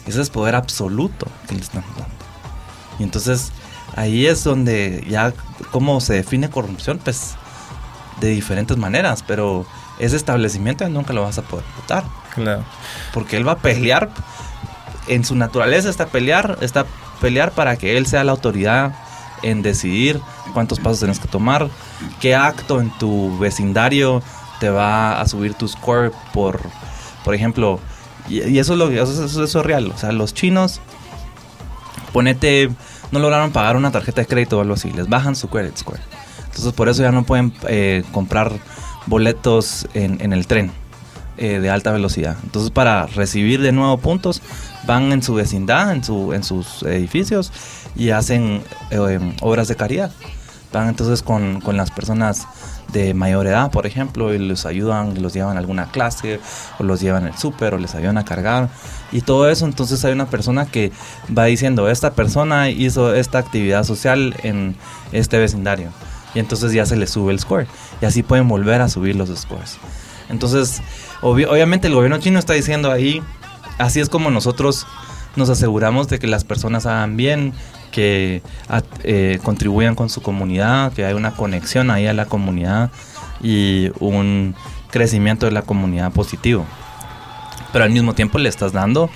Ese 0.05 0.21
es 0.21 0.29
poder 0.29 0.55
absoluto 0.55 1.27
que 1.47 1.55
le 1.55 1.61
estamos 1.61 1.89
dando. 1.97 2.13
Y 2.99 3.03
entonces 3.03 3.51
ahí 3.95 4.25
es 4.27 4.43
donde 4.43 5.05
ya 5.09 5.33
cómo 5.71 5.99
se 6.01 6.13
define 6.13 6.49
corrupción, 6.49 6.99
pues 7.03 7.35
de 8.19 8.29
diferentes 8.29 8.77
maneras, 8.77 9.23
pero 9.25 9.65
ese 9.99 10.15
establecimiento 10.15 10.87
nunca 10.89 11.13
lo 11.13 11.23
vas 11.23 11.37
a 11.37 11.41
poder 11.41 11.65
votar. 11.77 12.03
Claro. 12.33 12.63
Porque 13.13 13.37
él 13.37 13.47
va 13.47 13.53
a 13.53 13.57
pelear, 13.57 14.09
en 15.07 15.23
su 15.23 15.35
naturaleza 15.35 15.89
está 15.89 16.07
pelear, 16.07 16.57
está 16.61 16.85
pelear 17.21 17.51
para 17.51 17.77
que 17.77 17.97
él 17.97 18.05
sea 18.05 18.23
la 18.23 18.31
autoridad 18.31 18.93
en 19.41 19.61
decidir 19.61 20.19
cuántos 20.53 20.79
pasos 20.79 20.99
tienes 20.99 21.19
que 21.19 21.27
tomar, 21.27 21.69
qué 22.19 22.35
acto 22.35 22.81
en 22.81 22.89
tu 22.97 23.37
vecindario 23.37 24.21
te 24.59 24.69
va 24.69 25.19
a 25.19 25.27
subir 25.27 25.53
tu 25.53 25.67
score 25.67 26.11
por, 26.33 26.59
por 27.23 27.35
ejemplo, 27.35 27.79
y, 28.29 28.57
eso, 28.57 28.73
es 28.73 28.79
lo, 28.79 28.89
eso, 28.89 29.25
eso, 29.25 29.43
es 29.43 29.53
real. 29.65 29.91
O 29.93 29.97
sea, 29.97 30.11
los 30.11 30.33
chinos, 30.33 30.81
ponete, 32.13 32.69
no 33.11 33.19
lograron 33.19 33.51
pagar 33.51 33.77
una 33.77 33.91
tarjeta 33.91 34.21
de 34.21 34.27
crédito 34.27 34.57
o 34.57 34.61
algo 34.61 34.73
así. 34.73 34.91
Les 34.91 35.07
bajan 35.07 35.35
su 35.35 35.47
credit 35.49 35.77
score. 35.77 35.99
Entonces, 36.45 36.73
por 36.73 36.89
eso 36.89 37.01
ya 37.01 37.11
no 37.11 37.23
pueden 37.23 37.53
eh, 37.67 38.03
comprar 38.11 38.51
boletos 39.07 39.87
en, 39.93 40.33
el 40.33 40.47
tren 40.47 40.71
eh, 41.37 41.59
de 41.59 41.69
alta 41.69 41.91
velocidad. 41.91 42.37
Entonces, 42.43 42.71
para 42.71 43.05
recibir 43.07 43.61
de 43.61 43.71
nuevo 43.71 43.97
puntos, 43.97 44.41
van 44.85 45.11
en 45.11 45.21
su 45.21 45.33
vecindad, 45.33 45.91
en, 45.91 46.03
su, 46.03 46.33
en 46.33 46.43
sus 46.43 46.83
edificios 46.83 47.51
y 47.95 48.11
hacen 48.11 48.63
eh, 48.91 49.19
obras 49.41 49.67
de 49.67 49.75
caridad. 49.75 50.11
Van 50.75 50.89
entonces 50.89 51.23
con, 51.23 51.61
con 51.61 51.77
las 51.77 51.89
personas 51.89 52.45
de 52.91 53.13
mayor 53.13 53.47
edad, 53.47 53.71
por 53.71 53.85
ejemplo, 53.85 54.33
y 54.33 54.39
los 54.39 54.65
ayudan, 54.65 55.21
los 55.21 55.33
llevan 55.33 55.55
a 55.55 55.59
alguna 55.61 55.89
clase, 55.89 56.41
o 56.79 56.83
los 56.83 56.99
llevan 56.99 57.25
al 57.25 57.37
súper, 57.37 57.73
o 57.73 57.77
les 57.77 57.95
ayudan 57.95 58.17
a 58.17 58.25
cargar, 58.25 58.67
y 59.13 59.21
todo 59.21 59.49
eso, 59.49 59.65
entonces 59.65 60.03
hay 60.03 60.11
una 60.11 60.25
persona 60.25 60.65
que 60.65 60.91
va 61.35 61.45
diciendo, 61.45 61.89
esta 61.89 62.11
persona 62.11 62.69
hizo 62.69 63.15
esta 63.15 63.37
actividad 63.37 63.85
social 63.85 64.35
en 64.43 64.75
este 65.13 65.39
vecindario, 65.39 65.91
y 66.33 66.39
entonces 66.39 66.73
ya 66.73 66.85
se 66.85 66.97
le 66.97 67.07
sube 67.07 67.31
el 67.31 67.39
score, 67.39 67.67
y 68.01 68.05
así 68.05 68.21
pueden 68.21 68.49
volver 68.49 68.81
a 68.81 68.89
subir 68.89 69.15
los 69.15 69.29
scores. 69.29 69.77
Entonces, 70.27 70.81
obviamente 71.21 71.87
el 71.87 71.95
gobierno 71.95 72.17
chino 72.17 72.37
está 72.37 72.51
diciendo 72.51 72.91
ahí, 72.91 73.21
así 73.77 74.01
es 74.01 74.09
como 74.09 74.29
nosotros 74.29 74.85
nos 75.37 75.49
aseguramos 75.49 76.09
de 76.09 76.19
que 76.19 76.27
las 76.27 76.43
personas 76.43 76.85
hagan 76.85 77.15
bien, 77.15 77.53
que 77.95 78.41
eh, 79.03 79.39
contribuyan 79.41 79.95
con 79.95 80.09
su 80.09 80.21
comunidad, 80.21 80.91
que 80.91 81.05
haya 81.05 81.15
una 81.15 81.31
conexión 81.31 81.89
ahí 81.89 82.07
a 82.07 82.13
la 82.13 82.25
comunidad 82.25 82.91
y 83.41 83.89
un 84.01 84.53
crecimiento 84.91 85.45
de 85.45 85.53
la 85.53 85.61
comunidad 85.61 86.11
positivo. 86.11 86.65
Pero 87.71 87.85
al 87.85 87.91
mismo 87.91 88.13
tiempo 88.13 88.37
le 88.37 88.49
estás 88.49 88.73
dando 88.73 89.09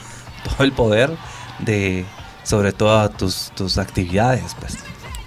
todo 0.45 0.63
el 0.63 0.71
poder 0.71 1.11
de 1.59 2.05
sobre 2.43 2.71
todas 2.71 3.11
tus, 3.17 3.51
tus 3.53 3.77
actividades, 3.77 4.55
pues. 4.57 4.77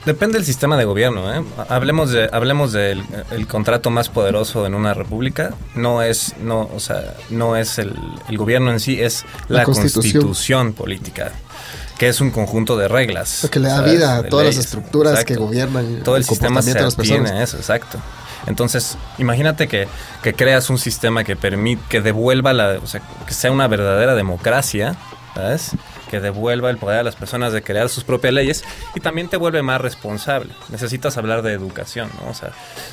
Depende 0.06 0.38
del 0.38 0.46
sistema 0.46 0.78
de 0.78 0.86
gobierno. 0.86 1.30
¿eh? 1.32 1.44
Hablemos 1.68 2.10
de 2.10 2.30
hablemos 2.32 2.72
del 2.72 3.04
el 3.32 3.46
contrato 3.46 3.90
más 3.90 4.08
poderoso 4.08 4.66
en 4.66 4.74
una 4.74 4.94
república. 4.94 5.52
No 5.74 6.00
es 6.00 6.34
no 6.40 6.70
o 6.74 6.80
sea 6.80 7.14
no 7.28 7.54
es 7.54 7.78
el, 7.78 7.94
el 8.30 8.38
gobierno 8.38 8.72
en 8.72 8.80
sí 8.80 8.98
es 9.00 9.26
la, 9.48 9.62
constitución 9.64 10.72
política 10.72 11.32
que 12.02 12.08
es 12.08 12.20
un 12.20 12.32
conjunto 12.32 12.76
de 12.76 12.88
reglas. 12.88 13.46
que 13.48 13.60
le 13.60 13.68
da 13.68 13.80
vida 13.80 14.16
a 14.16 14.22
todas 14.24 14.44
las 14.44 14.56
estructuras 14.56 15.24
que 15.24 15.36
gobiernan. 15.36 16.02
Todo 16.02 16.16
el, 16.16 16.24
sistema 16.24 16.60
se 16.60 16.74
de 16.74 16.80
las 16.80 16.98
eso, 16.98 17.56
exacto. 17.56 17.96
Entonces, 18.48 18.98
imagínate 19.18 19.68
que, 19.68 19.86
que, 20.20 20.34
creas 20.34 20.68
un 20.68 20.78
sistema 20.78 21.22
que 21.22 21.36
permite, 21.36 21.80
que 21.88 22.00
devuelva 22.00 22.52
la, 22.52 22.80
o 22.82 22.88
sea, 22.88 23.02
que 23.24 23.32
sea 23.32 23.52
una 23.52 23.68
verdadera 23.68 24.16
democracia, 24.16 24.96
¿sabes? 25.36 25.76
Que 26.12 26.20
devuelva 26.20 26.68
el 26.68 26.76
poder 26.76 26.98
a 26.98 27.02
las 27.02 27.16
personas 27.16 27.54
de 27.54 27.62
crear 27.62 27.88
sus 27.88 28.04
propias 28.04 28.34
leyes 28.34 28.64
y 28.94 29.00
también 29.00 29.28
te 29.28 29.38
vuelve 29.38 29.62
más 29.62 29.80
responsable. 29.80 30.52
Necesitas 30.68 31.16
hablar 31.16 31.40
de 31.40 31.54
educación, 31.54 32.10
¿no? 32.20 32.30
O 32.30 32.34
sea, 32.34 32.50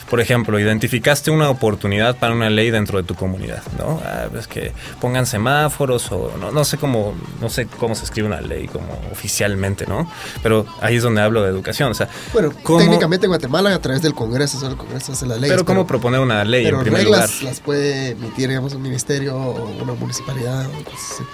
por 0.09 0.21
ejemplo, 0.21 0.57
identificaste 0.57 1.29
una 1.29 1.49
oportunidad 1.49 2.15
para 2.15 2.33
una 2.33 2.49
ley 2.49 2.71
dentro 2.71 2.97
de 2.97 3.03
tu 3.03 3.15
comunidad, 3.15 3.61
¿no? 3.77 4.01
Ah, 4.05 4.29
es 4.39 4.47
que 4.47 4.71
pongan 5.01 5.25
semáforos 5.25 6.09
o 6.13 6.31
no, 6.39 6.51
no 6.51 6.63
sé 6.63 6.77
cómo 6.77 7.13
no 7.41 7.49
sé 7.49 7.67
cómo 7.67 7.93
se 7.93 8.05
escribe 8.05 8.29
una 8.29 8.39
ley 8.39 8.69
como 8.69 8.97
oficialmente, 9.11 9.85
¿no? 9.85 10.09
Pero 10.41 10.65
ahí 10.79 10.95
es 10.95 11.03
donde 11.03 11.19
hablo 11.19 11.43
de 11.43 11.49
educación, 11.49 11.91
o 11.91 11.95
sea, 11.95 12.07
bueno, 12.31 12.53
técnicamente 12.65 13.25
en 13.25 13.31
Guatemala 13.31 13.73
a 13.75 13.81
través 13.81 14.01
del 14.01 14.13
Congreso, 14.13 14.65
el 14.65 14.77
Congreso 14.77 15.11
hace 15.11 15.25
la 15.25 15.35
ley. 15.35 15.49
Pero 15.49 15.65
cómo 15.65 15.85
proponer 15.85 16.21
una 16.21 16.45
ley 16.45 16.67
en 16.67 16.79
primer 16.79 17.03
reglas 17.03 17.43
las 17.43 17.59
puede 17.59 18.11
emitir, 18.11 18.47
digamos, 18.47 18.73
un 18.75 18.81
ministerio 18.81 19.35
o 19.35 19.69
una 19.83 19.91
municipalidad. 19.91 20.69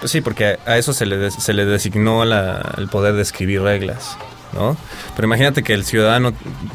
Pues 0.00 0.10
sí, 0.10 0.20
porque 0.20 0.58
a 0.66 0.78
eso 0.78 0.92
se 0.92 1.06
le 1.06 1.30
se 1.30 1.52
le 1.52 1.64
designó 1.76 2.22
el 2.22 2.88
poder 2.88 3.14
de 3.14 3.22
escribir 3.22 3.62
reglas, 3.62 4.16
¿no? 4.52 4.76
Pero 5.14 5.26
imagínate 5.26 5.62
que 5.62 5.74
el 5.74 5.84
ciudadano 5.84 6.32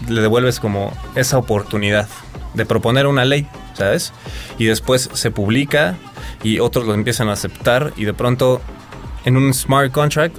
le 0.07 0.21
devuelves 0.21 0.59
como 0.59 0.95
esa 1.15 1.37
oportunidad 1.37 2.07
de 2.53 2.65
proponer 2.65 3.07
una 3.07 3.25
ley, 3.25 3.47
¿sabes? 3.73 4.13
Y 4.57 4.65
después 4.65 5.09
se 5.13 5.31
publica 5.31 5.95
y 6.43 6.59
otros 6.59 6.85
lo 6.85 6.93
empiezan 6.93 7.29
a 7.29 7.33
aceptar 7.33 7.93
y 7.97 8.05
de 8.05 8.13
pronto 8.13 8.61
en 9.25 9.37
un 9.37 9.53
smart 9.53 9.91
contract 9.91 10.37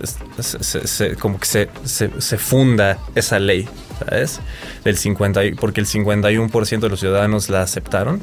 como 1.21 1.39
que 1.39 1.47
se, 1.47 1.69
se, 1.85 2.39
funda 2.39 2.99
esa 3.15 3.39
ley, 3.39 3.69
¿sabes? 4.05 4.41
Del 4.85 4.97
50, 4.97 5.41
porque 5.61 5.81
el 5.81 5.87
51% 5.87 6.81
de 6.81 6.89
los 6.89 7.01
ciudadanos 7.01 7.49
la 7.49 7.63
aceptaron. 7.63 8.21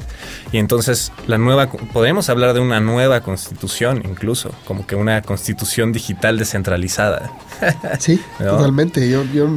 Y 0.52 0.58
entonces 0.58 1.12
la 1.26 1.38
nueva, 1.38 1.70
podemos 1.70 2.28
hablar 2.28 2.54
de 2.54 2.60
una 2.60 2.80
nueva 2.80 3.20
constitución 3.20 4.02
incluso, 4.04 4.50
como 4.64 4.86
que 4.86 4.96
una 4.96 5.22
constitución 5.22 5.92
digital 5.92 6.38
descentralizada. 6.38 7.30
Sí, 7.98 8.20
totalmente. 8.38 9.10
Yo, 9.10 9.24
yo 9.34 9.48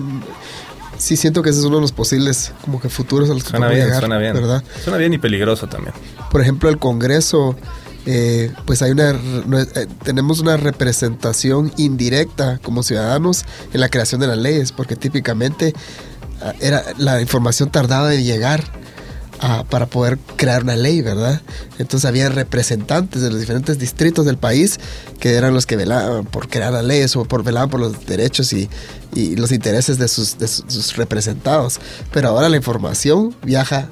sí 0.97 1.15
siento 1.15 1.41
que 1.41 1.51
ese 1.51 1.59
es 1.59 1.65
uno 1.65 1.77
de 1.77 1.81
los 1.81 1.91
posibles 1.91 2.51
como 2.61 2.81
que 2.81 2.89
futuros 2.89 3.29
a 3.29 3.33
los 3.33 3.43
que 3.43 3.51
suena 3.51 3.69
bien, 3.69 3.93
suena 3.93 4.17
bien. 4.17 4.33
¿verdad? 4.33 4.63
Suena 4.83 4.97
bien 4.97 5.13
y 5.13 5.17
peligroso 5.17 5.67
también. 5.67 5.93
Por 6.31 6.41
ejemplo, 6.41 6.69
el 6.69 6.77
Congreso 6.79 7.55
eh, 8.05 8.51
pues 8.65 8.81
hay 8.81 8.91
una 8.91 9.11
eh, 9.11 9.87
tenemos 10.03 10.41
una 10.41 10.57
representación 10.57 11.71
indirecta 11.77 12.59
como 12.61 12.83
ciudadanos 12.83 13.45
en 13.71 13.79
la 13.79 13.87
creación 13.87 14.19
de 14.19 14.27
las 14.27 14.37
leyes, 14.37 14.71
porque 14.73 14.95
típicamente 14.95 15.73
era 16.59 16.83
la 16.97 17.21
información 17.21 17.69
tardaba 17.69 18.13
en 18.13 18.23
llegar 18.23 18.63
para 19.69 19.87
poder 19.87 20.17
crear 20.37 20.63
una 20.63 20.75
ley, 20.75 21.01
¿verdad? 21.01 21.41
Entonces 21.77 22.05
había 22.07 22.29
representantes 22.29 23.21
de 23.21 23.29
los 23.29 23.39
diferentes 23.39 23.77
distritos 23.77 24.25
del 24.25 24.37
país 24.37 24.79
que 25.19 25.33
eran 25.33 25.53
los 25.53 25.65
que 25.65 25.75
velaban 25.75 26.25
por 26.25 26.47
crear 26.47 26.71
las 26.71 26.85
leyes 26.85 27.15
o 27.15 27.25
por 27.25 27.43
velaban 27.43 27.69
por 27.69 27.79
los 27.79 28.05
derechos 28.05 28.53
y, 28.53 28.69
los 29.35 29.51
intereses 29.51 29.97
de 29.99 30.07
sus, 30.07 30.95
representados. 30.95 31.79
Pero 32.11 32.29
ahora 32.29 32.49
la 32.49 32.57
información 32.57 33.35
viaja 33.43 33.89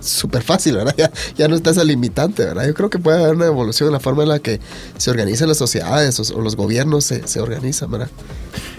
súper 0.00 0.42
fácil, 0.42 0.74
¿verdad? 0.74 1.10
Ya, 1.36 1.48
no 1.48 1.54
está 1.54 1.70
esa 1.70 1.84
limitante, 1.84 2.44
¿verdad? 2.44 2.66
Yo 2.66 2.74
creo 2.74 2.90
que 2.90 2.98
puede 2.98 3.22
haber 3.22 3.36
una 3.36 3.46
evolución 3.46 3.88
en 3.88 3.92
la 3.92 4.00
forma 4.00 4.24
en 4.24 4.28
la 4.28 4.38
que 4.40 4.60
se 4.98 5.10
organizan 5.10 5.48
las 5.48 5.56
sociedades 5.56 6.18
o, 6.30 6.40
los 6.40 6.56
gobiernos 6.56 7.04
se, 7.04 7.26
se, 7.28 7.40
organizan, 7.40 7.90
¿verdad? 7.90 8.08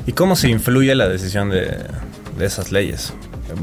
¿Y 0.05 0.11
cómo 0.11 0.35
se 0.35 0.49
influye 0.49 0.93
la 0.93 1.07
decisión 1.07 1.49
de, 1.49 1.77
de 2.37 2.45
esas 2.45 2.71
leyes? 2.71 3.13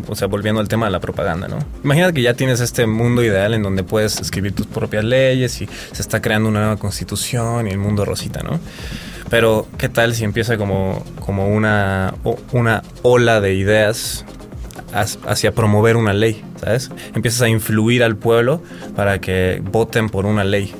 O 0.09 0.15
sea, 0.15 0.29
volviendo 0.29 0.61
al 0.61 0.69
tema 0.69 0.87
de 0.87 0.93
la 0.93 1.01
propaganda, 1.01 1.49
¿no? 1.49 1.59
Imagínate 1.83 2.15
que 2.15 2.23
ya 2.23 2.35
tienes 2.35 2.61
este 2.61 2.87
mundo 2.87 3.23
ideal 3.23 3.55
en 3.55 3.63
donde 3.63 3.83
puedes 3.83 4.21
escribir 4.21 4.55
tus 4.55 4.67
propias 4.67 5.05
leyes 5.05 5.61
y 5.61 5.69
se 5.93 6.03
está 6.03 6.23
creando 6.23 6.49
una 6.49 6.61
nueva 6.61 6.77
constitución 6.77 7.67
y 7.67 7.71
el 7.71 7.79
mundo 7.79 8.05
rosita, 8.05 8.43
¿no? 8.43 8.61
Pero, 9.29 9.67
¿qué 9.79 9.89
tal 9.89 10.15
si 10.15 10.25
empieza 10.25 10.57
como, 10.59 11.05
como 11.21 11.49
una, 11.49 12.15
una 12.53 12.83
ola 13.03 13.41
de 13.41 13.55
ideas 13.55 14.25
hacia 14.93 15.53
promover 15.53 15.97
una 15.97 16.13
ley, 16.13 16.45
¿sabes? 16.61 16.91
Empiezas 17.15 17.43
a 17.43 17.49
influir 17.49 18.03
al 18.03 18.17
pueblo 18.17 18.63
para 18.95 19.21
que 19.21 19.63
voten 19.65 20.09
por 20.09 20.27
una 20.27 20.45
ley. 20.45 20.75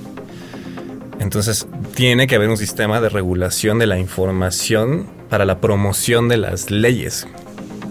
Entonces, 1.19 1.67
tiene 1.95 2.27
que 2.27 2.35
haber 2.37 2.49
un 2.49 2.57
sistema 2.57 3.01
de 3.01 3.09
regulación 3.09 3.79
de 3.79 3.87
la 3.87 3.99
información 3.99 5.07
para 5.31 5.45
la 5.45 5.61
promoción 5.61 6.29
de 6.29 6.37
las 6.37 6.71
leyes, 6.71 7.27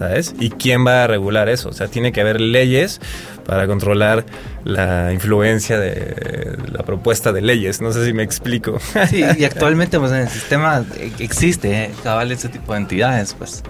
¿sabes? 0.02 0.34
¿Y 0.40 0.50
quién 0.50 0.84
va 0.84 1.04
a 1.04 1.08
regular 1.08 1.48
eso? 1.48 1.70
O 1.70 1.74
sea, 1.74 1.88
tiene 1.88 2.12
que 2.12 2.22
haber 2.22 2.42
leyes 2.42 3.00
para 3.46 3.68
controlar 3.68 4.26
la 4.64 5.14
influencia 5.14 5.78
de 5.78 6.58
la 6.72 6.82
propuesta 6.84 7.32
de 7.32 7.42
leyes. 7.42 7.82
No 7.82 7.94
sé 7.94 8.04
si 8.04 8.12
me 8.12 8.24
explico. 8.24 8.80
Sí, 9.08 9.24
y 9.38 9.44
actualmente 9.46 10.00
pues 10.00 10.12
en 10.12 10.22
el 10.22 10.30
sistema 10.30 10.84
existe, 11.20 11.84
¿eh? 11.84 11.92
cabal, 12.04 12.32
ese 12.32 12.50
tipo 12.50 12.74
de 12.74 12.80
entidades, 12.80 13.36
pues. 13.36 13.62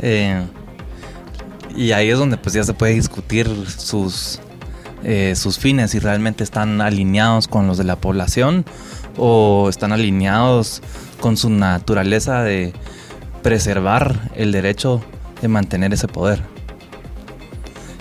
Eh, 0.00 0.42
y 1.76 1.92
ahí 1.92 2.08
es 2.08 2.18
donde 2.18 2.38
pues 2.38 2.54
ya 2.54 2.64
se 2.64 2.72
puede 2.72 2.94
discutir 2.94 3.46
sus, 3.68 4.40
eh, 5.02 5.34
sus 5.36 5.58
fines, 5.58 5.90
si 5.90 5.98
realmente 5.98 6.44
están 6.44 6.80
alineados 6.80 7.46
con 7.46 7.66
los 7.66 7.76
de 7.76 7.84
la 7.84 7.96
población 7.96 8.64
o 9.18 9.68
están 9.68 9.92
alineados 9.92 10.80
con 11.20 11.36
su 11.36 11.50
naturaleza 11.50 12.42
de 12.42 12.72
preservar 13.42 14.30
el 14.34 14.50
derecho 14.50 15.04
de 15.44 15.48
mantener 15.48 15.92
ese 15.92 16.08
poder. 16.08 16.40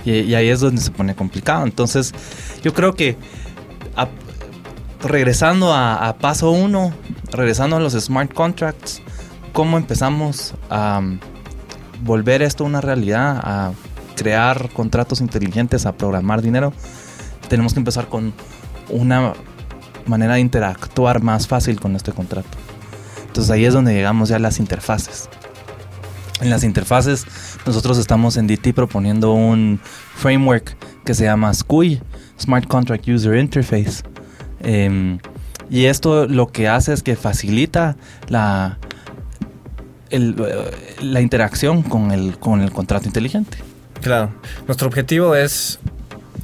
Y, 0.06 0.34
ahí 0.34 0.48
es 0.48 0.62
donde 0.62 0.82
se 0.82 0.91
pone 0.91 1.14
complicado. 1.14 1.66
Entonces, 1.66 2.14
yo 2.64 2.74
creo 2.74 2.94
que 2.96 3.18
regresando 5.02 5.74
a, 5.74 6.16
paso 6.22 6.52
uno, 6.52 6.94
regresando 7.30 7.76
a 7.76 7.80
los 7.82 7.91
smart 7.94 8.34
contracts, 8.34 9.02
¿cómo 9.52 9.78
empezamos 9.78 10.54
a 10.70 11.02
volver 12.04 12.41
esto 12.41 12.64
una 12.64 12.80
realidad, 12.80 13.38
a 13.44 13.72
crear 14.16 14.70
contratos 14.70 15.20
inteligentes, 15.20 15.86
a 15.86 15.91
programar 15.91 16.41
dinero, 16.41 16.72
tenemos 17.50 17.74
que 17.74 17.80
empezar 17.80 18.08
con 18.08 18.34
una 18.89 19.34
manera 20.06 20.36
de 20.36 20.39
interactuar 20.39 21.22
más 21.22 21.48
fácil 21.48 21.82
con 21.82 21.98
este 21.98 22.14
contrato. 22.14 22.58
Entonces 23.28 23.52
ahí 23.52 23.66
es 23.66 23.74
donde 23.74 23.94
llegamos 23.94 24.30
ya 24.30 24.38
a 24.38 24.39
las 24.39 24.60
interfaces. 24.60 25.30
En 26.42 26.50
las 26.50 26.64
interfaces 26.64 27.26
nosotros 27.66 27.98
estamos 27.98 28.38
en 28.38 28.48
DT 28.48 28.74
proponiendo 28.74 29.34
un 29.34 29.80
framework 30.16 30.76
que 31.06 31.14
se 31.14 31.26
llama 31.26 31.54
SCUI, 31.54 32.02
Smart 32.40 32.68
Contract 32.68 33.08
User 33.08 33.36
Interface. 33.36 34.04
Em, 34.62 35.20
y 35.70 35.86
esto 35.86 36.28
lo 36.28 36.48
que 36.48 36.68
hace 36.68 36.94
es 36.94 37.04
que 37.04 37.16
facilita 37.16 37.96
la, 38.28 38.78
la 41.02 41.22
interacción 41.22 41.84
con 41.84 42.12
el, 42.12 42.38
con 42.38 42.62
el 42.62 42.72
contrato 42.72 43.08
inteligente. 43.08 43.58
Claro, 44.02 44.32
nuestro 44.68 44.88
objetivo 44.88 45.36
es 45.36 45.80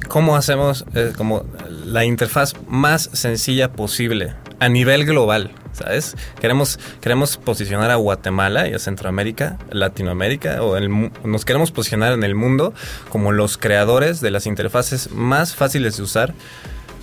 cómo 0.08 0.34
hacemos 0.36 0.84
eh, 0.94 1.12
como 1.16 1.44
la 1.84 2.04
interfaz 2.04 2.54
más 2.66 3.10
sencilla 3.12 3.72
posible 3.72 4.34
a 4.58 4.68
nivel 4.68 5.04
global, 5.04 5.52
¿sabes? 5.72 6.16
Queremos, 6.40 6.78
queremos 7.00 7.36
posicionar 7.36 7.90
a 7.90 7.96
Guatemala 7.96 8.68
y 8.68 8.74
a 8.74 8.78
Centroamérica, 8.78 9.58
Latinoamérica, 9.70 10.62
o 10.62 10.78
nos 10.80 11.44
queremos 11.44 11.70
posicionar 11.70 12.12
en 12.12 12.24
el 12.24 12.34
mundo 12.34 12.72
como 13.08 13.32
los 13.32 13.58
creadores 13.58 14.20
de 14.20 14.30
las 14.30 14.46
interfaces 14.46 15.10
más 15.10 15.54
fáciles 15.54 15.96
de 15.96 16.02
usar 16.02 16.34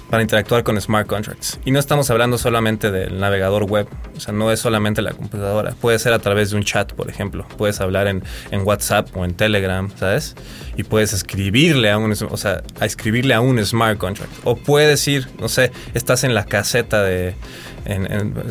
para 0.10 0.24
interactuar 0.24 0.64
con 0.64 0.80
smart 0.80 1.08
contracts. 1.08 1.60
Y 1.66 1.72
no 1.72 1.80
estamos 1.80 2.10
hablando 2.10 2.38
solamente 2.38 2.92
del 2.92 3.20
navegador 3.20 3.64
web, 3.64 3.88
o 4.16 4.20
sea, 4.20 4.34
no 4.34 4.52
es 4.52 4.60
solamente 4.60 5.02
la 5.02 5.12
computadora. 5.12 5.72
Puede 5.72 6.00
ser 6.00 6.14
a 6.14 6.20
través 6.20 6.52
de 6.52 6.58
un 6.58 6.64
chat, 6.64 6.94
por 6.94 7.10
ejemplo. 7.10 7.46
Puedes 7.58 7.82
hablar 7.82 8.08
en, 8.08 8.24
WhatsApp 8.64 9.16
o 9.16 9.26
en 9.26 9.34
Telegram, 9.34 9.90
¿sabes? 9.96 10.36
Y 10.76 10.84
puedes 10.84 11.14
escribirle 11.14 11.92
a 11.92 11.98
un, 11.98 12.12
o 12.12 12.38
sea, 12.38 12.64
a 12.80 12.86
escribirle 12.86 13.34
a 13.34 13.42
un 13.42 13.64
smart 13.66 13.98
contract. 13.98 14.32
O 14.44 14.56
puedes 14.56 15.08
ir, 15.08 15.28
no 15.40 15.50
sé, 15.50 15.72
estás 15.94 16.24
en 16.24 16.34
la 16.34 16.46
caseta 16.46 17.04
de, 17.04 17.36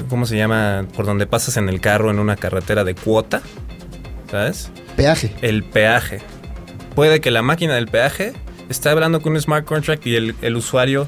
¿cómo 0.09 0.26
se 0.26 0.37
llama? 0.37 0.87
Por 0.95 1.07
donde 1.07 1.26
pasas 1.26 1.57
en 1.57 1.68
el 1.68 1.80
carro 1.80 2.11
en 2.11 2.18
una 2.18 2.37
carretera 2.37 2.84
de 2.84 2.95
cuota, 2.95 3.43
¿sabes? 4.30 4.70
Peaje. 4.97 5.34
El 5.43 5.64
peaje. 5.64 6.20
Puede 6.95 7.20
que 7.20 7.30
la 7.30 7.43
máquina 7.43 7.74
del 7.74 7.89
peaje 7.89 8.32
esté 8.68 8.89
hablando 8.89 9.20
con 9.20 9.32
un 9.32 9.41
smart 9.41 9.66
contract 9.66 10.07
y 10.07 10.16
el, 10.16 10.34
el 10.41 10.57
usuario 10.57 11.07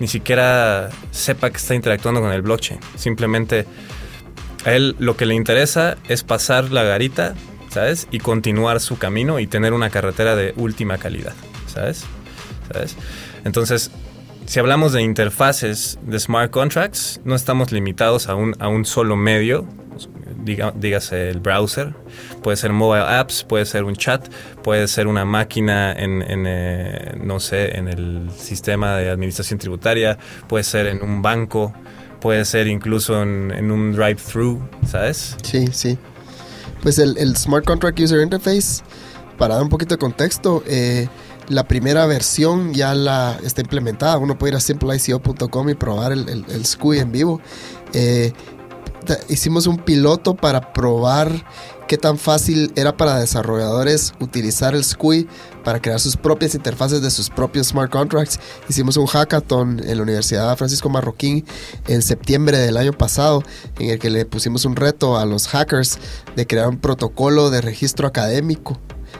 ni 0.00 0.08
siquiera 0.08 0.90
sepa 1.10 1.50
que 1.50 1.56
está 1.56 1.74
interactuando 1.74 2.20
con 2.20 2.32
el 2.32 2.42
blockchain. 2.42 2.80
Simplemente 2.96 3.66
a 4.64 4.72
él 4.72 4.96
lo 4.98 5.16
que 5.16 5.26
le 5.26 5.34
interesa 5.34 5.96
es 6.08 6.22
pasar 6.22 6.70
la 6.70 6.82
garita, 6.82 7.34
¿sabes? 7.70 8.08
Y 8.10 8.18
continuar 8.18 8.80
su 8.80 8.98
camino 8.98 9.38
y 9.38 9.46
tener 9.46 9.72
una 9.72 9.90
carretera 9.90 10.36
de 10.36 10.54
última 10.56 10.98
calidad, 10.98 11.34
¿sabes? 11.66 12.04
¿Sabes? 12.72 12.96
Entonces, 13.44 13.90
si 14.46 14.58
hablamos 14.60 14.92
de 14.92 15.02
interfaces 15.02 15.98
de 16.02 16.18
smart 16.18 16.50
contracts, 16.50 17.20
no 17.24 17.34
estamos 17.34 17.72
limitados 17.72 18.28
a 18.28 18.34
un, 18.34 18.54
a 18.58 18.68
un 18.68 18.84
solo 18.84 19.16
medio, 19.16 19.66
dígase 20.44 21.30
el 21.30 21.40
browser, 21.40 21.94
puede 22.42 22.56
ser 22.56 22.72
mobile 22.72 23.04
apps, 23.04 23.44
puede 23.44 23.64
ser 23.64 23.84
un 23.84 23.96
chat, 23.96 24.28
puede 24.62 24.88
ser 24.88 25.06
una 25.06 25.24
máquina 25.24 25.92
en, 25.92 26.22
eh, 26.28 27.14
no 27.22 27.40
sé, 27.40 27.76
en 27.76 27.88
el 27.88 28.30
sistema 28.36 28.96
de 28.96 29.10
administración 29.10 29.58
tributaria, 29.58 30.18
puede 30.48 30.64
ser 30.64 30.86
en 30.86 31.02
un 31.02 31.22
banco, 31.22 31.72
puede 32.20 32.44
ser 32.44 32.66
incluso 32.66 33.22
en, 33.22 33.70
un 33.70 33.92
drive-thru, 33.92 34.60
¿sabes? 34.86 35.36
Sí, 35.42 35.66
sí. 35.72 35.98
Pues 36.82 36.98
el, 36.98 37.36
Smart 37.36 37.64
Contract 37.64 37.98
User 37.98 38.20
Interface, 38.20 38.82
para 39.38 39.54
dar 39.54 39.62
un 39.62 39.70
poquito 39.70 39.94
de 39.94 39.98
contexto, 39.98 40.62
eh, 40.66 41.08
la 41.48 41.66
primera 41.68 42.06
versión 42.06 42.72
ya 42.72 42.94
la 42.94 43.38
está 43.42 43.60
implementada. 43.60 44.18
Uno 44.18 44.38
puede 44.38 44.52
ir 44.52 44.56
a 44.56 44.60
simpleico.com 44.60 45.68
y 45.68 45.74
probar 45.74 46.12
el, 46.12 46.28
el, 46.28 46.66
SCUI 46.66 46.98
en 46.98 47.12
vivo. 47.12 47.40
Eh, 47.92 48.32
hicimos 49.28 49.66
un 49.66 49.78
piloto 49.78 50.34
para 50.34 50.72
probar 50.72 51.44
qué 51.86 51.98
tan 51.98 52.16
fácil 52.16 52.72
era 52.76 52.96
para 52.96 53.18
desarrolladores 53.18 54.14
utilizar 54.20 54.74
el 54.74 54.84
SQUI 54.84 55.28
para 55.62 55.80
crear 55.80 56.00
sus 56.00 56.16
propias 56.16 56.54
interfaces 56.54 57.02
de 57.02 57.10
sus 57.10 57.28
propios 57.28 57.68
smart 57.68 57.90
contracts. 57.90 58.40
Hicimos 58.68 58.96
un 58.96 59.06
hackathon 59.06 59.80
en 59.80 59.96
la 59.96 60.02
Universidad 60.02 60.56
Francisco 60.56 60.88
Marroquín 60.88 61.44
en 61.86 62.00
septiembre 62.00 62.58
del 62.58 62.78
año 62.78 62.92
pasado 62.92 63.42
en 63.78 63.90
el 63.90 63.98
que 63.98 64.10
le 64.10 64.24
pusimos 64.24 64.64
un 64.64 64.76
reto 64.76 65.18
a 65.18 65.26
los 65.26 65.48
hackers 65.48 65.98
de 66.36 66.46
crear 66.46 66.68
un 66.68 66.78
protocolo 66.78 67.50
de 67.50 67.60
registro 67.60 68.06
académico 68.06 68.78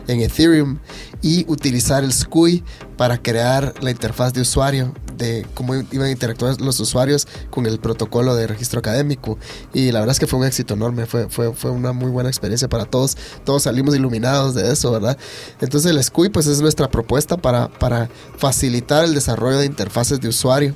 en 0.08 0.20
Ethereum 0.20 0.78
y 1.22 1.44
utilizar 1.48 2.04
el 2.04 2.12
SQUI 2.12 2.62
para 2.96 3.18
crear 3.18 3.74
la 3.80 3.90
interfaz 3.90 4.32
de 4.32 4.42
usuario 4.42 4.92
de 5.16 5.46
cómo 5.54 5.74
iban 5.74 6.08
a 6.08 6.10
interactuar 6.10 6.60
los 6.60 6.80
usuarios 6.80 7.26
con 7.50 7.66
el 7.66 7.78
protocolo 7.78 8.34
de 8.34 8.46
registro 8.46 8.80
académico. 8.80 9.38
Y 9.72 9.92
la 9.92 10.00
verdad 10.00 10.12
es 10.12 10.20
que 10.20 10.26
fue 10.26 10.38
un 10.38 10.46
éxito 10.46 10.74
enorme, 10.74 11.06
fue, 11.06 11.28
fue, 11.28 11.54
fue 11.54 11.70
una 11.70 11.92
muy 11.92 12.10
buena 12.10 12.28
experiencia 12.28 12.68
para 12.68 12.84
todos. 12.84 13.16
Todos 13.44 13.64
salimos 13.64 13.94
iluminados 13.94 14.54
de 14.54 14.72
eso, 14.72 14.90
¿verdad? 14.90 15.16
Entonces 15.60 15.90
el 15.90 16.02
SQUI 16.02 16.30
pues 16.30 16.46
es 16.46 16.60
nuestra 16.60 16.90
propuesta 16.90 17.36
para, 17.36 17.68
para 17.68 18.08
facilitar 18.36 19.04
el 19.04 19.14
desarrollo 19.14 19.58
de 19.58 19.66
interfaces 19.66 20.20
de 20.20 20.28
usuario 20.28 20.74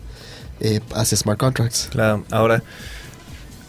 eh, 0.61 0.81
hacia 0.95 1.17
smart 1.17 1.39
contracts. 1.39 1.89
Claro, 1.91 2.25
ahora 2.31 2.63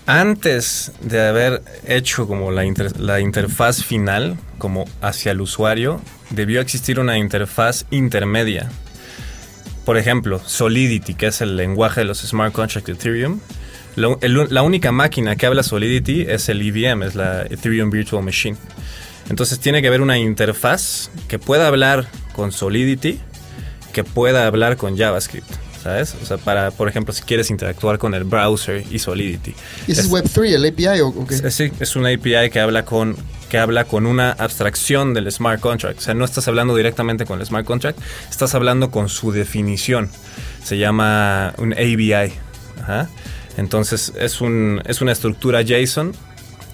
antes 0.10 0.92
de 1.02 1.28
haber 1.28 1.62
hecho 1.86 2.28
como 2.28 2.52
la, 2.52 2.64
la, 2.98 3.20
interfaz 3.20 3.84
final, 3.84 4.38
como 4.58 4.86
hacia 5.02 5.32
el 5.32 5.42
usuario, 5.42 6.02
debió 6.32 6.62
existir 6.62 7.00
una 7.00 7.18
interfaz 7.18 7.86
intermedia 7.92 8.70
por 9.90 9.98
ejemplo, 9.98 10.40
Solidity, 10.46 11.16
que 11.16 11.26
es 11.26 11.42
el 11.42 11.58
lenguaje 11.58 12.02
de 12.02 12.06
los 12.06 12.20
smart 12.20 12.54
contracts 12.54 12.86
de 12.86 12.94
Ethereum, 12.94 13.40
la 13.96 14.62
única 14.62 14.92
máquina 14.92 15.36
que 15.36 15.48
habla 15.48 15.64
Solidity 15.64 16.28
es 16.30 16.48
el 16.48 16.62
EVM, 16.62 17.02
es 17.02 17.16
la 17.16 17.42
Ethereum 17.50 17.90
Virtual 17.90 18.24
Machine. 18.24 18.56
Entonces 19.32 19.60
tiene 19.60 19.82
que 19.82 19.88
haber 19.88 20.02
una 20.02 20.20
interfaz 20.20 21.10
que 21.28 21.40
pueda 21.40 21.66
hablar 21.66 22.06
con 22.34 22.52
Solidity 22.52 23.20
que 23.92 24.04
pueda 24.04 24.46
hablar 24.46 24.78
con 24.78 24.96
JavaScript. 24.96 25.50
¿Sabes? 25.84 26.16
O 26.22 26.26
sea, 26.26 26.38
para, 26.38 26.72
por 26.72 26.90
ejemplo, 26.90 27.14
si 27.14 27.24
quieres 27.24 27.50
interactuar 27.50 27.98
con 27.98 28.14
el 28.14 28.26
browser 28.26 28.84
y 28.92 29.00
Solidity. 29.00 29.56
¿Y 29.88 29.94
ese 29.94 30.02
es, 30.02 30.12
Web3, 30.12 30.56
el 30.56 30.66
API 30.66 31.00
o 31.02 31.26
qué? 31.26 31.52
Sí, 31.52 31.72
es 31.80 31.96
una 31.96 32.10
API 32.10 32.50
que 32.52 32.60
habla 32.60 32.84
con 32.84 33.16
que 33.50 33.58
habla 33.58 33.86
con 33.86 34.06
una 34.06 34.32
abstracción 34.32 35.14
del 35.14 35.30
smart 35.32 35.60
contract. 35.60 35.98
O 35.98 36.02
sea, 36.02 36.14
no 36.14 36.24
estás 36.24 36.48
hablando 36.48 36.76
directamente 36.76 37.26
con 37.26 37.40
el 37.40 37.46
smart 37.46 37.66
contract, 37.66 38.00
estás 38.30 38.56
hablando 38.56 38.92
con 38.92 39.10
su 39.10 39.32
definición. 39.32 40.10
Se 40.64 40.78
llama 40.78 41.54
un 41.58 41.74
ABI. 41.74 42.32
Entonces, 43.58 44.14
es, 44.18 44.40
un, 44.40 44.82
es 44.86 45.02
una 45.02 45.12
estructura 45.12 45.64
JSON 45.64 46.14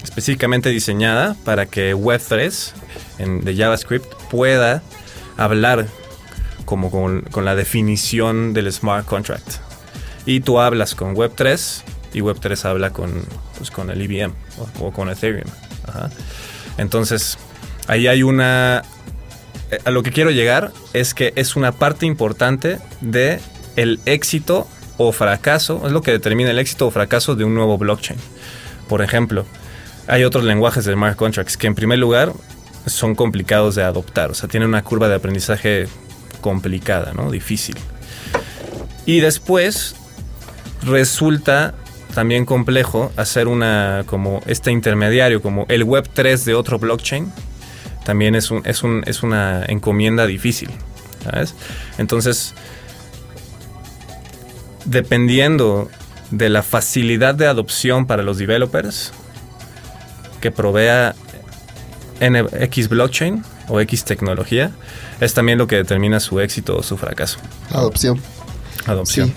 específicamente 0.04 0.70
diseñada 0.70 1.36
para 1.46 1.66
que 1.66 1.96
Web3 1.96 2.74
de 3.44 3.56
JavaScript 3.56 4.06
pueda 4.30 4.84
hablar 5.38 5.88
como 6.66 6.92
con, 6.92 7.24
la 7.44 7.56
definición 7.56 8.54
del 8.54 8.72
smart 8.72 9.06
contract. 9.06 9.58
Y 10.26 10.40
tú 10.40 10.60
hablas 10.60 10.96
con 10.96 11.16
Web3 11.16 11.84
y 12.14 12.20
Web3 12.20 12.66
habla 12.66 12.92
con, 12.92 13.24
pues, 13.58 13.72
con 13.72 13.90
el 13.90 14.02
IBM 14.02 14.34
o, 14.80 14.92
con 14.92 15.10
Ethereum. 15.10 15.50
Entonces, 16.78 17.38
ahí 17.88 18.08
hay 18.08 18.24
una... 18.24 18.84
Eh, 19.72 19.80
a 19.86 19.92
lo 19.92 20.04
que 20.04 20.12
quiero 20.12 20.32
llegar 20.32 20.72
es 20.94 21.14
que 21.14 21.34
es 21.36 21.56
una 21.56 21.72
parte 21.72 22.06
importante 22.06 22.80
de 23.02 23.40
el 23.76 24.00
éxito 24.06 24.68
o 24.98 25.12
fracaso, 25.12 25.84
es 25.86 25.92
lo 25.92 26.02
que 26.02 26.12
determina 26.12 26.52
el 26.52 26.60
éxito 26.60 26.88
o 26.88 26.92
fracaso 26.92 27.36
de 27.36 27.44
un 27.44 27.54
nuevo 27.54 27.78
blockchain. 27.78 28.20
Por 28.88 29.02
ejemplo, 29.02 29.46
hay 30.08 30.24
otros 30.24 30.44
lenguajes 30.44 30.86
de 30.86 30.94
smart 30.94 31.18
contracts 31.18 31.58
que 31.58 31.68
en 31.68 31.76
primer 31.76 32.00
lugar 32.00 32.34
son 32.86 33.16
complicados 33.16 33.76
de 33.76 33.84
adoptar, 33.84 34.32
o 34.32 34.34
sea, 34.34 34.48
tienen 34.48 34.70
una 34.70 34.84
curva 34.84 35.08
de 35.08 35.16
aprendizaje 35.16 35.88
complicada, 36.46 37.12
¿no? 37.16 37.32
Difícil. 37.32 37.76
Y 39.08 39.20
después 39.20 39.96
resulta 40.84 41.74
también 42.14 42.46
complejo 42.46 43.12
hacer 43.18 43.48
una 43.48 44.04
como 44.06 44.42
este 44.46 44.70
intermediario, 44.70 45.42
como 45.42 45.66
el 45.70 45.84
Web 45.84 46.08
3 46.14 46.46
de 46.46 46.54
otro 46.54 46.78
blockchain. 46.78 47.34
También 48.04 48.36
es, 48.36 48.52
un, 48.52 48.62
es, 48.64 48.84
un, 48.84 49.04
es 49.08 49.24
una 49.24 49.66
encomienda 49.66 50.28
difícil. 50.28 50.70
Entonces, 51.98 52.54
dependiendo 54.86 55.90
de 56.30 56.50
la 56.50 56.62
facilidad 56.62 57.34
de 57.34 57.48
adopción 57.48 58.06
para 58.06 58.22
los 58.22 58.38
developers 58.38 59.14
que 60.42 60.52
provea 60.52 61.16
X 62.20 62.88
blockchain 62.88 63.44
o 63.68 63.80
X 63.82 64.06
tecnología, 64.06 64.72
es 65.20 65.34
también 65.34 65.58
lo 65.58 65.68
que 65.68 65.76
determina 65.76 66.20
su 66.20 66.40
éxito 66.40 66.78
o 66.78 66.84
su 66.84 66.98
fracaso. 66.98 67.40
Adopción. 67.72 68.20
Adopción. 68.86 69.34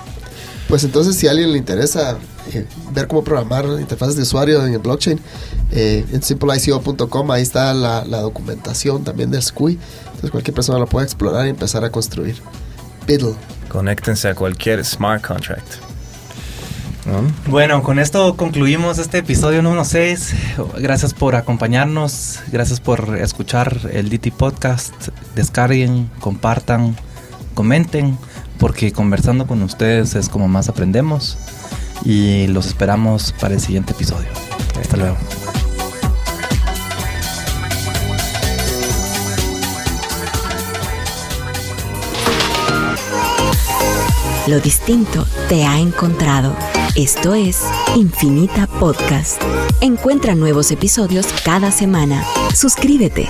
Pues 0.68 0.84
entonces 0.84 1.16
si 1.16 1.26
a 1.26 1.30
alguien 1.30 1.52
le 1.52 1.58
interesa 1.58 2.18
eh, 2.52 2.66
ver 2.92 3.08
cómo 3.08 3.24
programar 3.24 3.64
interfaces 3.80 4.16
de 4.16 4.22
usuario 4.22 4.64
en 4.64 4.74
el 4.74 4.78
blockchain, 4.78 5.18
eh, 5.72 6.04
en 6.12 6.22
simpleico.com 6.22 7.30
ahí 7.30 7.42
está 7.42 7.72
la, 7.72 8.02
documentación 8.04 9.02
también 9.02 9.30
del 9.30 9.42
SQUI. 9.42 9.78
Entonces 10.06 10.30
cualquier 10.30 10.54
persona 10.54 10.78
lo 10.78 10.86
puede 10.86 11.06
explorar 11.06 11.46
y 11.46 11.50
empezar 11.50 11.84
a 11.84 11.90
construir. 11.90 12.36
Biddle. 13.06 13.34
Conéctense 13.68 14.28
a 14.28 14.34
cualquier 14.34 14.84
smart 14.84 15.26
contract. 15.26 15.87
Bueno, 17.46 17.82
con 17.82 17.98
esto 17.98 18.36
concluimos 18.36 18.98
este 18.98 19.18
episodio 19.18 19.62
número 19.62 19.84
6. 19.84 20.34
Gracias 20.78 21.14
por 21.14 21.36
acompañarnos, 21.36 22.40
gracias 22.52 22.80
por 22.80 23.16
escuchar 23.18 23.78
el 23.92 24.10
DT 24.10 24.32
Podcast. 24.32 25.08
Descarguen, 25.34 26.10
compartan, 26.20 26.96
comenten, 27.54 28.18
porque 28.58 28.92
conversando 28.92 29.46
con 29.46 29.62
ustedes 29.62 30.14
es 30.14 30.28
como 30.28 30.48
más 30.48 30.68
aprendemos. 30.68 31.38
Y 32.04 32.46
los 32.48 32.66
esperamos 32.66 33.34
para 33.40 33.54
el 33.54 33.60
siguiente 33.60 33.92
episodio. 33.92 34.28
Hasta 34.80 34.96
luego. 34.96 35.16
Lo 44.46 44.60
distinto 44.60 45.26
te 45.48 45.66
ha 45.66 45.78
encontrado. 45.78 46.56
Esto 46.98 47.32
es 47.32 47.62
Infinita 47.94 48.66
Podcast. 48.66 49.40
Encuentra 49.80 50.34
nuevos 50.34 50.72
episodios 50.72 51.28
cada 51.44 51.70
semana. 51.70 52.24
Suscríbete. 52.52 53.28